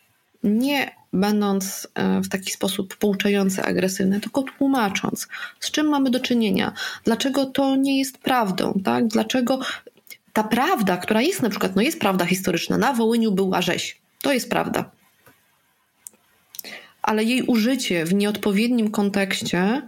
nie 0.43 0.91
będąc 1.13 1.87
e, 1.95 2.21
w 2.21 2.29
taki 2.29 2.51
sposób 2.51 2.97
pouczający, 2.97 3.63
agresywny, 3.63 4.19
tylko 4.19 4.43
tłumacząc, 4.43 5.27
z 5.59 5.71
czym 5.71 5.89
mamy 5.89 6.09
do 6.09 6.19
czynienia, 6.19 6.73
dlaczego 7.03 7.45
to 7.45 7.75
nie 7.75 7.99
jest 7.99 8.17
prawdą, 8.17 8.81
tak? 8.83 9.07
dlaczego 9.07 9.59
ta 10.33 10.43
prawda, 10.43 10.97
która 10.97 11.21
jest 11.21 11.41
na 11.41 11.49
przykład, 11.49 11.75
no 11.75 11.81
jest 11.81 11.99
prawda 11.99 12.25
historyczna, 12.25 12.77
na 12.77 12.93
Wołyniu 12.93 13.31
była 13.31 13.61
rzeź, 13.61 14.00
to 14.21 14.33
jest 14.33 14.49
prawda 14.49 14.91
ale 17.01 17.23
jej 17.23 17.43
użycie 17.43 18.05
w 18.05 18.13
nieodpowiednim 18.13 18.91
kontekście 18.91 19.81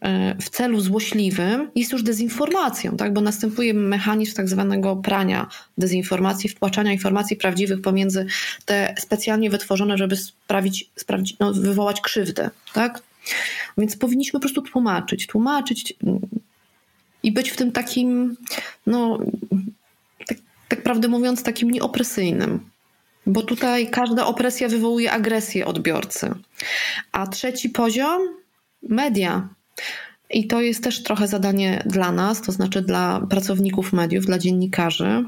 e, 0.00 0.34
w 0.40 0.48
celu 0.48 0.80
złośliwym 0.80 1.70
jest 1.74 1.92
już 1.92 2.02
dezinformacją, 2.02 2.96
tak? 2.96 3.12
bo 3.12 3.20
następuje 3.20 3.74
mechanizm 3.74 4.34
tak 4.34 4.48
zwanego 4.48 4.96
prania 4.96 5.48
dezinformacji, 5.78 6.48
wtłaczania 6.48 6.92
informacji 6.92 7.36
prawdziwych 7.36 7.80
pomiędzy 7.80 8.26
te 8.64 8.94
specjalnie 8.98 9.50
wytworzone, 9.50 9.98
żeby 9.98 10.16
sprawić, 10.16 10.90
sprawić, 10.96 11.36
no, 11.40 11.52
wywołać 11.52 12.00
krzywdę. 12.00 12.50
Tak? 12.72 13.02
Więc 13.78 13.96
powinniśmy 13.96 14.32
po 14.32 14.40
prostu 14.40 14.62
tłumaczyć, 14.62 15.26
tłumaczyć 15.26 15.94
mm, 16.04 16.20
i 17.22 17.32
być 17.32 17.50
w 17.50 17.56
tym 17.56 17.72
takim, 17.72 18.36
no, 18.86 19.18
tak, 20.26 20.38
tak 20.68 20.82
prawdę 20.82 21.08
mówiąc, 21.08 21.42
takim 21.42 21.70
nieopresyjnym. 21.70 22.70
Bo 23.30 23.42
tutaj 23.42 23.90
każda 23.90 24.26
opresja 24.26 24.68
wywołuje 24.68 25.12
agresję 25.12 25.66
odbiorcy. 25.66 26.34
A 27.12 27.26
trzeci 27.26 27.70
poziom 27.70 28.22
media. 28.82 29.48
I 30.30 30.46
to 30.46 30.60
jest 30.60 30.84
też 30.84 31.02
trochę 31.02 31.28
zadanie 31.28 31.82
dla 31.86 32.12
nas, 32.12 32.42
to 32.42 32.52
znaczy 32.52 32.82
dla 32.82 33.26
pracowników 33.30 33.92
mediów, 33.92 34.26
dla 34.26 34.38
dziennikarzy, 34.38 35.24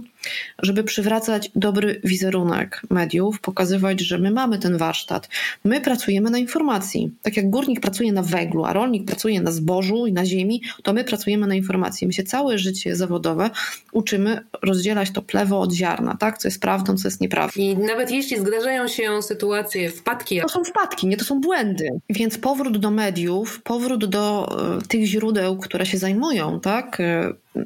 żeby 0.62 0.84
przywracać 0.84 1.50
dobry 1.56 2.00
wizerunek 2.04 2.82
mediów, 2.90 3.40
pokazywać, 3.40 4.00
że 4.00 4.18
my 4.18 4.30
mamy 4.30 4.58
ten 4.58 4.78
warsztat. 4.78 5.28
My 5.64 5.80
pracujemy 5.80 6.30
na 6.30 6.38
informacji. 6.38 7.12
Tak 7.22 7.36
jak 7.36 7.50
górnik 7.50 7.80
pracuje 7.80 8.12
na 8.12 8.22
węglu, 8.22 8.64
a 8.64 8.72
rolnik 8.72 9.06
pracuje 9.06 9.40
na 9.40 9.52
zbożu 9.52 10.06
i 10.06 10.12
na 10.12 10.26
ziemi, 10.26 10.62
to 10.82 10.92
my 10.92 11.04
pracujemy 11.04 11.46
na 11.46 11.54
informacji. 11.54 12.06
My 12.06 12.12
się 12.12 12.22
całe 12.22 12.58
życie 12.58 12.96
zawodowe 12.96 13.50
uczymy 13.92 14.40
rozdzielać 14.62 15.10
to 15.10 15.22
plewo 15.22 15.60
od 15.60 15.72
ziarna, 15.72 16.16
tak? 16.16 16.38
Co 16.38 16.48
jest 16.48 16.60
prawdą, 16.60 16.96
co 16.96 17.08
jest 17.08 17.20
nieprawdą. 17.20 17.60
I 17.60 17.76
nawet 17.76 18.10
jeśli 18.10 18.38
zdarzają 18.38 18.88
się 18.88 19.22
sytuacje, 19.22 19.90
wpadki. 19.90 20.40
To 20.40 20.48
są 20.48 20.64
wpadki, 20.64 21.06
nie 21.06 21.16
to 21.16 21.24
są 21.24 21.40
błędy. 21.40 21.88
Więc 22.10 22.38
powrót 22.38 22.78
do 22.78 22.90
mediów, 22.90 23.62
powrót 23.62 24.04
do 24.04 24.48
e, 24.78 24.82
tych 24.88 25.06
źródeł, 25.06 25.56
które 25.58 25.86
się 25.86 25.98
zajmują, 25.98 26.60
tak? 26.60 26.98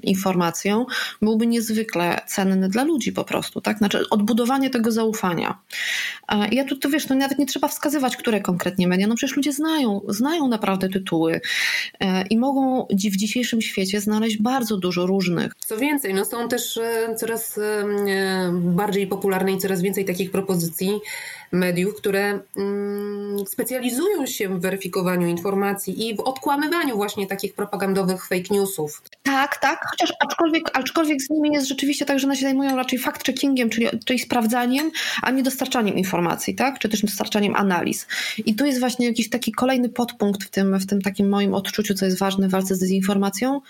Informacją, 0.02 0.86
byłby 1.22 1.46
niezwykle 1.46 2.20
cenny 2.26 2.68
dla 2.68 2.84
ludzi 2.84 3.12
po 3.12 3.24
prostu, 3.24 3.60
tak? 3.60 3.78
Znaczy 3.78 4.04
odbudowanie 4.10 4.70
tego 4.70 4.92
zaufania. 4.92 5.58
Ja 6.52 6.64
tu, 6.64 6.90
wiesz, 6.90 7.08
no 7.08 7.16
nawet 7.16 7.38
nie 7.38 7.46
trzeba 7.46 7.68
wskazywać, 7.68 8.16
które 8.16 8.40
konkretnie 8.40 8.88
media, 8.88 9.06
no 9.06 9.14
przecież 9.14 9.36
ludzie 9.36 9.52
znają, 9.52 10.00
znają 10.08 10.48
naprawdę 10.48 10.88
tytuły 10.88 11.40
e, 12.00 12.26
i 12.26 12.38
mogą 12.38 12.86
w 12.90 13.16
dzisiejszym 13.16 13.62
świecie 13.62 14.00
znaleźć 14.00 14.42
bardzo 14.42 14.76
dużo 14.76 15.06
różnych. 15.06 15.52
Co 15.58 15.76
więcej, 15.76 16.14
no 16.14 16.24
są 16.24 16.48
też 16.48 16.76
e, 16.76 17.14
coraz 17.16 17.58
e, 17.58 17.84
bardziej 18.52 19.06
popularne 19.06 19.52
i 19.52 19.58
coraz 19.58 19.82
więcej 19.82 20.04
takich 20.04 20.30
propozycji 20.30 20.90
mediów, 21.52 21.94
które 21.94 22.40
mm, 22.56 23.46
specjalizują 23.46 24.26
się 24.26 24.48
w 24.48 24.60
weryfikowaniu 24.60 25.26
informacji 25.26 26.08
i 26.08 26.16
w 26.16 26.20
odkłamywaniu 26.20 26.96
właśnie 26.96 27.26
takich 27.26 27.54
propagandowych 27.54 28.26
fake 28.26 28.54
newsów. 28.54 29.02
Tak, 29.22 29.56
tak, 29.56 29.86
chociaż 29.90 30.12
aczkolwiek, 30.20 30.70
aczkolwiek 30.72 31.22
z 31.22 31.30
nimi 31.30 31.52
jest 31.52 31.68
rzeczywiście 31.68 32.04
tak, 32.04 32.18
że 32.18 32.26
one 32.26 32.36
się 32.36 32.42
zajmują 32.42 32.76
raczej 32.76 32.98
fact-checkingiem, 32.98 33.68
czyli, 33.68 33.86
czyli 34.04 34.18
sprawdzaniem, 34.18 34.90
a 35.22 35.30
nie 35.30 35.42
dostarczaniem 35.42 35.96
informacji, 35.96 36.54
tak? 36.54 36.78
Czy 36.78 36.88
też 36.88 37.02
dostarczaniem 37.02 37.56
analiz. 37.56 38.06
I 38.46 38.54
tu 38.54 38.66
jest 38.66 38.80
właśnie 38.80 39.06
jakiś 39.06 39.30
taki 39.30 39.52
kolejny 39.52 39.88
podpunkt 39.88 40.44
w 40.44 40.50
tym, 40.50 40.78
w 40.78 40.86
tym 40.86 41.02
takim 41.02 41.28
moim 41.28 41.54
odczuciu, 41.54 41.94
co 41.94 42.04
jest 42.04 42.18
ważne 42.18 42.48
w 42.48 42.50
walce 42.50 42.74
z 42.74 42.78
dezinformacją. 42.78 43.60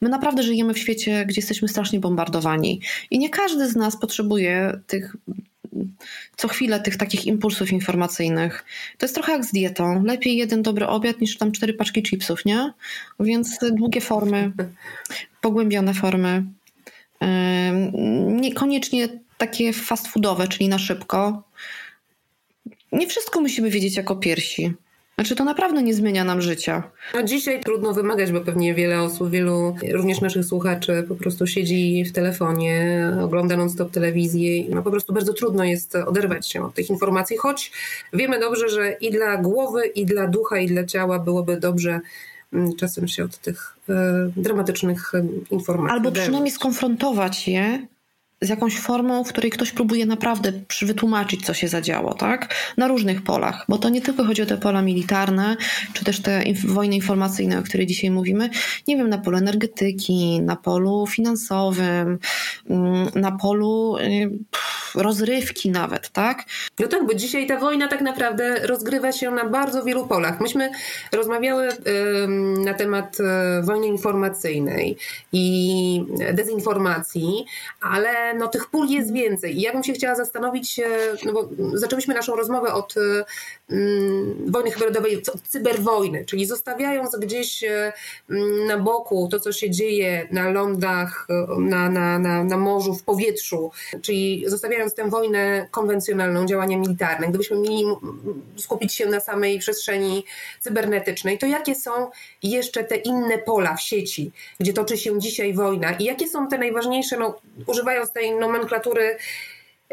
My 0.00 0.08
naprawdę 0.08 0.42
żyjemy 0.42 0.74
w 0.74 0.78
świecie, 0.78 1.24
gdzie 1.26 1.40
jesteśmy 1.40 1.68
strasznie 1.68 2.00
bombardowani. 2.00 2.80
I 3.10 3.18
nie 3.18 3.30
każdy 3.30 3.68
z 3.68 3.76
nas 3.76 3.96
potrzebuje 4.00 4.80
tych 4.86 5.16
co 6.36 6.48
chwilę 6.48 6.80
tych 6.80 6.96
takich 6.96 7.26
impulsów 7.26 7.72
informacyjnych. 7.72 8.64
To 8.98 9.06
jest 9.06 9.14
trochę 9.14 9.32
jak 9.32 9.44
z 9.44 9.52
dietą. 9.52 10.04
Lepiej 10.04 10.36
jeden 10.36 10.62
dobry 10.62 10.86
obiad 10.86 11.20
niż 11.20 11.38
tam 11.38 11.52
cztery 11.52 11.74
paczki 11.74 12.02
chipsów, 12.02 12.44
nie? 12.44 12.72
Więc 13.20 13.58
długie 13.72 14.00
formy, 14.00 14.52
pogłębione 15.40 15.94
formy. 15.94 16.44
Niekoniecznie 18.26 19.08
takie 19.38 19.72
fast 19.72 20.08
foodowe, 20.08 20.48
czyli 20.48 20.68
na 20.68 20.78
szybko. 20.78 21.42
Nie 22.92 23.06
wszystko 23.06 23.40
musimy 23.40 23.70
wiedzieć 23.70 23.96
jako 23.96 24.16
piersi. 24.16 24.74
Znaczy 25.18 25.36
to 25.36 25.44
naprawdę 25.44 25.82
nie 25.82 25.94
zmienia 25.94 26.24
nam 26.24 26.42
życia. 26.42 26.82
No 27.14 27.22
dzisiaj 27.22 27.60
trudno 27.60 27.92
wymagać, 27.92 28.32
bo 28.32 28.40
pewnie 28.40 28.74
wiele 28.74 29.02
osób, 29.02 29.30
wielu 29.30 29.76
również 29.92 30.20
naszych 30.20 30.44
słuchaczy 30.44 31.04
po 31.08 31.14
prostu 31.14 31.46
siedzi 31.46 32.04
w 32.04 32.12
telefonie, 32.12 33.10
ogląda 33.22 33.56
non-stop 33.56 33.90
telewizję 33.90 34.56
i 34.56 34.70
no 34.70 34.82
po 34.82 34.90
prostu 34.90 35.12
bardzo 35.12 35.32
trudno 35.32 35.64
jest 35.64 35.94
oderwać 35.94 36.48
się 36.48 36.64
od 36.64 36.74
tych 36.74 36.90
informacji, 36.90 37.36
choć 37.36 37.72
wiemy 38.12 38.40
dobrze, 38.40 38.68
że 38.68 38.92
i 38.92 39.10
dla 39.10 39.36
głowy, 39.36 39.86
i 39.86 40.06
dla 40.06 40.26
ducha, 40.26 40.58
i 40.58 40.66
dla 40.66 40.84
ciała 40.84 41.18
byłoby 41.18 41.60
dobrze 41.60 42.00
mm, 42.52 42.76
czasem 42.76 43.08
się 43.08 43.24
od 43.24 43.38
tych 43.38 43.76
e, 43.88 43.92
dramatycznych 44.36 45.14
e, 45.14 45.26
informacji. 45.50 45.96
Albo 45.96 46.12
przynajmniej 46.12 46.52
skonfrontować 46.52 47.48
je 47.48 47.86
z 48.40 48.48
jakąś 48.48 48.78
formą, 48.78 49.24
w 49.24 49.28
której 49.28 49.50
ktoś 49.50 49.72
próbuje 49.72 50.06
naprawdę 50.06 50.52
wytłumaczyć, 50.82 51.46
co 51.46 51.54
się 51.54 51.68
zadziało, 51.68 52.14
tak? 52.14 52.54
Na 52.76 52.88
różnych 52.88 53.22
polach, 53.22 53.64
bo 53.68 53.78
to 53.78 53.88
nie 53.88 54.00
tylko 54.00 54.24
chodzi 54.24 54.42
o 54.42 54.46
te 54.46 54.58
pola 54.58 54.82
militarne, 54.82 55.56
czy 55.92 56.04
też 56.04 56.22
te 56.22 56.42
inf 56.42 56.66
wojny 56.66 56.94
informacyjne, 56.94 57.58
o 57.58 57.62
której 57.62 57.86
dzisiaj 57.86 58.10
mówimy. 58.10 58.50
Nie 58.88 58.96
wiem, 58.96 59.08
na 59.08 59.18
polu 59.18 59.36
energetyki, 59.36 60.40
na 60.40 60.56
polu 60.56 61.06
finansowym, 61.06 62.18
mm, 62.70 63.08
na 63.14 63.32
polu 63.32 63.96
rozrywki 64.96 65.70
nawet, 65.70 66.10
tak? 66.10 66.44
No 66.78 66.88
tak, 66.88 67.06
bo 67.06 67.14
dzisiaj 67.14 67.46
ta 67.46 67.58
wojna 67.58 67.88
tak 67.88 68.00
naprawdę 68.00 68.66
rozgrywa 68.66 69.12
się 69.12 69.30
na 69.30 69.44
bardzo 69.44 69.84
wielu 69.84 70.06
polach. 70.06 70.40
Myśmy 70.40 70.70
rozmawiały 71.12 71.68
na 72.58 72.74
temat 72.74 73.16
e, 73.20 73.62
wojny 73.62 73.86
informacyjnej 73.86 74.96
i 75.32 76.04
dezinformacji, 76.32 77.46
ale 77.80 78.34
no, 78.34 78.48
tych 78.48 78.66
pól 78.66 78.88
jest 78.88 79.12
więcej. 79.12 79.58
I 79.58 79.60
ja 79.60 79.72
bym 79.72 79.84
się 79.84 79.92
chciała 79.92 80.14
zastanowić, 80.14 80.80
no 81.24 81.32
bo 81.32 81.48
zaczęliśmy 81.74 82.14
naszą 82.14 82.36
rozmowę 82.36 82.72
od 82.72 82.94
mm, 83.70 84.36
wojny 84.46 84.70
hybrydowej, 84.70 85.16
od 85.16 85.42
cyberwojny, 85.42 86.24
czyli 86.24 86.46
zostawiając 86.46 87.16
gdzieś 87.16 87.64
mm, 87.64 88.66
na 88.66 88.78
boku 88.78 89.28
to, 89.30 89.40
co 89.40 89.52
się 89.52 89.70
dzieje 89.70 90.28
na 90.30 90.50
lądach, 90.50 91.26
na, 91.58 91.90
na, 91.90 92.18
na, 92.18 92.44
na 92.44 92.56
morzu, 92.56 92.94
w 92.94 93.02
powietrzu, 93.02 93.70
czyli 94.02 94.44
zostawiając 94.46 94.85
tę 94.94 95.10
wojnę 95.10 95.68
konwencjonalną, 95.70 96.46
działania 96.46 96.78
militarne, 96.78 97.28
gdybyśmy 97.28 97.56
mieli 97.56 97.84
skupić 98.56 98.94
się 98.94 99.06
na 99.06 99.20
samej 99.20 99.58
przestrzeni 99.58 100.24
cybernetycznej, 100.60 101.38
to 101.38 101.46
jakie 101.46 101.74
są 101.74 102.10
jeszcze 102.42 102.84
te 102.84 102.96
inne 102.96 103.38
pola 103.38 103.76
w 103.76 103.82
sieci, 103.82 104.32
gdzie 104.60 104.72
toczy 104.72 104.98
się 104.98 105.20
dzisiaj 105.20 105.54
wojna 105.54 105.92
i 105.92 106.04
jakie 106.04 106.28
są 106.28 106.48
te 106.48 106.58
najważniejsze, 106.58 107.16
no, 107.16 107.40
używając 107.66 108.12
tej 108.12 108.34
nomenklatury 108.34 109.16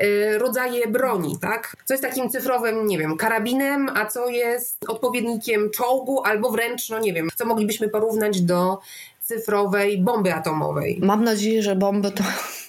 y, 0.04 0.38
rodzaje 0.38 0.88
broni, 0.88 1.38
tak? 1.41 1.76
Co 1.86 1.94
jest 1.94 2.04
takim 2.04 2.30
cyfrowym, 2.30 2.88
nie 2.88 2.98
wiem, 2.98 3.18
karabinem, 3.18 3.89
a 3.96 4.06
co 4.06 4.30
jest 4.30 4.89
odpowiednikiem 4.89 5.70
czołgu, 5.70 6.24
albo 6.24 6.52
wręcz, 6.52 6.89
no 6.89 7.00
nie 7.00 7.14
wiem, 7.14 7.30
co 7.36 7.46
moglibyśmy 7.46 7.89
porównać 7.89 8.41
do 8.41 8.80
cyfrowej 9.24 10.02
bomby 10.02 10.34
atomowej. 10.34 11.00
Mam 11.02 11.24
nadzieję, 11.24 11.64
że 11.64 11.76
bomby 11.76 12.12
to 12.12 12.24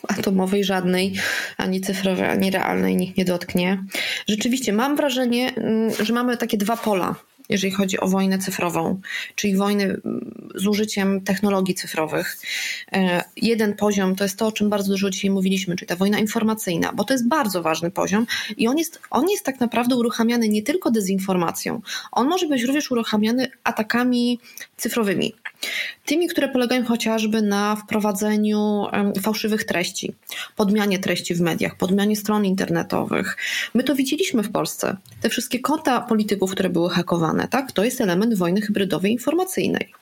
atomowej 0.09 0.65
żadnej, 0.65 1.15
ani 1.57 1.81
cyfrowej, 1.81 2.25
ani 2.25 2.51
realnej 2.51 2.97
nikt 2.97 3.17
nie 3.17 3.25
dotknie. 3.25 3.85
Rzeczywiście 4.29 4.73
mam 4.73 4.97
wrażenie, 4.97 5.55
mm, 5.55 5.91
że 6.01 6.13
mamy 6.13 6.37
takie 6.37 6.57
dwa 6.57 6.77
pola 6.77 7.15
jeżeli 7.49 7.73
chodzi 7.73 8.01
o 8.01 8.09
wojnę 8.09 8.39
cyfrową, 8.39 9.01
czyli 9.35 9.57
wojnę 9.57 9.85
mm, 9.85 10.53
z 10.55 10.67
użyciem 10.67 11.21
technologii 11.21 11.75
cyfrowych. 11.75 12.37
E, 12.93 13.25
jeden 13.37 13.75
poziom 13.75 14.17
to 14.17 14.25
jest 14.25 14.39
to, 14.39 14.47
o 14.47 14.53
czym 14.53 14.71
bardzo 14.71 14.93
dużo 14.93 15.11
dzisiaj 15.11 15.31
mówiliśmy, 15.31 15.77
czyli 15.77 15.89
ta 15.89 15.97
wojna 15.97 16.19
informacyjna, 16.19 16.93
bo 16.93 17.05
to 17.05 17.15
jest 17.15 17.29
bardzo 17.29 17.63
ważny 17.63 17.91
poziom 17.91 18.27
i 18.57 18.69
on 18.69 18.79
jest, 18.79 19.01
on 19.11 19.31
jest 19.31 19.45
tak 19.45 19.61
naprawdę 19.61 19.97
uruchamiany 19.97 20.49
nie 20.49 20.63
tylko 20.63 20.91
dezinformacją, 20.91 21.81
on 22.13 22.29
może 22.29 22.49
być 22.49 22.63
również 22.63 22.91
uruchamiany 22.91 23.51
atakami 23.65 24.41
cyfrowymi. 24.77 25.35
Tymi, 26.07 26.29
które 26.29 26.49
polegają 26.49 26.85
chociażby 26.85 27.43
na 27.43 27.77
wprowadzeniu 27.77 28.87
fałszywych 29.23 29.65
treści, 29.65 30.15
podmianie 30.57 30.99
treści 30.99 31.35
w 31.35 31.41
mediach, 31.41 31.77
podmianie 31.77 32.17
stron 32.17 32.45
internetowych. 32.45 33.37
My 33.75 33.85
to 33.85 33.95
widzieliśmy 33.95 34.43
w 34.43 34.53
Polsce. 34.53 34.97
Te 35.21 35.29
wszystkie 35.29 35.59
konta 35.59 36.01
polityków, 36.01 36.51
które 36.51 36.71
były 36.71 36.91
hakowane, 36.91 37.49
tak? 37.49 37.73
to 37.73 37.85
jest 37.85 38.01
element 38.01 38.35
wojny 38.35 38.61
hybrydowej 38.61 39.13
informacyjnej. 39.13 39.93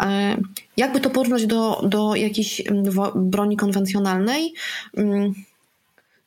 E, 0.00 0.36
jakby 0.76 1.00
to 1.00 1.10
porównać 1.10 1.46
do, 1.46 1.80
do 1.88 2.14
jakiejś 2.14 2.62
broni 3.14 3.56
konwencjonalnej? 3.56 4.54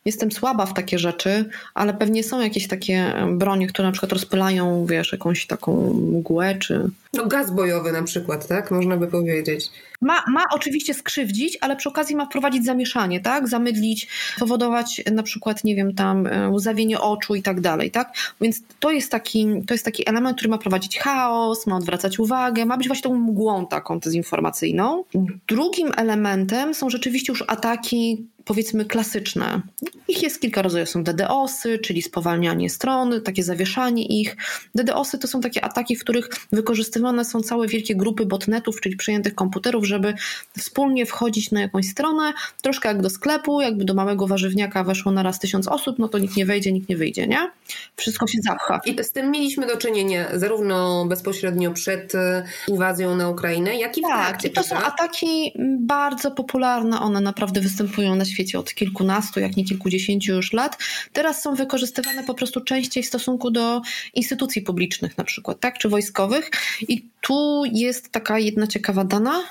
Jestem 0.08 0.32
słaba 0.32 0.66
w 0.66 0.74
takie 0.74 1.00
rzeczy, 1.00 1.46
ale 1.74 1.94
pewnie 1.94 2.24
są 2.24 2.42
jakieś 2.42 2.68
takie 2.68 3.14
bronie, 3.32 3.68
które 3.68 3.88
na 3.88 3.92
przykład 3.92 4.12
rozpylają, 4.12 4.86
wiesz, 4.86 5.12
jakąś 5.12 5.48
taką 5.48 5.94
mgłę, 5.94 6.56
czy... 6.56 6.90
No 7.14 7.26
gaz 7.26 7.52
bojowy 7.52 7.92
na 7.92 8.04
przykład, 8.04 8.48
tak? 8.48 8.72
Można 8.72 8.98
by 8.98 9.08
powiedzieć. 9.08 9.72
Ma, 10.02 10.24
ma 10.28 10.44
oczywiście 10.54 10.94
skrzywdzić, 10.94 11.58
ale 11.62 11.76
przy 11.76 11.90
okazji 11.90 12.16
ma 12.16 12.26
wprowadzić 12.26 12.66
zamieszanie, 12.66 13.20
tak? 13.20 13.48
Zamydlić, 13.48 14.08
powodować 14.40 15.02
na 15.12 15.24
przykład, 15.24 15.64
nie 15.64 15.76
wiem, 15.76 15.96
tam 15.96 16.30
łzawienie 16.52 17.00
oczu 17.00 17.36
i 17.36 17.42
tak 17.42 17.62
dalej, 17.62 17.92
tak? 17.92 18.14
Więc 18.42 18.62
to 18.80 18.92
jest, 18.92 19.12
taki, 19.12 19.48
to 19.68 19.74
jest 19.74 19.86
taki 19.86 20.10
element, 20.10 20.38
który 20.38 20.50
ma 20.50 20.58
prowadzić 20.58 21.00
chaos, 21.00 21.68
ma 21.68 21.78
odwracać 21.78 22.20
uwagę, 22.20 22.66
ma 22.66 22.78
być 22.78 22.88
właśnie 22.88 23.04
tą 23.04 23.16
mgłą 23.16 23.68
taką 23.68 24.00
dezinformacyjną. 24.00 25.04
Drugim 25.48 25.92
elementem 25.98 26.74
są 26.74 26.90
rzeczywiście 26.90 27.34
już 27.34 27.44
ataki 27.48 28.28
powiedzmy 28.48 28.86
klasyczne. 28.86 29.62
Ich 30.08 30.24
jest 30.24 30.42
kilka 30.42 30.62
rodzajów. 30.62 30.90
Są 30.90 31.04
DDoSy, 31.04 31.80
czyli 31.80 32.02
spowalnianie 32.02 32.70
stron, 32.70 33.22
takie 33.22 33.44
zawieszanie 33.44 34.06
ich. 34.06 34.38
DDoSy 34.76 35.18
to 35.18 35.28
są 35.28 35.42
takie 35.42 35.66
ataki, 35.66 35.96
w 35.96 36.00
których 36.00 36.30
wykorzystywane 36.52 37.26
są 37.26 37.42
całe 37.42 37.68
wielkie 37.68 37.96
grupy 37.96 38.26
botnetów, 38.26 38.82
czyli 38.82 38.96
przejętych 38.96 39.36
komputerów, 39.36 39.86
żeby 39.86 40.14
wspólnie 40.58 41.06
wchodzić 41.06 41.52
na 41.52 41.62
jakąś 41.62 41.88
stronę, 41.88 42.34
troszkę 42.62 42.90
jak 42.90 43.02
do 43.02 43.10
sklepu, 43.10 43.62
jakby 43.62 43.86
do 43.86 43.94
małego 43.94 44.28
warzywniaka 44.28 44.84
weszło 44.84 45.12
na 45.12 45.24
raz 45.24 45.40
tysiąc 45.40 45.68
osób, 45.68 46.00
no 46.00 46.08
to 46.08 46.18
nikt 46.18 46.38
nie 46.38 46.46
wejdzie, 46.46 46.72
nikt 46.72 46.90
nie 46.90 46.98
wyjdzie, 46.98 47.28
nie? 47.28 47.52
Wszystko 47.96 48.28
się 48.28 48.38
zapcha. 48.44 48.82
I 48.86 49.04
z 49.04 49.12
tym 49.12 49.32
mieliśmy 49.32 49.68
do 49.68 49.78
czynienia 49.78 50.28
zarówno 50.34 51.06
bezpośrednio 51.06 51.72
przed 51.72 52.16
e, 52.16 52.44
inwazją 52.68 53.16
na 53.16 53.30
Ukrainę, 53.30 53.78
jak 53.78 53.98
i 53.98 54.02
w 54.02 54.04
tak, 54.04 54.28
trakcie. 54.28 54.48
i 54.48 54.52
to 54.52 54.64
są 54.64 54.76
ataki 54.76 55.54
bardzo 55.80 56.32
popularne, 56.32 57.00
one 57.00 57.22
naprawdę 57.22 57.62
występują 57.62 58.16
na 58.16 58.26
świecie 58.26 58.37
od 58.56 58.74
kilkunastu, 58.74 59.40
jak 59.40 59.58
nie 59.58 59.66
kilkudziesięciu 59.66 60.36
już 60.36 60.54
lat. 60.54 60.78
Teraz 61.14 61.42
są 61.42 61.56
wykorzystywane 61.56 62.24
po 62.24 62.34
prostu 62.34 62.62
częściej 62.62 63.04
w 63.04 63.08
stosunku 63.08 63.52
do 63.52 63.82
instytucji 64.14 64.62
publicznych 64.62 65.18
na 65.18 65.24
przykład, 65.24 65.60
tak, 65.60 65.78
czy 65.78 65.90
wojskowych. 65.90 66.52
I 66.88 67.06
tu 67.22 67.64
jest 67.74 68.12
taka 68.12 68.40
jedna 68.40 68.68
ciekawa 68.68 69.04
dana, 69.04 69.44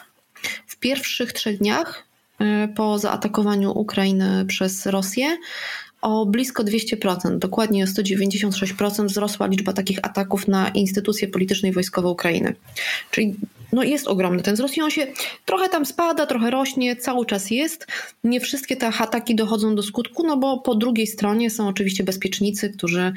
w 0.66 0.76
pierwszych 0.76 1.32
trzech 1.32 1.59
dniach 1.59 2.07
e, 2.39 2.68
po 2.68 2.99
zaatakowaniu 2.99 3.78
Ukrainy 3.78 4.45
przez 4.49 4.87
Rosję 4.87 5.37
o 6.01 6.26
blisko 6.26 6.64
200%, 6.64 7.39
dokładnie 7.39 7.84
o 7.84 7.87
196% 7.87 9.07
wzrosła 9.07 9.47
liczba 9.47 9.72
takich 9.72 9.99
ataków 10.03 10.49
na 10.49 10.68
instytucje 10.68 11.28
polityczne 11.28 11.68
i 11.68 11.72
wojskowe 11.72 12.09
Ukrainy. 12.09 12.55
Czyli 13.11 13.34
no 13.73 13.83
jest 13.83 14.09
ogromny 14.09 14.43
ten 14.43 14.55
wzrost 14.55 14.77
i 14.77 14.83
on 14.83 14.91
się 14.91 15.07
trochę 15.45 15.69
tam 15.69 15.87
spada, 15.87 16.27
trochę 16.27 16.51
rośnie, 16.51 16.97
cały 16.97 17.27
czas 17.27 17.51
jest. 17.51 17.87
Nie 18.25 18.41
wszystkie 18.41 18.77
te 18.77 18.87
ataki 18.87 19.35
dochodzą 19.35 19.75
do 19.75 19.83
skutku, 19.83 20.27
no 20.27 20.37
bo 20.37 20.59
po 20.59 20.75
drugiej 20.75 21.07
stronie 21.07 21.51
są 21.51 21.69
oczywiście 21.69 22.05
bezpiecznicy, 22.05 22.71
którzy 22.71 23.12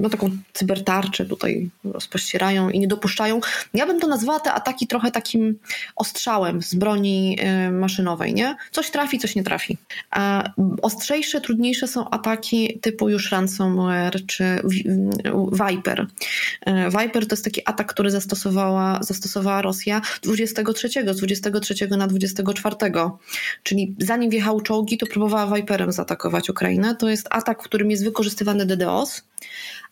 no 0.00 0.10
taką 0.10 0.30
cybertarczę 0.52 1.26
tutaj 1.26 1.70
rozpościerają 1.84 2.70
i 2.70 2.78
nie 2.78 2.88
dopuszczają. 2.88 3.40
Ja 3.74 3.86
bym 3.86 4.00
to 4.00 4.06
nazwała 4.06 4.40
te 4.40 4.52
ataki 4.52 4.86
trochę 4.86 5.10
takim 5.10 5.58
ostrzałem 5.96 6.62
z 6.62 6.74
broni 6.74 7.38
maszynowej, 7.72 8.34
nie? 8.34 8.56
Coś 8.70 8.90
trafi, 8.90 9.18
coś 9.18 9.34
nie 9.34 9.44
trafi. 9.44 9.78
A 10.10 10.50
ostrzejsze, 10.82 11.40
trudniejsze 11.40 11.88
są 11.88 12.10
ataki 12.10 12.78
typu 12.80 13.08
już 13.08 13.32
ransomware 13.32 14.26
czy 14.26 14.44
Viper. 15.52 16.06
E, 16.66 16.90
Viper 16.90 17.26
to 17.26 17.32
jest 17.34 17.44
taki 17.44 17.60
atak, 17.64 17.92
który 17.92 18.10
zastosowała 18.10 18.97
zastosowała 19.02 19.62
Rosja 19.62 20.00
23, 20.22 20.88
z 20.88 21.16
23 21.16 21.88
na 21.88 22.06
24. 22.06 22.76
Czyli 23.62 23.96
zanim 23.98 24.30
wjechały 24.30 24.62
czołgi, 24.62 24.98
to 24.98 25.06
próbowała 25.06 25.56
Viperem 25.56 25.92
zaatakować 25.92 26.50
Ukrainę. 26.50 26.96
To 26.96 27.08
jest 27.08 27.26
atak, 27.30 27.62
w 27.62 27.64
którym 27.64 27.90
jest 27.90 28.04
wykorzystywany 28.04 28.66
DDoS, 28.66 29.22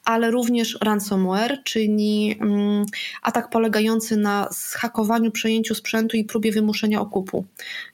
ale 0.06 0.30
również 0.30 0.78
ransomware, 0.80 1.58
czyli 1.64 2.38
mm, 2.40 2.86
atak 3.22 3.50
polegający 3.50 4.16
na 4.16 4.48
zhakowaniu, 4.50 5.30
przejęciu 5.30 5.74
sprzętu 5.74 6.16
i 6.16 6.24
próbie 6.24 6.52
wymuszenia 6.52 7.00
okupu. 7.00 7.44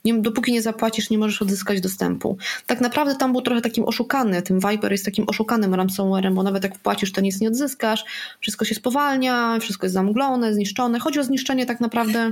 Nie, 0.05 0.15
dopóki 0.15 0.53
nie 0.53 0.63
zapłacisz, 0.63 1.11
nie 1.11 1.19
możesz 1.19 1.43
odzyskać 1.43 1.81
dostępu. 1.81 2.37
Tak 2.67 2.81
naprawdę 2.81 3.17
tam 3.17 3.33
był 3.33 3.43
trochę 3.43 3.61
takim 3.61 3.85
oszukany, 3.85 4.43
tym 4.43 4.61
Viper 4.61 4.93
jest 4.93 5.05
takim 5.05 5.29
oszukanym 5.29 5.75
ransomwarem, 5.75 6.35
bo 6.35 6.43
nawet 6.43 6.63
jak 6.63 6.77
wpłacisz, 6.77 7.13
to 7.13 7.21
nic 7.21 7.41
nie 7.41 7.49
odzyskasz, 7.49 8.05
wszystko 8.41 8.65
się 8.65 8.75
spowalnia, 8.75 9.59
wszystko 9.61 9.87
jest 9.87 9.95
zamglone, 9.95 10.55
zniszczone. 10.55 10.99
Chodzi 10.99 11.21
o 11.21 11.25
zniszczenie 11.25 11.67
tak 11.67 11.81
naprawdę, 11.81 12.31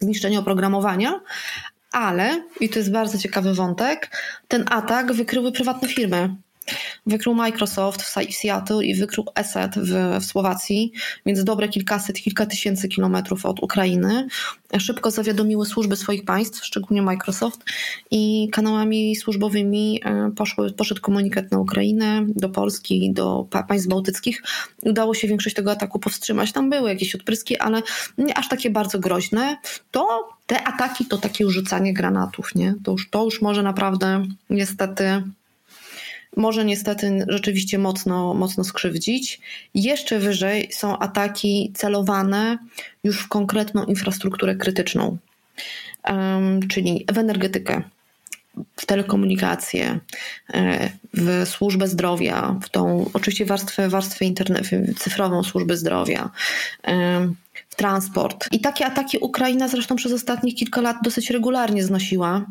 zniszczenie 0.00 0.38
oprogramowania, 0.38 1.20
ale, 1.92 2.42
i 2.60 2.68
to 2.68 2.78
jest 2.78 2.92
bardzo 2.92 3.18
ciekawy 3.18 3.54
wątek, 3.54 4.16
ten 4.48 4.64
atak 4.70 5.12
wykryły 5.12 5.52
prywatne 5.52 5.88
firmy. 5.88 6.36
Wykrył 7.06 7.34
Microsoft 7.34 8.02
w 8.02 8.34
Seattle 8.34 8.84
i 8.84 8.94
wykrył 8.94 9.24
ESET 9.34 9.74
w, 9.76 10.18
w 10.20 10.24
Słowacji, 10.24 10.92
więc 11.26 11.44
dobre 11.44 11.68
kilkaset, 11.68 12.16
kilka 12.16 12.46
tysięcy 12.46 12.88
kilometrów 12.88 13.46
od 13.46 13.62
Ukrainy. 13.62 14.28
Szybko 14.78 15.10
zawiadomiły 15.10 15.66
służby 15.66 15.96
swoich 15.96 16.24
państw, 16.24 16.64
szczególnie 16.64 17.02
Microsoft, 17.02 17.64
i 18.10 18.48
kanałami 18.52 19.16
służbowymi 19.16 20.00
e, 20.04 20.30
poszły, 20.36 20.72
poszedł 20.72 21.00
komunikat 21.00 21.50
na 21.50 21.58
Ukrainę, 21.58 22.24
do 22.28 22.48
Polski, 22.48 23.12
do 23.12 23.46
państw 23.68 23.88
bałtyckich. 23.88 24.42
Udało 24.82 25.14
się 25.14 25.28
większość 25.28 25.56
tego 25.56 25.70
ataku 25.70 25.98
powstrzymać. 25.98 26.52
Tam 26.52 26.70
były 26.70 26.88
jakieś 26.88 27.14
odpryski, 27.14 27.58
ale 27.58 27.82
nie 28.18 28.38
aż 28.38 28.48
takie 28.48 28.70
bardzo 28.70 28.98
groźne. 28.98 29.56
To 29.90 30.28
te 30.46 30.64
ataki 30.64 31.04
to 31.06 31.18
takie 31.18 31.50
rzucanie 31.50 31.94
granatów, 31.94 32.54
nie? 32.54 32.74
To 32.84 32.92
już, 32.92 33.10
to 33.10 33.24
już 33.24 33.42
może 33.42 33.62
naprawdę 33.62 34.26
niestety 34.50 35.22
może 36.36 36.64
niestety 36.64 37.24
rzeczywiście 37.28 37.78
mocno, 37.78 38.34
mocno 38.34 38.64
skrzywdzić. 38.64 39.40
Jeszcze 39.74 40.18
wyżej 40.18 40.68
są 40.72 40.98
ataki 40.98 41.72
celowane 41.74 42.58
już 43.04 43.18
w 43.18 43.28
konkretną 43.28 43.84
infrastrukturę 43.84 44.56
krytyczną, 44.56 45.18
czyli 46.68 47.06
w 47.12 47.18
energetykę, 47.18 47.82
w 48.76 48.86
telekomunikację, 48.86 49.98
e, 50.54 50.90
w 51.14 51.48
służbę 51.48 51.88
zdrowia, 51.88 52.58
w 52.62 52.68
tą 52.68 53.10
oczywiście 53.12 53.46
warstwę, 53.46 53.88
warstwę 53.88 54.24
cyfrową 54.98 55.42
służby 55.42 55.76
zdrowia, 55.76 56.30
w 57.72 57.76
transport. 57.76 58.48
I 58.52 58.60
takie 58.60 58.86
ataki 58.86 59.18
Ukraina 59.18 59.68
zresztą 59.68 59.96
przez 59.96 60.12
ostatnich 60.12 60.54
kilka 60.54 60.80
lat 60.80 60.96
dosyć 61.04 61.30
regularnie 61.30 61.84
znosiła. 61.84 62.46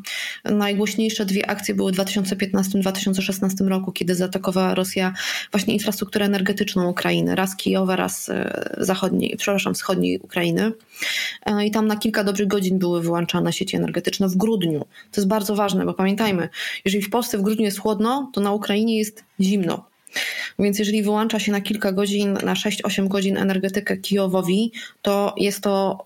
Najgłośniejsze 0.46 1.26
dwie 1.26 1.50
akcje 1.50 1.76
były 1.76 1.92
w 1.92 1.96
2015-2016 1.96 3.68
roku, 3.68 3.92
kiedy 3.92 4.16
zaatakowała 4.16 4.76
Rosja 4.76 5.14
właśnie 5.52 5.74
infrastrukturę 5.74 6.26
energetyczną 6.26 6.90
Ukrainy, 6.90 7.36
raz 7.36 7.56
Kijowa, 7.56 7.96
raz 7.96 8.30
e, 8.30 8.76
zachodniej, 8.78 9.38
przepraszam, 9.38 9.74
wschodniej 9.74 10.20
Ukrainy. 10.20 10.72
E, 11.46 11.66
I 11.66 11.72
tam 11.72 11.88
na 11.88 11.96
kilka 11.96 12.24
dobrych 12.24 12.48
godzin 12.48 12.80
były 12.80 13.02
wyłączane 13.02 13.54
sieci 13.54 13.78
energetyczne 13.78 14.28
w 14.28 14.36
grudniu. 14.36 14.80
To 15.12 15.22
jest 15.22 15.28
bardzo 15.28 15.56
ważne, 15.56 15.86
bo 15.86 15.94
pamiętajmy, 15.94 16.50
jeżeli 16.86 17.04
w 17.04 17.10
Polsce 17.10 17.38
w 17.38 17.42
grudniu 17.42 17.66
jest 17.66 17.80
chłodno, 17.80 18.32
to 18.34 18.42
na 18.42 18.52
Ukrainie 18.52 18.98
jest 18.98 19.24
zimno. 19.40 19.91
Więc 20.60 20.80
jeżeli 20.80 21.04
wyłącza 21.04 21.40
się 21.40 21.52
na 21.52 21.62
kilka 21.62 21.92
godzin, 21.92 22.34
na 22.34 22.54
6-8 22.54 23.08
godzin 23.08 23.38
energetykę 23.38 23.98
Kijowowi, 23.98 24.72
to 25.02 25.34
jest 25.38 25.62
to 25.62 26.06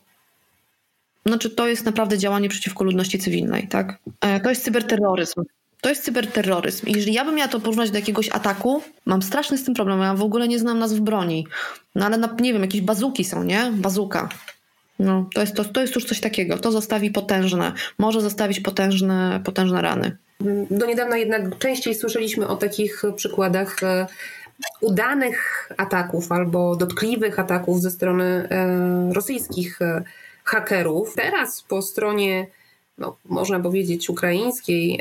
znaczy 1.25 1.49
to 1.49 1.67
jest 1.67 1.85
naprawdę 1.85 2.17
działanie 2.17 2.49
przeciwko 2.49 2.83
ludności 2.83 3.19
cywilnej, 3.19 3.67
tak? 3.67 3.99
E, 4.21 4.39
to 4.39 4.49
jest 4.49 4.63
cyberterroryzm. 4.63 5.43
To 5.81 5.89
jest 5.89 6.03
cyberterroryzm. 6.03 6.87
I 6.87 6.91
jeżeli 6.91 7.13
ja 7.13 7.25
bym 7.25 7.35
miała 7.35 7.47
to 7.47 7.59
porównać 7.59 7.91
do 7.91 7.97
jakiegoś 7.97 8.29
ataku, 8.29 8.81
mam 9.05 9.21
straszny 9.21 9.57
z 9.57 9.63
tym 9.63 9.73
problem. 9.73 9.99
Ja 9.99 10.13
w 10.13 10.21
ogóle 10.21 10.47
nie 10.47 10.59
znam 10.59 10.79
nazw 10.79 10.99
broni. 10.99 11.47
No 11.95 12.05
ale 12.05 12.17
na, 12.17 12.35
nie 12.39 12.53
wiem, 12.53 12.61
jakieś 12.61 12.81
bazuki 12.81 13.23
są, 13.23 13.43
nie? 13.43 13.71
Bazuka. 13.71 14.29
No, 14.99 15.29
to 15.33 15.41
jest, 15.41 15.55
to, 15.55 15.65
to 15.65 15.81
jest 15.81 15.95
już 15.95 16.05
coś 16.05 16.19
takiego. 16.19 16.57
To 16.57 16.71
zostawi 16.71 17.11
potężne, 17.11 17.73
może 17.99 18.21
zostawić 18.21 18.59
potężne, 18.59 19.41
potężne 19.43 19.81
rany. 19.81 20.17
Do 20.71 20.85
niedawna 20.85 21.17
jednak 21.17 21.57
częściej 21.57 21.95
słyszeliśmy 21.95 22.47
o 22.47 22.55
takich 22.55 23.03
przykładach 23.15 23.83
e, 23.83 24.07
udanych 24.81 25.69
ataków 25.77 26.31
albo 26.31 26.75
dotkliwych 26.75 27.39
ataków 27.39 27.81
ze 27.81 27.91
strony 27.91 28.23
e, 28.23 29.13
rosyjskich 29.13 29.81
e, 29.81 30.03
hakerów. 30.43 31.15
Teraz 31.15 31.61
po 31.67 31.81
stronie, 31.81 32.47
no, 32.97 33.17
można 33.25 33.59
powiedzieć, 33.59 34.09
ukraińskiej 34.09 34.99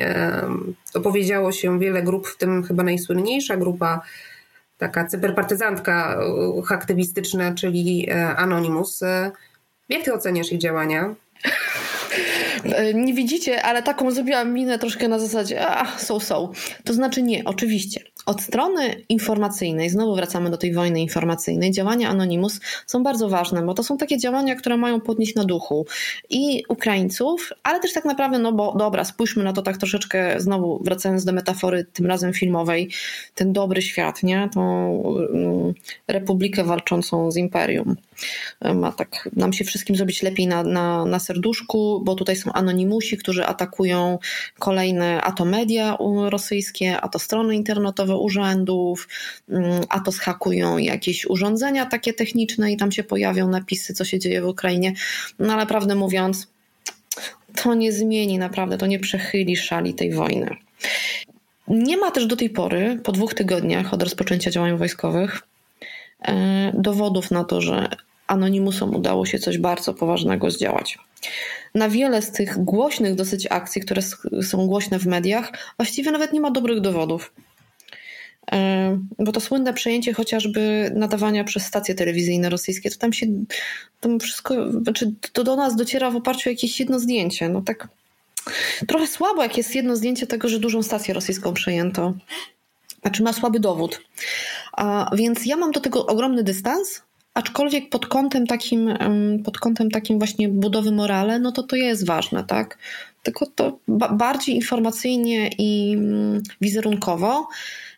opowiedziało 0.95 1.53
się 1.53 1.79
wiele 1.79 2.03
grup, 2.03 2.29
w 2.29 2.37
tym 2.37 2.63
chyba 2.63 2.83
najsłynniejsza 2.83 3.57
grupa, 3.57 4.01
taka 4.79 5.07
cyberpartyzantka 5.07 6.19
aktywistyczna, 6.69 7.55
czyli 7.55 8.11
Anonymous 8.37 9.01
Jak 9.89 10.05
ty 10.05 10.15
oceniasz 10.15 10.53
ich 10.53 10.59
działania? 10.59 11.15
E, 12.65 12.95
nie 12.95 13.15
widzicie, 13.15 13.63
ale 13.63 13.83
taką 13.83 14.11
zrobiłam 14.11 14.53
minę 14.53 14.79
troszkę 14.79 15.09
na 15.09 15.19
zasadzie, 15.19 15.67
a, 15.67 15.99
są, 15.99 16.21
są. 16.21 16.53
To 16.85 16.95
znaczy 16.95 17.23
nie, 17.23 17.45
oczywiście. 17.45 18.01
Od 18.27 18.43
strony 18.43 19.05
informacyjnej, 19.09 19.91
znowu 19.91 20.15
wracamy 20.15 20.51
do 20.51 20.57
tej 20.57 20.73
wojny 20.73 21.01
informacyjnej, 21.01 21.71
działania 21.71 22.09
Anonymous 22.09 22.61
są 22.87 23.03
bardzo 23.03 23.29
ważne, 23.29 23.63
bo 23.63 23.75
to 23.75 23.83
są 23.83 23.99
takie 23.99 24.19
działania, 24.19 24.55
które 24.55 24.77
mają 24.77 25.01
podnieść 25.01 25.35
na 25.35 25.45
duchu 25.45 25.87
i 26.31 26.63
Ukraińców, 26.69 27.51
ale 27.63 27.81
też 27.81 27.93
tak 27.93 28.05
naprawdę, 28.05 28.39
no 28.39 28.53
bo 28.53 28.75
dobra, 28.79 29.05
spójrzmy 29.05 29.45
na 29.45 29.53
to 29.53 29.63
tak 29.63 29.77
troszeczkę, 29.77 30.41
znowu 30.41 30.81
wracając 30.85 31.25
do 31.25 31.33
metafory, 31.33 31.85
tym 31.93 32.07
razem 32.07 32.33
filmowej, 32.33 32.91
ten 33.35 33.53
dobry 33.53 33.83
świat, 33.83 34.23
nie? 34.23 34.49
Tą 34.55 34.91
um, 34.91 35.75
republikę 36.09 36.65
walczącą 36.65 37.31
z 37.31 37.37
imperium. 37.37 37.97
Ma 38.75 38.93
tak 38.93 39.29
nam 39.37 39.53
się 39.53 39.65
wszystkim 39.65 39.97
zrobić 39.97 40.23
lepiej 40.23 40.47
na, 40.47 40.63
na, 40.63 41.05
na 41.05 41.19
serduszku, 41.19 42.01
bo 42.05 42.15
tutaj 42.15 42.37
są 42.37 42.53
anonimusi, 42.53 43.19
którzy 43.19 43.47
atakują 43.47 44.19
kolejne 44.59 45.21
a 45.23 45.33
to 45.33 45.45
media 45.45 45.97
rosyjskie, 46.29 47.01
a 47.01 47.09
to 47.09 47.19
strony 47.19 47.57
internetowe 47.57 48.14
urzędów, 48.19 49.09
mm, 49.49 49.81
a 49.89 50.01
to 50.01 50.13
schakują 50.13 50.79
jakieś 50.79 51.27
urządzenia 51.27 51.87
takie 51.87 52.13
techniczne 52.13 52.73
i 52.73 52.77
tam 52.77 52.93
się 52.93 53.05
pojawią 53.05 53.49
napisy, 53.49 53.95
co 53.95 54.05
się 54.05 54.19
dzieje 54.19 54.43
w 54.43 54.49
Ukrainie. 54.49 54.93
No 55.39 55.53
ale 55.53 55.67
prawdę 55.67 55.95
mówiąc, 55.95 56.47
to 57.63 57.75
nie 57.75 57.93
zmieni 57.93 58.39
naprawdę, 58.39 58.79
to 58.79 58.87
nie 58.87 58.99
przechyli 58.99 59.57
szali 59.57 59.95
tej 59.95 60.13
wojny. 60.13 60.57
Nie 61.69 61.97
ma 61.97 62.11
też 62.11 62.27
do 62.27 62.37
tej 62.37 62.51
pory, 62.51 63.01
po 63.05 63.13
dwóch 63.13 63.35
tygodniach 63.35 63.95
od 63.95 64.03
rozpoczęcia 64.03 64.51
działań 64.51 64.79
wojskowych, 64.79 65.43
e, 66.23 66.73
dowodów 66.75 67.31
na 67.31 67.45
to, 67.45 67.61
że 67.61 67.89
Anonimusom 68.27 68.95
udało 68.95 69.27
się 69.27 69.39
coś 69.39 69.59
bardzo 69.59 69.95
poważnego 69.95 70.51
zdziałać. 70.51 70.99
Na 71.75 71.89
wiele 71.89 72.23
z 72.23 72.33
tych 72.33 72.65
głośnych 72.65 73.15
dosyć 73.15 73.47
akcji, 73.51 73.83
które 73.83 74.03
są 74.43 74.67
głośne 74.67 74.99
w 74.99 75.07
mediach, 75.07 75.53
właściwie 75.77 76.11
nawet 76.11 76.33
nie 76.33 76.41
ma 76.41 76.51
dobrych 76.51 76.81
dowodów. 76.81 77.33
E, 78.53 78.99
bo 79.19 79.33
to 79.33 79.41
słynne 79.41 79.75
przejęcie 79.75 80.13
chociażby 80.13 80.93
nadawania 80.95 81.45
przez 81.45 81.67
stacje 81.67 81.95
telewizyjne 81.95 82.51
rosyjskie, 82.51 82.91
to 82.91 82.97
tam 82.99 83.13
się 83.13 83.27
tam 84.01 84.21
wszystko, 84.21 84.71
znaczy 84.71 85.13
to 85.33 85.45
do 85.45 85.57
nas 85.57 85.77
dociera 85.77 86.11
w 86.11 86.17
oparciu 86.17 86.49
o 86.49 86.53
jakieś 86.53 86.81
jedno 86.81 86.99
zdjęcie. 86.99 87.49
No 87.49 87.63
tak 87.63 87.89
trochę 88.89 89.07
słabo, 89.07 89.43
jak 89.43 89.57
jest 89.57 89.75
jedno 89.75 89.97
zdjęcie 89.97 90.27
tego, 90.27 90.49
że 90.49 90.59
dużą 90.59 90.83
stację 90.83 91.15
rosyjską 91.15 91.55
przejęto. 91.55 92.15
Znaczy 93.03 93.23
ma 93.23 93.33
słaby 93.33 93.61
dowód. 93.61 94.01
A, 94.73 95.11
więc 95.17 95.47
ja 95.47 95.57
mam 95.57 95.73
do 95.73 95.81
tego 95.81 96.07
ogromny 96.07 96.43
dystans, 96.43 97.03
aczkolwiek 97.35 97.91
pod 97.91 98.07
kątem 98.07 98.47
takim, 98.47 98.95
pod 99.45 99.59
kątem 99.59 99.91
takim 99.91 100.19
właśnie 100.19 100.49
budowy 100.49 100.93
morale, 100.93 101.39
no 101.39 101.53
to 101.53 101.63
to 101.63 101.77
jest 101.77 102.07
ważne, 102.07 102.45
tak? 102.45 102.79
Tylko 103.23 103.47
to 103.47 103.79
bardziej 104.11 104.55
informacyjnie 104.55 105.51
i 105.59 105.95
mm, 105.97 106.43
wizerunkowo 106.61 107.49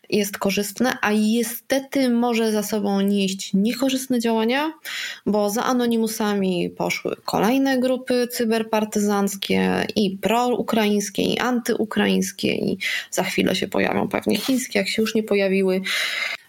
jest 0.09 0.37
korzystne, 0.37 0.97
a 1.01 1.11
niestety 1.11 2.09
może 2.09 2.51
za 2.51 2.63
sobą 2.63 3.01
nieść 3.01 3.53
niekorzystne 3.53 4.19
działania, 4.19 4.73
bo 5.25 5.49
za 5.49 5.63
anonimusami 5.63 6.69
poszły 6.69 7.15
kolejne 7.25 7.79
grupy 7.79 8.27
cyberpartyzanckie 8.31 9.87
i 9.95 10.17
proukraińskie, 10.17 11.21
i 11.21 11.39
antyukraińskie, 11.39 12.55
i 12.55 12.77
za 13.11 13.23
chwilę 13.23 13.55
się 13.55 13.67
pojawią 13.67 14.07
pewnie 14.07 14.37
chińskie, 14.37 14.79
jak 14.79 14.87
się 14.87 15.01
już 15.01 15.15
nie 15.15 15.23
pojawiły. 15.23 15.81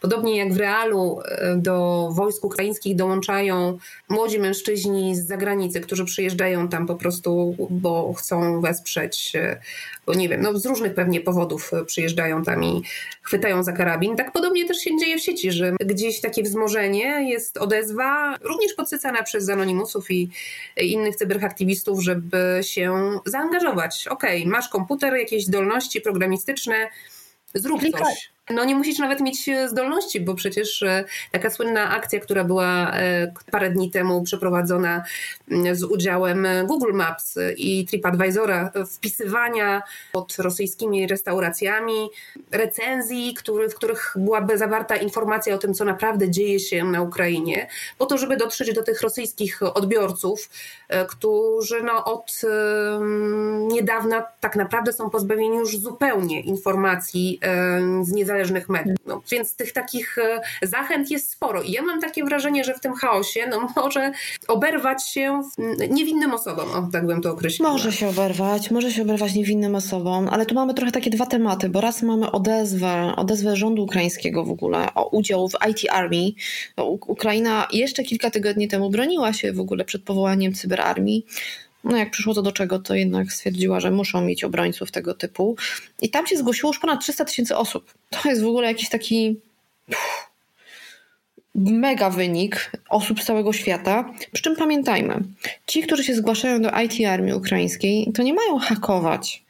Podobnie 0.01 0.37
jak 0.37 0.53
w 0.53 0.57
realu 0.57 1.21
e, 1.25 1.57
do 1.57 2.09
wojsk 2.13 2.45
ukraińskich 2.45 2.97
dołączają 2.97 3.79
młodzi 4.09 4.39
mężczyźni 4.39 5.17
z 5.17 5.27
zagranicy, 5.27 5.81
którzy 5.81 6.05
przyjeżdżają 6.05 6.69
tam 6.69 6.87
po 6.87 6.95
prostu, 6.95 7.57
bo 7.71 8.13
chcą 8.13 8.61
wesprzeć, 8.61 9.33
e, 9.37 9.61
bo 10.07 10.15
nie 10.15 10.29
wiem, 10.29 10.41
no 10.41 10.59
z 10.59 10.67
różnych 10.67 10.95
pewnie 10.95 11.21
powodów 11.21 11.71
e, 11.73 11.85
przyjeżdżają 11.85 12.43
tam 12.43 12.65
i 12.65 12.83
chwytają 13.23 13.63
za 13.63 13.73
karabin. 13.73 14.17
Tak 14.17 14.33
podobnie 14.33 14.69
też 14.69 14.79
się 14.79 14.99
dzieje 14.99 15.19
w 15.19 15.23
sieci, 15.23 15.53
że 15.53 15.73
gdzieś 15.81 16.21
takie 16.21 16.43
wzmożenie, 16.43 17.31
jest 17.31 17.57
odezwa, 17.57 18.37
również 18.43 18.75
podsycana 18.75 19.23
przez 19.23 19.49
anonimusów 19.49 20.11
i 20.11 20.31
innych 20.77 21.17
cyberhaktywistów, 21.17 22.03
żeby 22.03 22.61
się 22.63 23.11
zaangażować. 23.27 24.09
Okej, 24.09 24.41
okay, 24.41 24.53
masz 24.53 24.69
komputer, 24.69 25.15
jakieś 25.17 25.45
zdolności 25.45 26.01
programistyczne, 26.01 26.75
zrób 27.55 27.81
coś. 27.81 28.38
No 28.51 28.65
nie 28.65 28.75
musisz 28.75 28.99
nawet 28.99 29.21
mieć 29.21 29.49
e, 29.49 29.69
zdolności, 29.69 30.21
bo 30.21 30.35
przecież 30.35 30.83
e, 30.83 31.05
taka 31.33 31.51
słynna 31.51 31.91
akcja, 31.91 32.21
która 32.21 32.45
była 32.45 32.93
e, 32.93 33.33
parę 33.51 33.71
dni 33.71 33.91
temu 33.91 34.23
przeprowadzona 34.23 35.05
z 35.73 35.85
udziałem 35.85 36.47
Google 36.67 36.93
Maps 36.93 37.39
i 37.57 37.87
TripAdvisora, 37.87 38.71
wpisywania 38.93 39.83
pod 40.13 40.37
rosyjskimi 40.39 41.07
restauracjami 41.07 42.09
recenzji, 42.51 43.35
który, 43.35 43.69
w 43.69 43.75
których 43.75 44.15
byłaby 44.17 44.59
zawarta 44.59 44.97
informacja 44.97 45.55
o 45.55 45.59
tym, 45.59 45.75
co 45.75 45.85
naprawdę 45.85 46.31
dzieje 46.31 46.61
się 46.61 46.85
na 46.85 47.03
Ukrainie, 47.03 47.69
po 47.99 48.07
to, 48.07 48.19
żeby 48.19 48.37
dotrzeć 48.37 48.75
do 48.75 48.83
tych 48.83 49.03
rosyjskich 49.03 49.61
odbiorców, 49.63 50.51
którzy 51.09 51.83
no 51.83 52.05
od 52.05 52.41
niedawna 53.69 54.25
tak 54.41 54.57
naprawdę 54.57 54.93
są 54.93 55.11
pozbawieni 55.11 55.57
już 55.57 55.79
zupełnie 55.79 56.41
informacji 56.41 57.41
z 58.03 58.13
niezależności 58.13 58.38
mediów. 58.69 58.97
No, 59.07 59.23
więc 59.31 59.55
tych 59.55 59.73
takich 59.73 60.19
e, 60.19 60.41
zachęt 60.63 61.11
jest 61.11 61.31
sporo. 61.31 61.63
I 61.63 61.73
ja 61.73 61.83
mam 61.83 62.01
takie 62.01 62.25
wrażenie, 62.25 62.65
że 62.65 62.75
w 62.75 62.81
tym 62.81 62.95
chaosie 62.95 63.47
no, 63.51 63.69
może 63.83 64.13
oberwać 64.49 65.09
się 65.09 65.43
niewinnym 65.91 66.35
osobom, 66.35 66.71
o, 66.71 66.89
tak 66.93 67.07
bym 67.07 67.23
to 67.23 67.33
określiła. 67.33 67.73
Może 67.73 67.93
się 67.93 68.09
oberwać, 68.09 68.71
może 68.71 68.93
się 68.93 69.03
oberwać 69.03 69.35
niewinnym 69.35 69.75
osobom, 69.75 70.29
ale 70.29 70.47
tu 70.47 70.55
mamy 70.55 70.75
trochę 70.75 70.93
takie 70.93 71.11
dwa 71.11 71.27
tematy, 71.27 71.69
bo 71.69 71.81
raz 71.81 72.03
mamy 72.03 72.31
odezwę, 72.31 73.13
odezwę 73.17 73.57
rządu 73.57 73.85
ukraińskiego 73.85 74.45
w 74.45 74.51
ogóle 74.51 74.95
o 74.95 75.09
udział 75.09 75.49
w 75.49 75.55
IT 75.71 75.91
Army. 75.91 76.33
Ukraina 77.07 77.69
jeszcze 77.73 78.03
kilka 78.03 78.31
tygodni 78.31 78.69
temu 78.69 78.91
broniła 78.91 79.33
się 79.33 79.53
w 79.53 79.61
ogóle 79.61 79.85
przed 79.85 80.03
powołaniem 80.03 80.53
cyberarmii. 80.55 81.27
No 81.85 81.97
jak 81.97 82.11
przyszło 82.11 82.35
to 82.35 82.43
do 82.43 82.53
czego, 82.53 82.79
to 82.79 82.95
jednak 82.95 83.33
stwierdziła, 83.33 83.81
że 83.81 83.91
muszą 83.91 84.21
mieć 84.21 84.45
obrońców 84.45 84.91
tego 84.91 85.15
typu. 85.15 85.57
I 86.03 86.11
tam 86.11 86.27
się 86.27 86.37
zgłosiło 86.37 86.71
już 86.71 86.79
ponad 86.79 87.01
300 87.01 87.25
tysięcy 87.25 87.57
osób. 87.57 87.95
To 88.11 88.29
jest 88.29 88.43
w 88.43 88.47
ogóle 88.47 88.67
jakiś 88.67 88.89
taki 88.89 89.37
mega 91.55 92.11
wynik 92.11 92.71
osób 92.89 93.23
z 93.23 93.25
całego 93.25 93.53
świata. 93.53 94.15
Przy 94.33 94.43
czym 94.43 94.57
pamiętajmy, 94.57 95.21
ci, 95.67 95.83
którzy 95.83 96.05
się 96.05 96.15
zgłaszają 96.15 96.63
do 96.63 96.71
IT 96.81 97.07
Armii 97.07 97.35
Ukraińskiej, 97.35 98.13
to 98.15 98.23
nie 98.23 98.35
mają 98.35 98.59
hakować. 98.59 99.43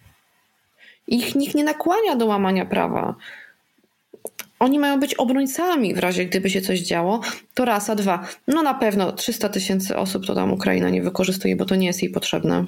Ich 1.06 1.34
nikt 1.34 1.54
nie 1.54 1.64
nakłania 1.64 2.16
do 2.16 2.26
łamania 2.26 2.66
prawa. 2.66 3.14
Oni 4.58 4.78
mają 4.78 5.00
być 5.00 5.14
obrońcami 5.14 5.94
w 5.94 5.98
razie, 5.98 6.26
gdyby 6.26 6.50
się 6.50 6.60
coś 6.60 6.80
działo. 6.80 7.20
To 7.54 7.64
raz, 7.64 7.90
a 7.90 7.94
dwa. 7.94 8.28
No 8.46 8.62
na 8.62 8.74
pewno 8.74 9.12
300 9.12 9.48
tysięcy 9.48 9.96
osób 9.96 10.26
to 10.26 10.34
tam 10.34 10.52
Ukraina 10.52 10.90
nie 10.90 11.02
wykorzystuje, 11.02 11.56
bo 11.56 11.64
to 11.64 11.74
nie 11.74 11.86
jest 11.86 12.02
jej 12.02 12.10
potrzebne. 12.10 12.64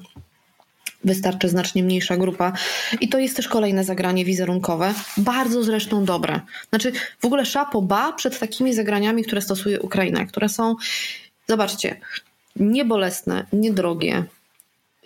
Wystarczy 1.04 1.48
znacznie 1.48 1.82
mniejsza 1.82 2.16
grupa. 2.16 2.52
I 3.00 3.08
to 3.08 3.18
jest 3.18 3.36
też 3.36 3.48
kolejne 3.48 3.84
zagranie 3.84 4.24
wizerunkowe, 4.24 4.94
bardzo 5.16 5.62
zresztą 5.62 6.04
dobre. 6.04 6.40
Znaczy, 6.68 6.92
w 7.20 7.24
ogóle 7.24 7.46
szapoba 7.46 8.12
przed 8.12 8.38
takimi 8.38 8.74
zagraniami, 8.74 9.24
które 9.24 9.40
stosuje 9.40 9.80
Ukraina, 9.80 10.26
które 10.26 10.48
są, 10.48 10.76
zobaczcie, 11.48 12.00
niebolesne, 12.56 13.46
niedrogie, 13.52 14.24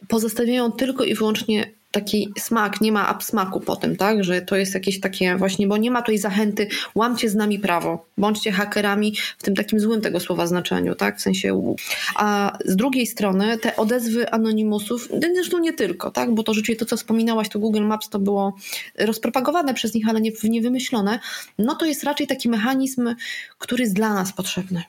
pozostawiają 0.08 0.72
tylko 0.72 1.04
i 1.04 1.14
wyłącznie 1.14 1.70
taki 1.94 2.32
smak, 2.38 2.80
nie 2.80 2.92
ma 2.92 3.08
absmaku 3.08 3.60
po 3.60 3.76
tym, 3.76 3.96
tak? 3.96 4.24
Że 4.24 4.42
to 4.42 4.56
jest 4.56 4.74
jakieś 4.74 5.00
takie 5.00 5.36
właśnie, 5.36 5.66
bo 5.66 5.76
nie 5.76 5.90
ma 5.90 6.02
tej 6.02 6.18
zachęty, 6.18 6.68
łamcie 6.94 7.30
z 7.30 7.34
nami 7.34 7.58
prawo, 7.58 8.06
bądźcie 8.18 8.52
hakerami 8.52 9.16
w 9.38 9.42
tym 9.42 9.54
takim 9.54 9.80
złym 9.80 10.00
tego 10.00 10.20
słowa 10.20 10.46
znaczeniu, 10.46 10.94
tak? 10.94 11.18
W 11.18 11.20
sensie, 11.20 11.74
a 12.16 12.58
z 12.64 12.76
drugiej 12.76 13.06
strony 13.06 13.58
te 13.58 13.76
odezwy 13.76 14.30
anonimusów, 14.30 15.08
zresztą 15.34 15.58
nie 15.58 15.72
tylko, 15.72 16.10
tak? 16.10 16.34
Bo 16.34 16.42
to 16.42 16.54
rzeczywiście 16.54 16.84
to, 16.84 16.90
co 16.90 16.96
wspominałaś, 16.96 17.48
to 17.48 17.58
Google 17.58 17.82
Maps 17.82 18.08
to 18.08 18.18
było 18.18 18.56
rozpropagowane 18.98 19.74
przez 19.74 19.94
nich, 19.94 20.08
ale 20.08 20.20
nie, 20.20 20.32
nie 20.44 20.62
wymyślone, 20.62 21.18
no 21.58 21.74
to 21.74 21.86
jest 21.86 22.04
raczej 22.04 22.26
taki 22.26 22.48
mechanizm, 22.48 23.14
który 23.58 23.82
jest 23.82 23.94
dla 23.94 24.14
nas 24.14 24.32
potrzebny. 24.32 24.82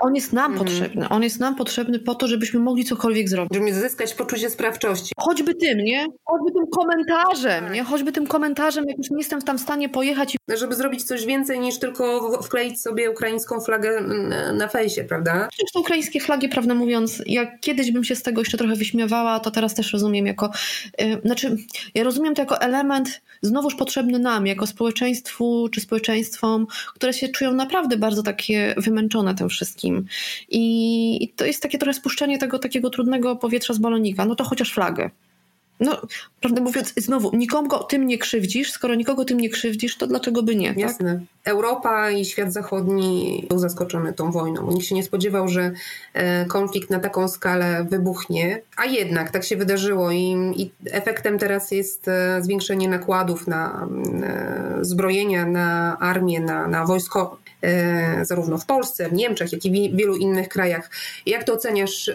On 0.00 0.14
jest 0.14 0.32
nam 0.32 0.52
mhm. 0.52 0.66
potrzebny. 0.66 1.08
On 1.08 1.22
jest 1.22 1.40
nam 1.40 1.54
potrzebny 1.54 1.98
po 1.98 2.14
to, 2.14 2.28
żebyśmy 2.28 2.60
mogli 2.60 2.84
cokolwiek 2.84 3.28
zrobić. 3.28 3.54
Żeby 3.54 3.74
zyskać 3.74 4.14
poczucie 4.14 4.50
sprawczości. 4.50 5.12
Choćby 5.18 5.54
tym, 5.54 5.78
nie? 5.78 6.06
Choćby 6.24 6.52
tym 6.52 6.66
komentarzem, 6.66 7.64
tak. 7.64 7.74
nie? 7.74 7.84
Choćby 7.84 8.12
tym 8.12 8.26
komentarzem, 8.26 8.84
jak 8.88 8.98
już 8.98 9.10
nie 9.10 9.18
jestem 9.18 9.42
tam 9.42 9.58
w 9.58 9.60
stanie 9.60 9.88
pojechać. 9.88 10.34
I... 10.34 10.38
Żeby 10.56 10.74
zrobić 10.74 11.04
coś 11.04 11.26
więcej 11.26 11.60
niż 11.60 11.78
tylko 11.78 12.32
wkleić 12.42 12.82
sobie 12.82 13.10
ukraińską 13.10 13.60
flagę 13.60 14.00
na 14.52 14.68
fejsie, 14.68 15.04
prawda? 15.04 15.48
Zresztą 15.58 15.80
ukraińskie 15.80 16.20
flagi, 16.20 16.48
prawdę 16.48 16.74
mówiąc, 16.74 17.22
jak 17.26 17.60
kiedyś 17.60 17.92
bym 17.92 18.04
się 18.04 18.16
z 18.16 18.22
tego 18.22 18.40
jeszcze 18.40 18.58
trochę 18.58 18.74
wyśmiewała, 18.74 19.40
to 19.40 19.50
teraz 19.50 19.74
też 19.74 19.92
rozumiem 19.92 20.26
jako... 20.26 20.50
Yy, 20.98 21.20
znaczy, 21.24 21.56
ja 21.94 22.04
rozumiem 22.04 22.34
to 22.34 22.42
jako 22.42 22.60
element 22.60 23.20
znowuż 23.42 23.74
potrzebny 23.74 24.18
nam, 24.18 24.46
jako 24.46 24.66
społeczeństwu 24.66 25.68
czy 25.72 25.80
społeczeństwom, 25.80 26.66
które 26.94 27.12
się 27.12 27.28
czują 27.28 27.54
naprawdę 27.54 27.96
bardzo 27.96 28.22
takie 28.22 28.74
wymęczone 28.76 29.34
tym 29.34 29.48
wszystkim 29.48 29.61
wszystkim. 29.64 30.04
I, 30.48 31.32
to 31.36 31.44
jest 31.44 31.62
takie 31.62 31.78
trochę 31.78 31.94
spuszczenie 31.94 32.38
tego 32.38 32.58
takiego 32.58 32.90
trudnego 32.90 33.36
powietrza 33.36 33.74
z 33.74 33.78
balonika. 33.78 34.24
No 34.24 34.34
to 34.34 34.44
chociaż 34.44 34.72
flagę. 34.72 35.10
No, 35.82 36.02
prawdę 36.40 36.60
mówiąc, 36.60 36.94
znowu, 36.96 37.36
nikogo 37.36 37.78
tym 37.78 38.06
nie 38.06 38.18
krzywdzisz, 38.18 38.72
skoro 38.72 38.94
nikogo 38.94 39.24
tym 39.24 39.40
nie 39.40 39.50
krzywdzisz, 39.50 39.96
to 39.96 40.06
dlaczego 40.06 40.42
by 40.42 40.56
nie? 40.56 40.74
Tak? 40.74 40.96
Europa 41.44 42.10
i 42.10 42.24
świat 42.24 42.52
zachodni 42.52 43.46
był 43.48 43.58
zaskoczony 43.58 44.12
tą 44.12 44.32
wojną. 44.32 44.70
Nikt 44.70 44.86
się 44.86 44.94
nie 44.94 45.02
spodziewał, 45.02 45.48
że 45.48 45.72
e, 46.14 46.44
konflikt 46.44 46.90
na 46.90 46.98
taką 46.98 47.28
skalę 47.28 47.86
wybuchnie, 47.90 48.62
a 48.76 48.84
jednak 48.84 49.30
tak 49.30 49.44
się 49.44 49.56
wydarzyło 49.56 50.10
i, 50.10 50.52
i 50.56 50.70
efektem 50.90 51.38
teraz 51.38 51.70
jest 51.70 52.08
e, 52.08 52.42
zwiększenie 52.42 52.88
nakładów 52.88 53.46
na 53.46 53.88
e, 54.22 54.78
zbrojenia, 54.80 55.46
na 55.46 55.98
armię, 55.98 56.40
na, 56.40 56.68
na 56.68 56.84
wojsko, 56.84 57.38
zarówno 58.22 58.58
w 58.58 58.66
Polsce, 58.66 59.08
w 59.08 59.12
Niemczech, 59.12 59.52
jak 59.52 59.64
i 59.64 59.90
w 59.92 59.96
wielu 59.96 60.16
innych 60.16 60.48
krajach. 60.48 60.90
Jak 61.26 61.44
to 61.44 61.52
oceniasz, 61.52 62.10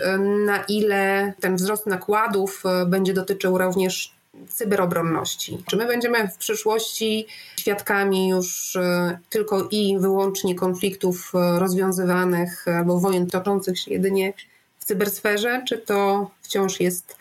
na 0.46 0.64
ile 0.64 1.34
ten 1.40 1.56
wzrost 1.56 1.86
nakładów 1.86 2.64
będzie 2.88 3.14
dotyczył 3.14 3.57
również 3.58 4.18
cyberobronności. 4.50 5.58
Czy 5.66 5.78
my 5.78 5.88
będziemy 5.88 6.28
w 6.28 6.38
przyszłości 6.38 7.28
świadkami 7.60 8.30
już 8.30 8.76
e, 8.76 9.20
tylko 9.30 9.68
i 9.72 9.98
wyłącznie 10.00 10.56
konfliktów 10.56 11.32
e, 11.36 11.60
rozwiązywanych 11.60 12.68
albo 12.68 13.00
wojen 13.00 13.28
toczących 13.28 13.80
się 13.80 13.92
jedynie 13.92 14.34
w 14.80 14.86
cybersferze, 14.86 15.64
czy 15.68 15.78
to 15.78 16.32
wciąż 16.42 16.80
jest 16.80 17.16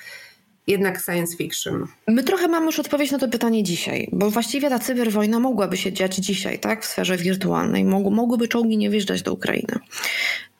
jednak 0.66 1.02
science 1.04 1.36
fiction? 1.36 1.86
My 2.08 2.22
trochę 2.22 2.48
mamy 2.48 2.66
już 2.66 2.80
odpowiedź 2.80 3.10
na 3.10 3.18
to 3.18 3.28
pytanie 3.28 3.62
dzisiaj, 3.62 4.08
bo 4.12 4.30
właściwie 4.30 4.68
ta 4.68 4.78
cyberwojna 4.78 5.40
mogłaby 5.40 5.76
się 5.76 5.92
dziać 5.92 6.16
dzisiaj, 6.16 6.58
tak, 6.58 6.82
w 6.82 6.86
sferze 6.86 7.16
wirtualnej. 7.16 7.84
mogłyby 7.84 8.48
czołgi 8.48 8.76
nie 8.76 8.90
wjeżdżać 8.90 9.22
do 9.22 9.32
Ukrainy. 9.32 9.78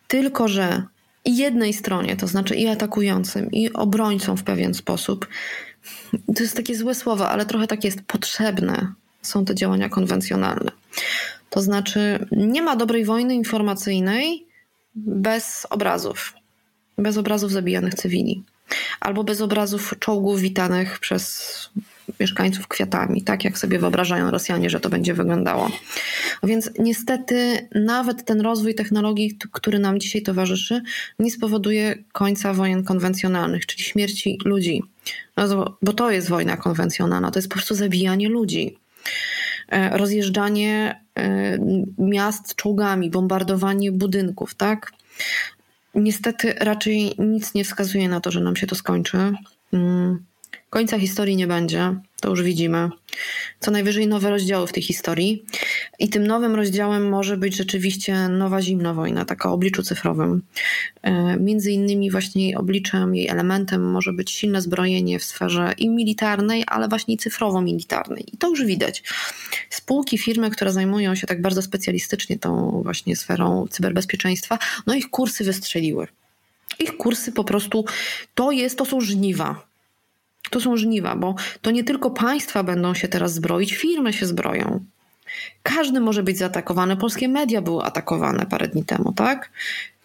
Tylko, 0.08 0.48
że 0.48 0.82
jednej 1.24 1.72
stronie, 1.72 2.16
to 2.16 2.26
znaczy 2.26 2.54
i 2.54 2.68
atakującym, 2.68 3.50
i 3.50 3.72
obrońcom 3.72 4.36
w 4.36 4.44
pewien 4.44 4.74
sposób, 4.74 5.26
to 6.36 6.42
jest 6.42 6.56
takie 6.56 6.76
złe 6.76 6.94
słowo, 6.94 7.28
ale 7.28 7.46
trochę 7.46 7.66
tak 7.66 7.84
jest 7.84 8.02
potrzebne. 8.02 8.92
Są 9.22 9.44
te 9.44 9.54
działania 9.54 9.88
konwencjonalne. 9.88 10.70
To 11.50 11.60
znaczy, 11.60 12.26
nie 12.32 12.62
ma 12.62 12.76
dobrej 12.76 13.04
wojny 13.04 13.34
informacyjnej 13.34 14.46
bez 14.94 15.66
obrazów, 15.70 16.34
bez 16.98 17.16
obrazów 17.16 17.52
zabijanych 17.52 17.94
cywili, 17.94 18.42
albo 19.00 19.24
bez 19.24 19.40
obrazów 19.40 19.94
czołgów 19.98 20.40
witanych 20.40 20.98
przez 20.98 21.70
mieszkańców 22.20 22.68
kwiatami, 22.68 23.22
tak 23.22 23.44
jak 23.44 23.58
sobie 23.58 23.78
wyobrażają 23.78 24.30
Rosjanie, 24.30 24.70
że 24.70 24.80
to 24.80 24.88
będzie 24.88 25.14
wyglądało. 25.14 25.70
Więc 26.42 26.70
niestety 26.78 27.68
nawet 27.74 28.24
ten 28.24 28.40
rozwój 28.40 28.74
technologii, 28.74 29.38
który 29.52 29.78
nam 29.78 30.00
dzisiaj 30.00 30.22
towarzyszy, 30.22 30.82
nie 31.18 31.30
spowoduje 31.30 31.94
końca 32.12 32.52
wojen 32.52 32.84
konwencjonalnych, 32.84 33.66
czyli 33.66 33.82
śmierci 33.82 34.38
ludzi. 34.44 34.82
No, 35.36 35.76
bo 35.82 35.92
to 35.92 36.10
jest 36.10 36.28
wojna 36.28 36.56
konwencjonalna, 36.56 37.30
to 37.30 37.38
jest 37.38 37.48
po 37.48 37.54
prostu 37.54 37.74
zabijanie 37.74 38.28
ludzi. 38.28 38.76
E, 39.68 39.98
rozjeżdżanie 39.98 41.00
e, 41.14 41.58
miast 41.98 42.54
czołgami, 42.54 43.10
bombardowanie 43.10 43.92
budynków, 43.92 44.54
tak? 44.54 44.92
Niestety 45.94 46.54
raczej 46.60 47.14
nic 47.18 47.54
nie 47.54 47.64
wskazuje 47.64 48.08
na 48.08 48.20
to, 48.20 48.30
że 48.30 48.40
nam 48.40 48.56
się 48.56 48.66
to 48.66 48.74
skończy. 48.74 49.18
Końca 50.76 50.98
historii 50.98 51.36
nie 51.36 51.46
będzie, 51.46 51.94
to 52.20 52.30
już 52.30 52.42
widzimy. 52.42 52.88
Co 53.60 53.70
najwyżej 53.70 54.06
nowe 54.06 54.30
rozdziały 54.30 54.66
w 54.66 54.72
tej 54.72 54.82
historii. 54.82 55.44
I 55.98 56.08
tym 56.08 56.26
nowym 56.26 56.54
rozdziałem 56.54 57.08
może 57.08 57.36
być 57.36 57.56
rzeczywiście 57.56 58.28
nowa 58.28 58.62
zimna 58.62 58.94
wojna, 58.94 59.24
taka 59.24 59.50
o 59.50 59.52
obliczu 59.52 59.82
cyfrowym. 59.82 60.42
E, 61.02 61.36
między 61.36 61.70
innymi 61.70 62.10
właśnie 62.10 62.44
jej 62.44 62.54
obliczem, 62.54 63.14
jej 63.14 63.28
elementem 63.28 63.90
może 63.90 64.12
być 64.12 64.30
silne 64.30 64.62
zbrojenie 64.62 65.18
w 65.18 65.24
sferze 65.24 65.74
i 65.78 65.88
militarnej, 65.88 66.64
ale 66.66 66.88
właśnie 66.88 67.16
cyfrowo-militarnej. 67.16 68.34
I 68.34 68.36
to 68.38 68.48
już 68.48 68.64
widać. 68.64 69.02
Spółki, 69.70 70.18
firmy, 70.18 70.50
które 70.50 70.72
zajmują 70.72 71.14
się 71.14 71.26
tak 71.26 71.42
bardzo 71.42 71.62
specjalistycznie 71.62 72.38
tą 72.38 72.80
właśnie 72.82 73.16
sferą 73.16 73.66
cyberbezpieczeństwa, 73.70 74.58
no 74.86 74.94
ich 74.94 75.10
kursy 75.10 75.44
wystrzeliły. 75.44 76.06
Ich 76.78 76.96
kursy 76.96 77.32
po 77.32 77.44
prostu 77.44 77.84
to 78.34 78.50
jest, 78.50 78.78
to 78.78 78.84
są 78.84 79.00
żniwa 79.00 79.66
to 80.50 80.60
są 80.60 80.76
żniwa, 80.76 81.16
bo 81.16 81.34
to 81.62 81.70
nie 81.70 81.84
tylko 81.84 82.10
państwa 82.10 82.62
będą 82.62 82.94
się 82.94 83.08
teraz 83.08 83.32
zbroić, 83.32 83.76
firmy 83.76 84.12
się 84.12 84.26
zbroją. 84.26 84.80
Każdy 85.62 86.00
może 86.00 86.22
być 86.22 86.38
zaatakowany. 86.38 86.96
Polskie 86.96 87.28
media 87.28 87.62
były 87.62 87.82
atakowane 87.82 88.46
parę 88.46 88.68
dni 88.68 88.84
temu, 88.84 89.12
tak? 89.12 89.50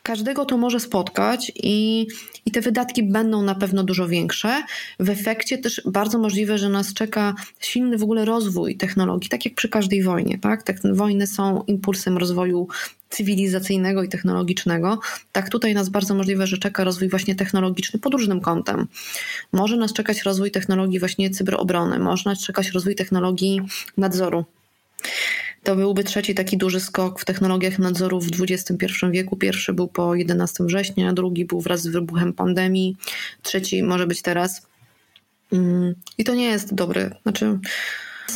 Każdego 0.03 0.45
to 0.45 0.57
może 0.57 0.79
spotkać 0.79 1.51
i, 1.55 2.07
i 2.45 2.51
te 2.51 2.61
wydatki 2.61 3.03
będą 3.03 3.41
na 3.41 3.55
pewno 3.55 3.83
dużo 3.83 4.07
większe. 4.07 4.63
W 4.99 5.09
efekcie 5.09 5.57
też 5.57 5.81
bardzo 5.85 6.17
możliwe, 6.17 6.57
że 6.57 6.69
nas 6.69 6.93
czeka 6.93 7.35
silny 7.59 7.97
w 7.97 8.03
ogóle 8.03 8.25
rozwój 8.25 8.77
technologii, 8.77 9.29
tak 9.29 9.45
jak 9.45 9.55
przy 9.55 9.69
każdej 9.69 10.03
wojnie. 10.03 10.39
Tak? 10.39 10.63
Te 10.63 10.73
wojny 10.93 11.27
są 11.27 11.63
impulsem 11.67 12.17
rozwoju 12.17 12.67
cywilizacyjnego 13.09 14.03
i 14.03 14.09
technologicznego. 14.09 14.99
Tak 15.31 15.49
tutaj 15.49 15.73
nas 15.73 15.89
bardzo 15.89 16.15
możliwe, 16.15 16.47
że 16.47 16.57
czeka 16.57 16.83
rozwój 16.83 17.09
właśnie 17.09 17.35
technologiczny 17.35 17.99
pod 17.99 18.13
różnym 18.13 18.41
kątem. 18.41 18.87
Może 19.51 19.77
nas 19.77 19.93
czekać 19.93 20.23
rozwój 20.23 20.51
technologii 20.51 20.99
właśnie 20.99 21.29
cyberobrony, 21.29 21.99
może 21.99 22.29
nas 22.29 22.39
czekać 22.39 22.69
rozwój 22.71 22.95
technologii 22.95 23.61
nadzoru 23.97 24.45
to 25.63 25.75
byłby 25.75 26.03
trzeci 26.03 26.35
taki 26.35 26.57
duży 26.57 26.79
skok 26.79 27.19
w 27.19 27.25
technologiach 27.25 27.79
nadzoru 27.79 28.21
w 28.21 28.27
XXI 28.39 28.85
wieku. 29.11 29.35
Pierwszy 29.35 29.73
był 29.73 29.87
po 29.87 30.15
11 30.15 30.63
września, 30.63 31.13
drugi 31.13 31.45
był 31.45 31.61
wraz 31.61 31.81
z 31.81 31.87
wybuchem 31.87 32.33
pandemii, 32.33 32.97
trzeci 33.41 33.83
może 33.83 34.07
być 34.07 34.21
teraz. 34.21 34.67
Mm, 35.53 35.95
I 36.17 36.23
to 36.23 36.35
nie 36.35 36.45
jest 36.45 36.73
dobry. 36.75 37.15
Znaczy, 37.23 37.59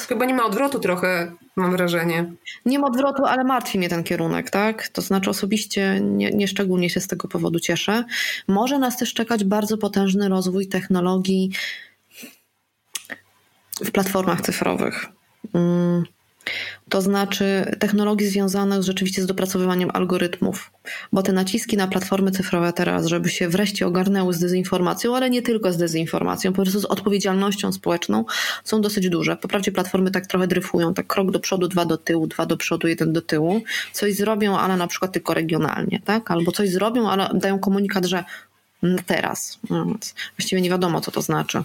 Chyba 0.08 0.26
nie 0.26 0.34
ma 0.34 0.46
odwrotu 0.46 0.80
trochę, 0.80 1.32
mam 1.56 1.72
wrażenie. 1.72 2.34
Nie 2.66 2.80
ma 2.80 2.88
odwrotu, 2.88 3.26
ale 3.26 3.44
martwi 3.44 3.78
mnie 3.78 3.90
ten 3.90 4.04
kierunek, 4.04 4.50
tak? 4.50 4.88
To 4.88 5.02
znaczy 5.02 5.30
osobiście 5.30 6.00
nie, 6.02 6.32
nie 6.32 6.48
szczególnie 6.48 6.90
się 6.90 7.00
z 7.00 7.08
tego 7.08 7.28
powodu 7.28 7.60
cieszę. 7.60 8.04
Może 8.48 8.80
nas 8.80 8.98
też 8.98 9.14
czekać 9.14 9.44
bardzo 9.44 9.78
potężny 9.78 10.30
rozwój 10.30 10.68
technologii 10.68 11.52
w 13.86 13.92
platformach 13.92 14.42
cyfrowych. 14.42 15.06
Mm, 15.54 16.04
to 16.90 17.02
znaczy 17.02 17.76
technologii 17.80 18.28
związanych 18.28 18.84
rzeczywiście 18.84 19.22
z 19.22 19.26
dopracowywaniem 19.26 19.90
algorytmów, 19.94 20.72
bo 21.12 21.24
te 21.24 21.34
naciski 21.34 21.78
na 21.78 21.88
platformy 21.88 22.32
cyfrowe 22.32 22.74
teraz, 22.74 23.06
żeby 23.06 23.30
się 23.30 23.50
wreszcie 23.50 23.88
ogarnęły 23.88 24.34
z 24.34 24.40
dezinformacją, 24.40 25.16
ale 25.16 25.30
nie 25.30 25.42
tylko 25.42 25.74
z 25.74 25.78
dezinformacją, 25.78 26.54
po 26.54 26.62
prostu 26.62 26.80
z 26.80 26.86
odpowiedzialnością 26.86 27.72
społeczną, 27.72 28.26
są 28.64 28.82
dosyć 28.82 29.10
duże. 29.10 29.38
Poprawdzie 29.38 29.72
platformy 29.72 30.12
tak 30.12 30.28
trochę 30.28 30.48
dryfują, 30.48 30.94
tak 30.94 31.08
krok 31.08 31.32
do 31.32 31.40
przodu, 31.40 31.68
dwa 31.68 31.86
do 31.86 31.98
tyłu, 31.98 32.28
dwa 32.28 32.46
do 32.46 32.58
przodu, 32.58 32.88
jeden 32.88 33.14
do 33.14 33.22
tyłu. 33.22 33.62
Coś 33.92 34.16
zrobią, 34.16 34.58
ale 34.58 34.78
na 34.78 34.88
przykład 34.88 35.12
tylko 35.12 35.34
regionalnie, 35.34 36.02
tak? 36.06 36.32
Albo 36.32 36.52
coś 36.52 36.70
zrobią, 36.70 37.10
ale 37.10 37.30
dają 37.34 37.60
komunikat, 37.60 38.06
że 38.06 38.24
teraz. 39.06 39.60
No, 39.70 39.86
właściwie 40.38 40.62
nie 40.62 40.70
wiadomo, 40.70 41.02
co 41.02 41.12
to 41.12 41.22
znaczy. 41.22 41.64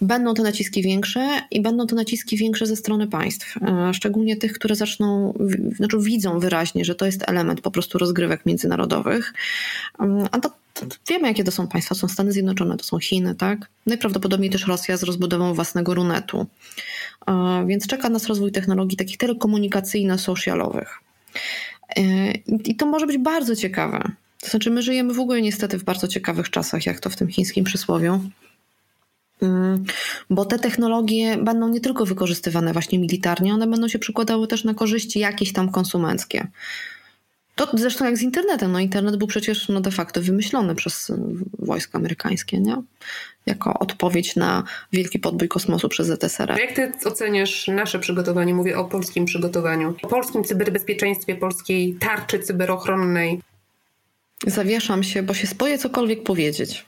Będą 0.00 0.34
te 0.34 0.42
naciski 0.42 0.82
większe 0.82 1.40
i 1.50 1.60
będą 1.60 1.86
to 1.86 1.96
naciski 1.96 2.36
większe 2.36 2.66
ze 2.66 2.76
strony 2.76 3.06
państw, 3.06 3.56
e, 3.62 3.94
szczególnie 3.94 4.36
tych, 4.36 4.52
które 4.52 4.74
zaczną, 4.74 5.34
znaczy 5.76 5.98
widzą 6.00 6.38
wyraźnie, 6.38 6.84
że 6.84 6.94
to 6.94 7.06
jest 7.06 7.24
element 7.26 7.60
po 7.60 7.70
prostu 7.70 7.98
rozgrywek 7.98 8.46
międzynarodowych. 8.46 9.34
Mm, 9.98 10.28
a 10.32 10.40
to, 10.40 10.50
to 10.74 10.86
wiemy, 11.08 11.28
jakie 11.28 11.44
to 11.44 11.50
są 11.50 11.68
państwa. 11.68 11.94
Są 11.94 12.08
Stany 12.08 12.32
Zjednoczone, 12.32 12.76
to 12.76 12.84
są 12.84 12.98
Chiny, 12.98 13.34
tak? 13.34 13.68
Najprawdopodobniej 13.86 14.50
też 14.50 14.66
Rosja 14.66 14.96
z 14.96 15.02
rozbudową 15.02 15.54
własnego 15.54 15.94
runetu. 15.94 16.46
E, 17.26 17.64
więc 17.68 17.86
czeka 17.86 18.08
nas 18.08 18.26
rozwój 18.26 18.52
technologii 18.52 18.96
takich 18.96 19.18
telekomunikacyjno-socialowych. 19.18 21.00
E, 21.96 22.32
I 22.64 22.76
to 22.76 22.86
może 22.86 23.06
być 23.06 23.18
bardzo 23.18 23.56
ciekawe. 23.56 24.10
To 24.40 24.50
znaczy, 24.50 24.70
my 24.70 24.82
żyjemy 24.82 25.14
w 25.14 25.20
ogóle 25.20 25.42
niestety 25.42 25.78
w 25.78 25.84
bardzo 25.84 26.08
ciekawych 26.08 26.50
czasach, 26.50 26.86
jak 26.86 27.00
to 27.00 27.10
w 27.10 27.16
tym 27.16 27.28
chińskim 27.28 27.64
przysłowiu. 27.64 28.20
Mm, 29.42 29.84
bo 30.30 30.44
te 30.44 30.58
technologie 30.58 31.36
będą 31.36 31.68
nie 31.68 31.80
tylko 31.80 32.06
wykorzystywane 32.06 32.72
właśnie 32.72 32.98
militarnie, 32.98 33.54
one 33.54 33.66
będą 33.66 33.88
się 33.88 33.98
przykładały 33.98 34.46
też 34.46 34.64
na 34.64 34.74
korzyści 34.74 35.18
jakieś 35.18 35.52
tam 35.52 35.70
konsumenckie. 35.70 36.48
To 37.58 37.68
zresztą 37.74 38.04
jak 38.04 38.18
z 38.18 38.22
internetem. 38.22 38.72
No 38.72 38.78
internet 38.78 39.16
był 39.16 39.26
przecież 39.26 39.68
no 39.68 39.80
de 39.80 39.90
facto 39.90 40.22
wymyślony 40.22 40.74
przez 40.74 41.12
wojska 41.58 41.98
amerykańskie, 41.98 42.60
nie? 42.60 42.76
Jako 43.46 43.78
odpowiedź 43.78 44.36
na 44.36 44.64
wielki 44.92 45.18
podbój 45.18 45.48
kosmosu 45.48 45.88
przez 45.88 46.06
ZSRR. 46.06 46.58
Jak 46.58 46.72
ty 46.72 46.92
oceniasz 47.04 47.68
nasze 47.68 47.98
przygotowanie? 47.98 48.54
Mówię 48.54 48.78
o 48.78 48.84
polskim 48.84 49.24
przygotowaniu. 49.24 49.94
O 50.02 50.08
polskim 50.08 50.44
cyberbezpieczeństwie, 50.44 51.34
polskiej 51.34 51.94
tarczy 51.94 52.38
cyberochronnej. 52.38 53.40
Zawieszam 54.46 55.02
się, 55.02 55.22
bo 55.22 55.34
się 55.34 55.46
spoję 55.46 55.78
cokolwiek 55.78 56.22
powiedzieć. 56.22 56.86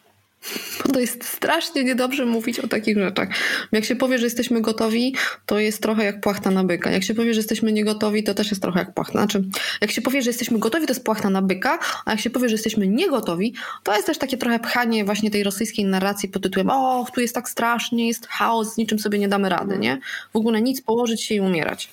Bo 0.87 0.93
to 0.93 1.01
jest 1.01 1.25
strasznie 1.25 1.85
niedobrze 1.85 2.27
mówić 2.27 2.61
o 2.61 2.69
takich 2.69 2.99
rzeczach. 2.99 3.29
Jak 3.73 3.85
się 3.85 3.97
powie, 3.97 4.19
że 4.19 4.25
jesteśmy 4.25 4.61
gotowi, 4.61 5.15
to 5.47 5.59
jest 5.59 5.83
trochę 5.83 6.05
jak 6.05 6.21
płachta 6.21 6.51
na 6.51 6.65
byka. 6.65 6.91
Jak 6.91 7.05
się 7.05 7.15
powie, 7.15 7.35
że 7.35 7.39
jesteśmy 7.39 7.73
niegotowi, 7.73 8.25
to 8.25 8.35
też 8.35 8.51
jest 8.51 8.63
trochę 8.63 8.79
jak 8.79 8.95
płachta. 8.95 9.13
Znaczy, 9.13 9.45
jak 9.81 9.91
się 9.91 10.03
powie, 10.03 10.23
że 10.23 10.31
jesteśmy 10.31 10.59
gotowi, 10.59 10.87
to 10.87 10.91
jest 10.91 11.05
płachta 11.05 11.31
na 11.31 11.43
byka, 11.43 11.79
a 12.05 12.11
jak 12.11 12.21
się 12.21 12.31
powie, 12.31 12.49
że 12.49 12.55
jesteśmy 12.55 12.89
niegotowi, 12.89 13.55
to 13.83 13.95
jest 13.95 14.07
też 14.07 14.19
takie 14.19 14.37
trochę 14.37 14.59
pchanie 14.59 15.05
właśnie 15.05 15.31
tej 15.31 15.43
rosyjskiej 15.43 15.85
narracji 15.85 16.29
pod 16.29 16.43
tytułem 16.43 16.71
o, 16.71 17.07
tu 17.15 17.21
jest 17.21 17.35
tak 17.35 17.49
strasznie, 17.49 18.09
jest 18.09 18.27
chaos, 18.27 18.75
z 18.75 18.77
niczym 18.77 18.99
sobie 18.99 19.19
nie 19.19 19.29
damy 19.29 19.49
rady, 19.49 19.79
nie? 19.79 20.01
W 20.33 20.37
ogóle 20.37 20.63
nic, 20.63 20.83
położyć 20.83 21.23
się 21.23 21.35
i 21.35 21.41
umierać. 21.41 21.91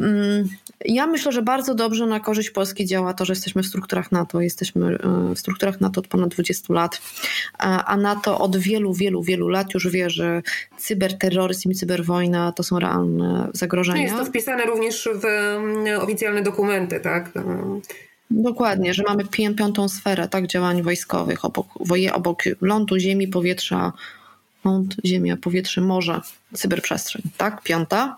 Mm, 0.00 0.48
ja 0.84 1.06
myślę, 1.06 1.32
że 1.32 1.42
bardzo 1.42 1.74
dobrze 1.74 2.06
na 2.06 2.20
korzyść 2.20 2.50
Polski 2.50 2.86
działa 2.86 3.14
to, 3.14 3.24
że 3.24 3.32
jesteśmy 3.32 3.62
w 3.62 3.66
strukturach 3.66 4.12
NATO. 4.12 4.40
Jesteśmy 4.40 4.98
e, 5.30 5.34
w 5.34 5.38
strukturach 5.38 5.80
NATO 5.80 6.00
od 6.00 6.08
ponad 6.08 6.28
20 6.28 6.74
lat, 6.74 7.00
a 7.58 7.96
NATO 7.96 8.38
od 8.38 8.56
wielu, 8.56 8.94
wielu, 8.94 9.22
wielu 9.22 9.48
lat 9.48 9.74
już 9.74 9.88
wie, 9.88 10.10
że 10.10 10.42
cyberterroryzm 10.78 11.70
i 11.70 11.74
cyberwojna 11.74 12.52
to 12.52 12.62
są 12.62 12.78
realne 12.78 13.48
zagrożenia. 13.52 14.02
Jest 14.02 14.16
to 14.16 14.24
wpisane 14.24 14.66
również 14.66 15.08
w 15.14 15.24
mm, 15.24 16.00
oficjalne 16.00 16.42
dokumenty, 16.42 17.00
tak? 17.00 17.32
Dokładnie, 18.30 18.94
że 18.94 19.02
mamy 19.08 19.24
piątą 19.56 19.88
sferę 19.88 20.28
tak, 20.28 20.46
działań 20.46 20.82
wojskowych 20.82 21.44
obok, 21.44 21.66
obok 22.12 22.42
lądu, 22.60 22.98
ziemi, 22.98 23.28
powietrza, 23.28 23.92
ląd, 24.64 24.96
ziemia, 25.04 25.36
powietrze, 25.36 25.80
morze, 25.80 26.20
cyberprzestrzeń, 26.54 27.22
tak? 27.36 27.62
Piąta. 27.62 28.16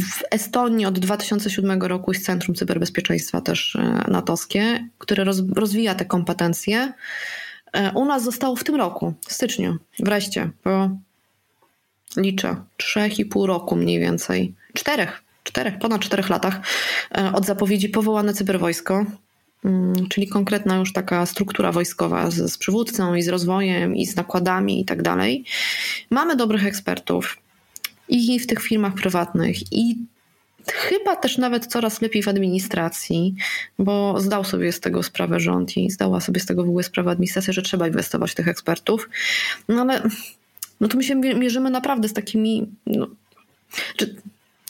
W 0.00 0.22
Estonii 0.30 0.86
od 0.86 0.98
2007 0.98 1.82
roku 1.82 2.12
jest 2.12 2.26
Centrum 2.26 2.54
Cyberbezpieczeństwa 2.54 3.40
też 3.40 3.76
e, 3.76 4.04
natowskie, 4.08 4.88
które 4.98 5.24
rozwija 5.56 5.94
te 5.94 6.04
kompetencje. 6.04 6.92
E, 7.72 7.92
u 7.92 8.04
nas 8.04 8.24
zostało 8.24 8.56
w 8.56 8.64
tym 8.64 8.74
roku, 8.74 9.14
w 9.28 9.32
styczniu, 9.32 9.76
wreszcie, 9.98 10.50
po 10.62 10.90
liczę, 12.16 12.56
trzech 12.76 13.18
i 13.18 13.24
pół 13.24 13.46
roku 13.46 13.76
mniej 13.76 14.00
więcej, 14.00 14.54
czterech, 14.74 15.22
czterech, 15.42 15.78
ponad 15.78 16.00
czterech 16.00 16.28
latach 16.28 16.60
e, 17.18 17.32
od 17.32 17.46
zapowiedzi 17.46 17.88
powołane 17.88 18.34
cyberwojsko, 18.34 19.04
mm, 19.64 20.08
czyli 20.08 20.28
konkretna 20.28 20.76
już 20.76 20.92
taka 20.92 21.26
struktura 21.26 21.72
wojskowa 21.72 22.30
z, 22.30 22.52
z 22.52 22.58
przywódcą 22.58 23.14
i 23.14 23.22
z 23.22 23.28
rozwojem 23.28 23.96
i 23.96 24.06
z 24.06 24.16
nakładami 24.16 24.80
i 24.80 24.84
tak 24.84 25.02
dalej. 25.02 25.44
Mamy 26.10 26.36
dobrych 26.36 26.66
ekspertów, 26.66 27.43
i 28.08 28.40
w 28.40 28.46
tych 28.46 28.62
firmach 28.62 28.94
prywatnych, 28.94 29.72
i 29.72 29.98
chyba 30.72 31.16
też 31.16 31.38
nawet 31.38 31.66
coraz 31.66 32.02
lepiej 32.02 32.22
w 32.22 32.28
administracji, 32.28 33.34
bo 33.78 34.20
zdał 34.20 34.44
sobie 34.44 34.72
z 34.72 34.80
tego 34.80 35.02
sprawę 35.02 35.40
rząd 35.40 35.76
i 35.76 35.90
zdała 35.90 36.20
sobie 36.20 36.40
z 36.40 36.46
tego 36.46 36.64
w 36.64 36.68
ogóle 36.68 36.84
sprawę 36.84 37.10
administracja, 37.10 37.52
że 37.52 37.62
trzeba 37.62 37.88
inwestować 37.88 38.30
w 38.30 38.34
tych 38.34 38.48
ekspertów. 38.48 39.08
No 39.68 39.82
ale 39.82 40.02
no 40.80 40.88
to 40.88 40.96
my 40.96 41.04
się 41.04 41.14
mierzymy 41.14 41.70
naprawdę 41.70 42.08
z 42.08 42.12
takimi. 42.12 42.66
No, 42.86 43.06
to 43.96 44.06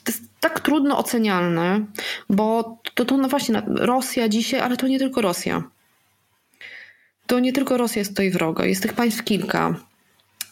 jest 0.06 0.22
tak 0.40 0.60
trudno 0.60 0.98
ocenialne, 0.98 1.84
bo 2.30 2.78
to, 2.94 3.04
to 3.04 3.16
no 3.16 3.28
właśnie 3.28 3.62
Rosja 3.66 4.28
dzisiaj, 4.28 4.60
ale 4.60 4.76
to 4.76 4.88
nie 4.88 4.98
tylko 4.98 5.20
Rosja. 5.20 5.62
To 7.26 7.38
nie 7.40 7.52
tylko 7.52 7.76
Rosja 7.76 8.00
jest 8.00 8.10
tutaj 8.10 8.30
wroga, 8.30 8.66
jest 8.66 8.82
tych 8.82 8.92
państw 8.92 9.24
kilka. 9.24 9.74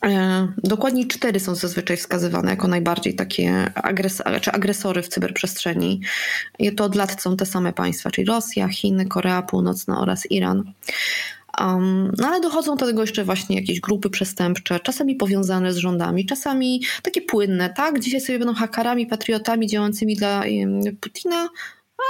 E, 0.04 0.48
dokładnie 0.64 1.06
cztery 1.06 1.40
są 1.40 1.54
zazwyczaj 1.54 1.96
wskazywane 1.96 2.50
jako 2.50 2.68
najbardziej 2.68 3.14
takie 3.14 3.72
agres 3.74 4.22
czy 4.40 4.52
agresory 4.52 5.02
w 5.02 5.08
cyberprzestrzeni. 5.08 6.00
I 6.58 6.74
to 6.74 6.84
od 6.84 6.94
lat 6.94 7.22
są 7.22 7.36
te 7.36 7.46
same 7.46 7.72
państwa, 7.72 8.10
czyli 8.10 8.24
Rosja, 8.24 8.68
Chiny, 8.68 9.06
Korea 9.06 9.42
Północna 9.42 10.00
oraz 10.00 10.30
Iran. 10.30 10.72
Um, 11.60 12.12
no 12.18 12.28
ale 12.28 12.40
dochodzą 12.40 12.76
do 12.76 12.86
tego 12.86 13.00
jeszcze 13.00 13.24
właśnie 13.24 13.56
jakieś 13.56 13.80
grupy 13.80 14.10
przestępcze, 14.10 14.80
czasami 14.80 15.14
powiązane 15.14 15.72
z 15.72 15.76
rządami, 15.76 16.26
czasami 16.26 16.82
takie 17.02 17.22
płynne, 17.22 17.70
tak? 17.70 18.00
Dzisiaj 18.00 18.20
sobie 18.20 18.38
będą 18.38 18.54
hakarami, 18.54 19.06
patriotami 19.06 19.66
działającymi 19.66 20.16
dla 20.16 20.42
Putina, 21.00 21.48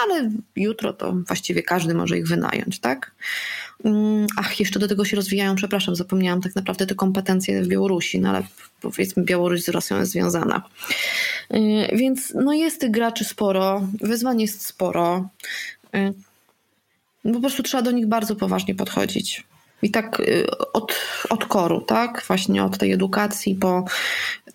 ale 0.03 0.31
jutro 0.57 0.93
to 0.93 1.13
właściwie 1.13 1.63
każdy 1.63 1.95
może 1.95 2.19
ich 2.19 2.27
wynająć, 2.27 2.81
tak? 2.81 3.15
Mm, 3.85 4.27
ach, 4.37 4.61
jeszcze 4.61 4.79
do 4.79 4.89
tego 4.89 5.05
się 5.05 5.17
rozwijają, 5.17 5.55
przepraszam, 5.55 5.97
zapomniałam 5.97 6.41
tak 6.41 6.55
naprawdę 6.55 6.87
te 6.87 6.95
kompetencje 6.95 7.63
w 7.63 7.69
Białorusi, 7.69 8.21
no 8.21 8.29
ale 8.29 8.43
powiedzmy 8.81 9.23
Białoruś 9.23 9.63
z 9.63 9.69
Rosją 9.69 9.99
jest 9.99 10.13
związana. 10.13 10.63
Y, 11.55 11.97
więc 11.97 12.33
no 12.35 12.53
jest 12.53 12.81
tych 12.81 12.91
graczy 12.91 13.25
sporo, 13.25 13.89
wyzwań 14.01 14.41
jest 14.41 14.67
sporo. 14.67 15.29
Y, 15.95 17.33
po 17.33 17.41
prostu 17.41 17.63
trzeba 17.63 17.83
do 17.83 17.91
nich 17.91 18.07
bardzo 18.07 18.37
poważnie 18.37 18.75
podchodzić. 18.75 19.45
I 19.83 19.91
tak 19.91 20.21
y, 20.21 20.47
od, 20.73 21.01
od 21.31 21.45
koru, 21.45 21.81
tak? 21.81 22.25
Właśnie 22.27 22.65
od 22.65 22.79
tej 22.79 22.93
edukacji 22.93 23.55
po 23.55 23.85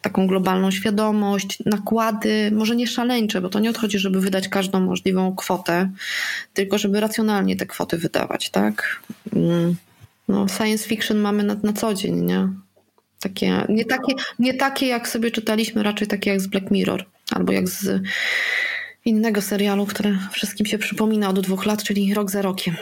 taką 0.02 0.28
globalną 0.28 0.72
świadomość, 0.72 1.58
nakłady, 1.66 2.52
może 2.52 2.76
nie 2.76 2.88
szaleńcze, 2.88 3.42
bo 3.42 3.50
to 3.50 3.60
nie 3.60 3.70
odchodzi, 3.70 4.00
żeby 4.00 4.22
wydać 4.22 4.50
każdą 4.50 4.80
możliwą 4.80 5.36
kwotę, 5.36 5.90
tylko 6.54 6.78
żeby 6.78 7.00
racjonalnie 7.00 7.56
te 7.56 7.66
kwoty 7.66 7.98
wydawać, 7.98 8.50
tak? 8.50 9.02
Mm. 9.36 9.76
No, 10.28 10.48
science 10.48 10.88
fiction 10.88 11.18
mamy 11.18 11.44
na, 11.44 11.56
na 11.64 11.74
co 11.74 11.94
dzień, 11.94 12.16
nie? 12.16 12.50
Takie, 13.20 13.66
nie, 13.70 13.86
takie, 13.86 14.14
nie 14.40 14.54
takie, 14.54 14.88
jak 14.88 15.08
sobie 15.08 15.32
czytaliśmy, 15.32 15.84
raczej 15.84 16.08
takie 16.08 16.30
jak 16.30 16.42
z 16.42 16.48
Black 16.48 16.72
Mirror, 16.72 17.06
albo 17.32 17.54
jak 17.54 17.70
z 17.70 18.02
innego 19.06 19.42
serialu, 19.42 19.86
który 19.86 20.18
wszystkim 20.32 20.66
się 20.66 20.78
przypomina 20.78 21.30
od 21.30 21.40
dwóch 21.40 21.66
lat, 21.66 21.84
czyli 21.84 22.14
Rok 22.14 22.32
za 22.32 22.42
rokiem. 22.42 22.76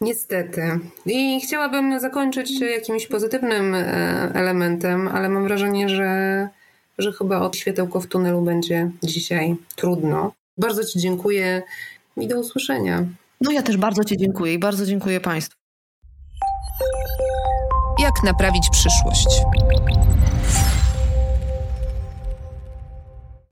Niestety. 0.00 0.62
I 1.06 1.40
chciałabym 1.40 2.00
zakończyć 2.00 2.60
jakimś 2.60 3.06
pozytywnym 3.06 3.74
e, 3.74 3.84
elementem, 4.34 5.08
ale 5.08 5.28
mam 5.28 5.44
wrażenie, 5.44 5.88
że, 5.88 6.48
że 6.98 7.12
chyba 7.12 7.40
od 7.40 7.56
światełko 7.56 8.00
w 8.00 8.06
tunelu 8.06 8.42
będzie 8.42 8.90
dzisiaj 9.02 9.56
trudno. 9.76 10.32
Bardzo 10.58 10.84
Ci 10.84 10.98
dziękuję 10.98 11.62
i 12.16 12.28
do 12.28 12.40
usłyszenia. 12.40 13.04
No 13.40 13.50
ja 13.50 13.62
też 13.62 13.76
bardzo 13.76 14.04
Ci 14.04 14.16
dziękuję 14.16 14.54
i 14.54 14.58
bardzo 14.58 14.86
dziękuję 14.86 15.20
Państwu. 15.20 15.56
Jak 17.98 18.22
naprawić 18.24 18.68
przyszłość? 18.70 19.28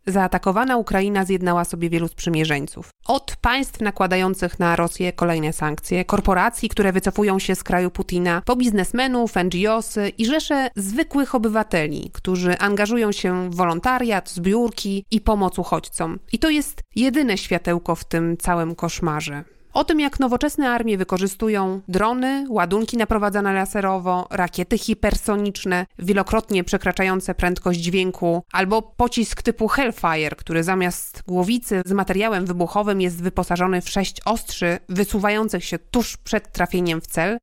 Zaatakowana 0.09 0.77
Ukraina 0.77 1.25
zjednała 1.25 1.65
sobie 1.65 1.91
wielu 1.91 2.09
sprzymierzeńców. 2.09 2.91
Od 3.07 3.37
państw 3.41 3.81
nakładających 3.81 4.59
na 4.59 4.77
Rosję 4.77 5.13
kolejne 5.13 5.53
sankcje, 5.53 6.05
korporacji, 6.05 6.69
które 6.69 6.93
wycofują 6.93 7.39
się 7.39 7.55
z 7.55 7.65
kraju 7.65 7.91
Putina, 7.91 8.43
po 8.45 8.57
biznesmenów, 8.57 9.35
NGOsy 9.37 10.09
i 10.19 10.27
rzesze 10.27 10.71
zwykłych 10.77 11.35
obywateli, 11.35 12.11
którzy 12.13 12.59
angażują 12.59 13.13
się 13.13 13.51
w 13.51 13.55
wolontariat, 13.55 14.31
zbiórki 14.31 15.05
i 15.11 15.21
pomoc 15.21 15.59
uchodźcom. 15.59 16.19
I 16.33 16.39
to 16.39 16.51
jest 16.51 16.81
jedyne 16.97 17.39
światełko 17.39 17.95
w 17.95 18.05
tym 18.05 18.37
całym 18.37 18.75
koszmarze. 18.75 19.45
O 19.79 19.85
tym, 19.85 20.01
jak 20.01 20.21
nowoczesne 20.21 20.71
armie 20.71 20.99
wykorzystują 20.99 21.81
drony, 21.89 22.47
ładunki 22.49 22.97
naprowadzane 22.97 23.53
laserowo, 23.53 24.27
rakiety 24.31 24.79
hipersoniczne, 24.79 25.87
wielokrotnie 25.99 26.65
przekraczające 26.65 27.35
prędkość 27.35 27.81
dźwięku, 27.81 28.43
albo 28.53 28.83
pocisk 28.83 29.43
typu 29.43 29.69
Hellfire, 29.69 30.37
który 30.37 30.65
zamiast 30.65 31.23
głowicy 31.27 31.83
z 31.87 31.93
materiałem 31.93 32.47
wybuchowym 32.47 33.01
jest 33.01 33.23
wyposażony 33.23 33.81
w 33.81 33.89
sześć 33.89 34.21
ostrzy 34.25 34.79
wysuwających 34.89 35.65
się 35.65 35.79
tuż 35.79 36.17
przed 36.17 36.53
trafieniem 36.53 37.01
w 37.01 37.07
cel. 37.07 37.39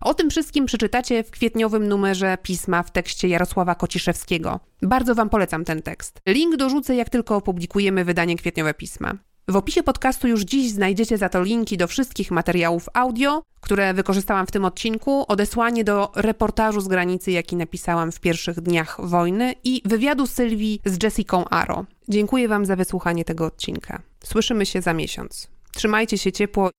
O 0.00 0.14
tym 0.14 0.30
wszystkim 0.30 0.66
przeczytacie 0.66 1.24
w 1.24 1.30
kwietniowym 1.30 1.88
numerze 1.88 2.38
pisma 2.42 2.82
w 2.82 2.90
tekście 2.90 3.28
Jarosława 3.28 3.74
Kociszewskiego. 3.74 4.60
Bardzo 4.82 5.14
Wam 5.14 5.28
polecam 5.28 5.64
ten 5.64 5.82
tekst. 5.82 6.20
Link 6.26 6.56
dorzucę, 6.56 6.96
jak 6.96 7.10
tylko 7.10 7.36
opublikujemy 7.36 8.04
wydanie 8.04 8.36
kwietniowe 8.36 8.74
pisma. 8.74 9.14
W 9.48 9.56
opisie 9.56 9.82
podcastu 9.82 10.28
już 10.28 10.42
dziś 10.42 10.70
znajdziecie 10.72 11.18
za 11.18 11.28
to 11.28 11.42
linki 11.42 11.76
do 11.76 11.86
wszystkich 11.86 12.30
materiałów 12.30 12.88
audio, 12.94 13.42
które 13.60 13.94
wykorzystałam 13.94 14.46
w 14.46 14.50
tym 14.50 14.64
odcinku, 14.64 15.24
odesłanie 15.28 15.84
do 15.84 16.12
reportażu 16.16 16.80
z 16.80 16.88
granicy, 16.88 17.30
jaki 17.30 17.56
napisałam 17.56 18.12
w 18.12 18.20
pierwszych 18.20 18.60
dniach 18.60 18.96
wojny 19.02 19.54
i 19.64 19.82
wywiadu 19.84 20.26
Sylwii 20.26 20.80
z 20.84 21.02
Jessica 21.02 21.44
Aro. 21.50 21.84
Dziękuję 22.08 22.48
Wam 22.48 22.66
za 22.66 22.76
wysłuchanie 22.76 23.24
tego 23.24 23.46
odcinka. 23.46 24.02
Słyszymy 24.24 24.66
się 24.66 24.82
za 24.82 24.92
miesiąc. 24.92 25.48
Trzymajcie 25.74 26.18
się 26.18 26.32
ciepło. 26.32 26.70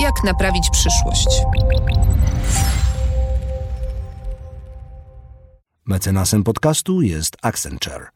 Jak 0.00 0.24
naprawić 0.24 0.70
przyszłość? 0.72 1.28
Mecenasem 5.84 6.44
podcastu 6.44 7.02
jest 7.02 7.36
Accenture. 7.42 8.15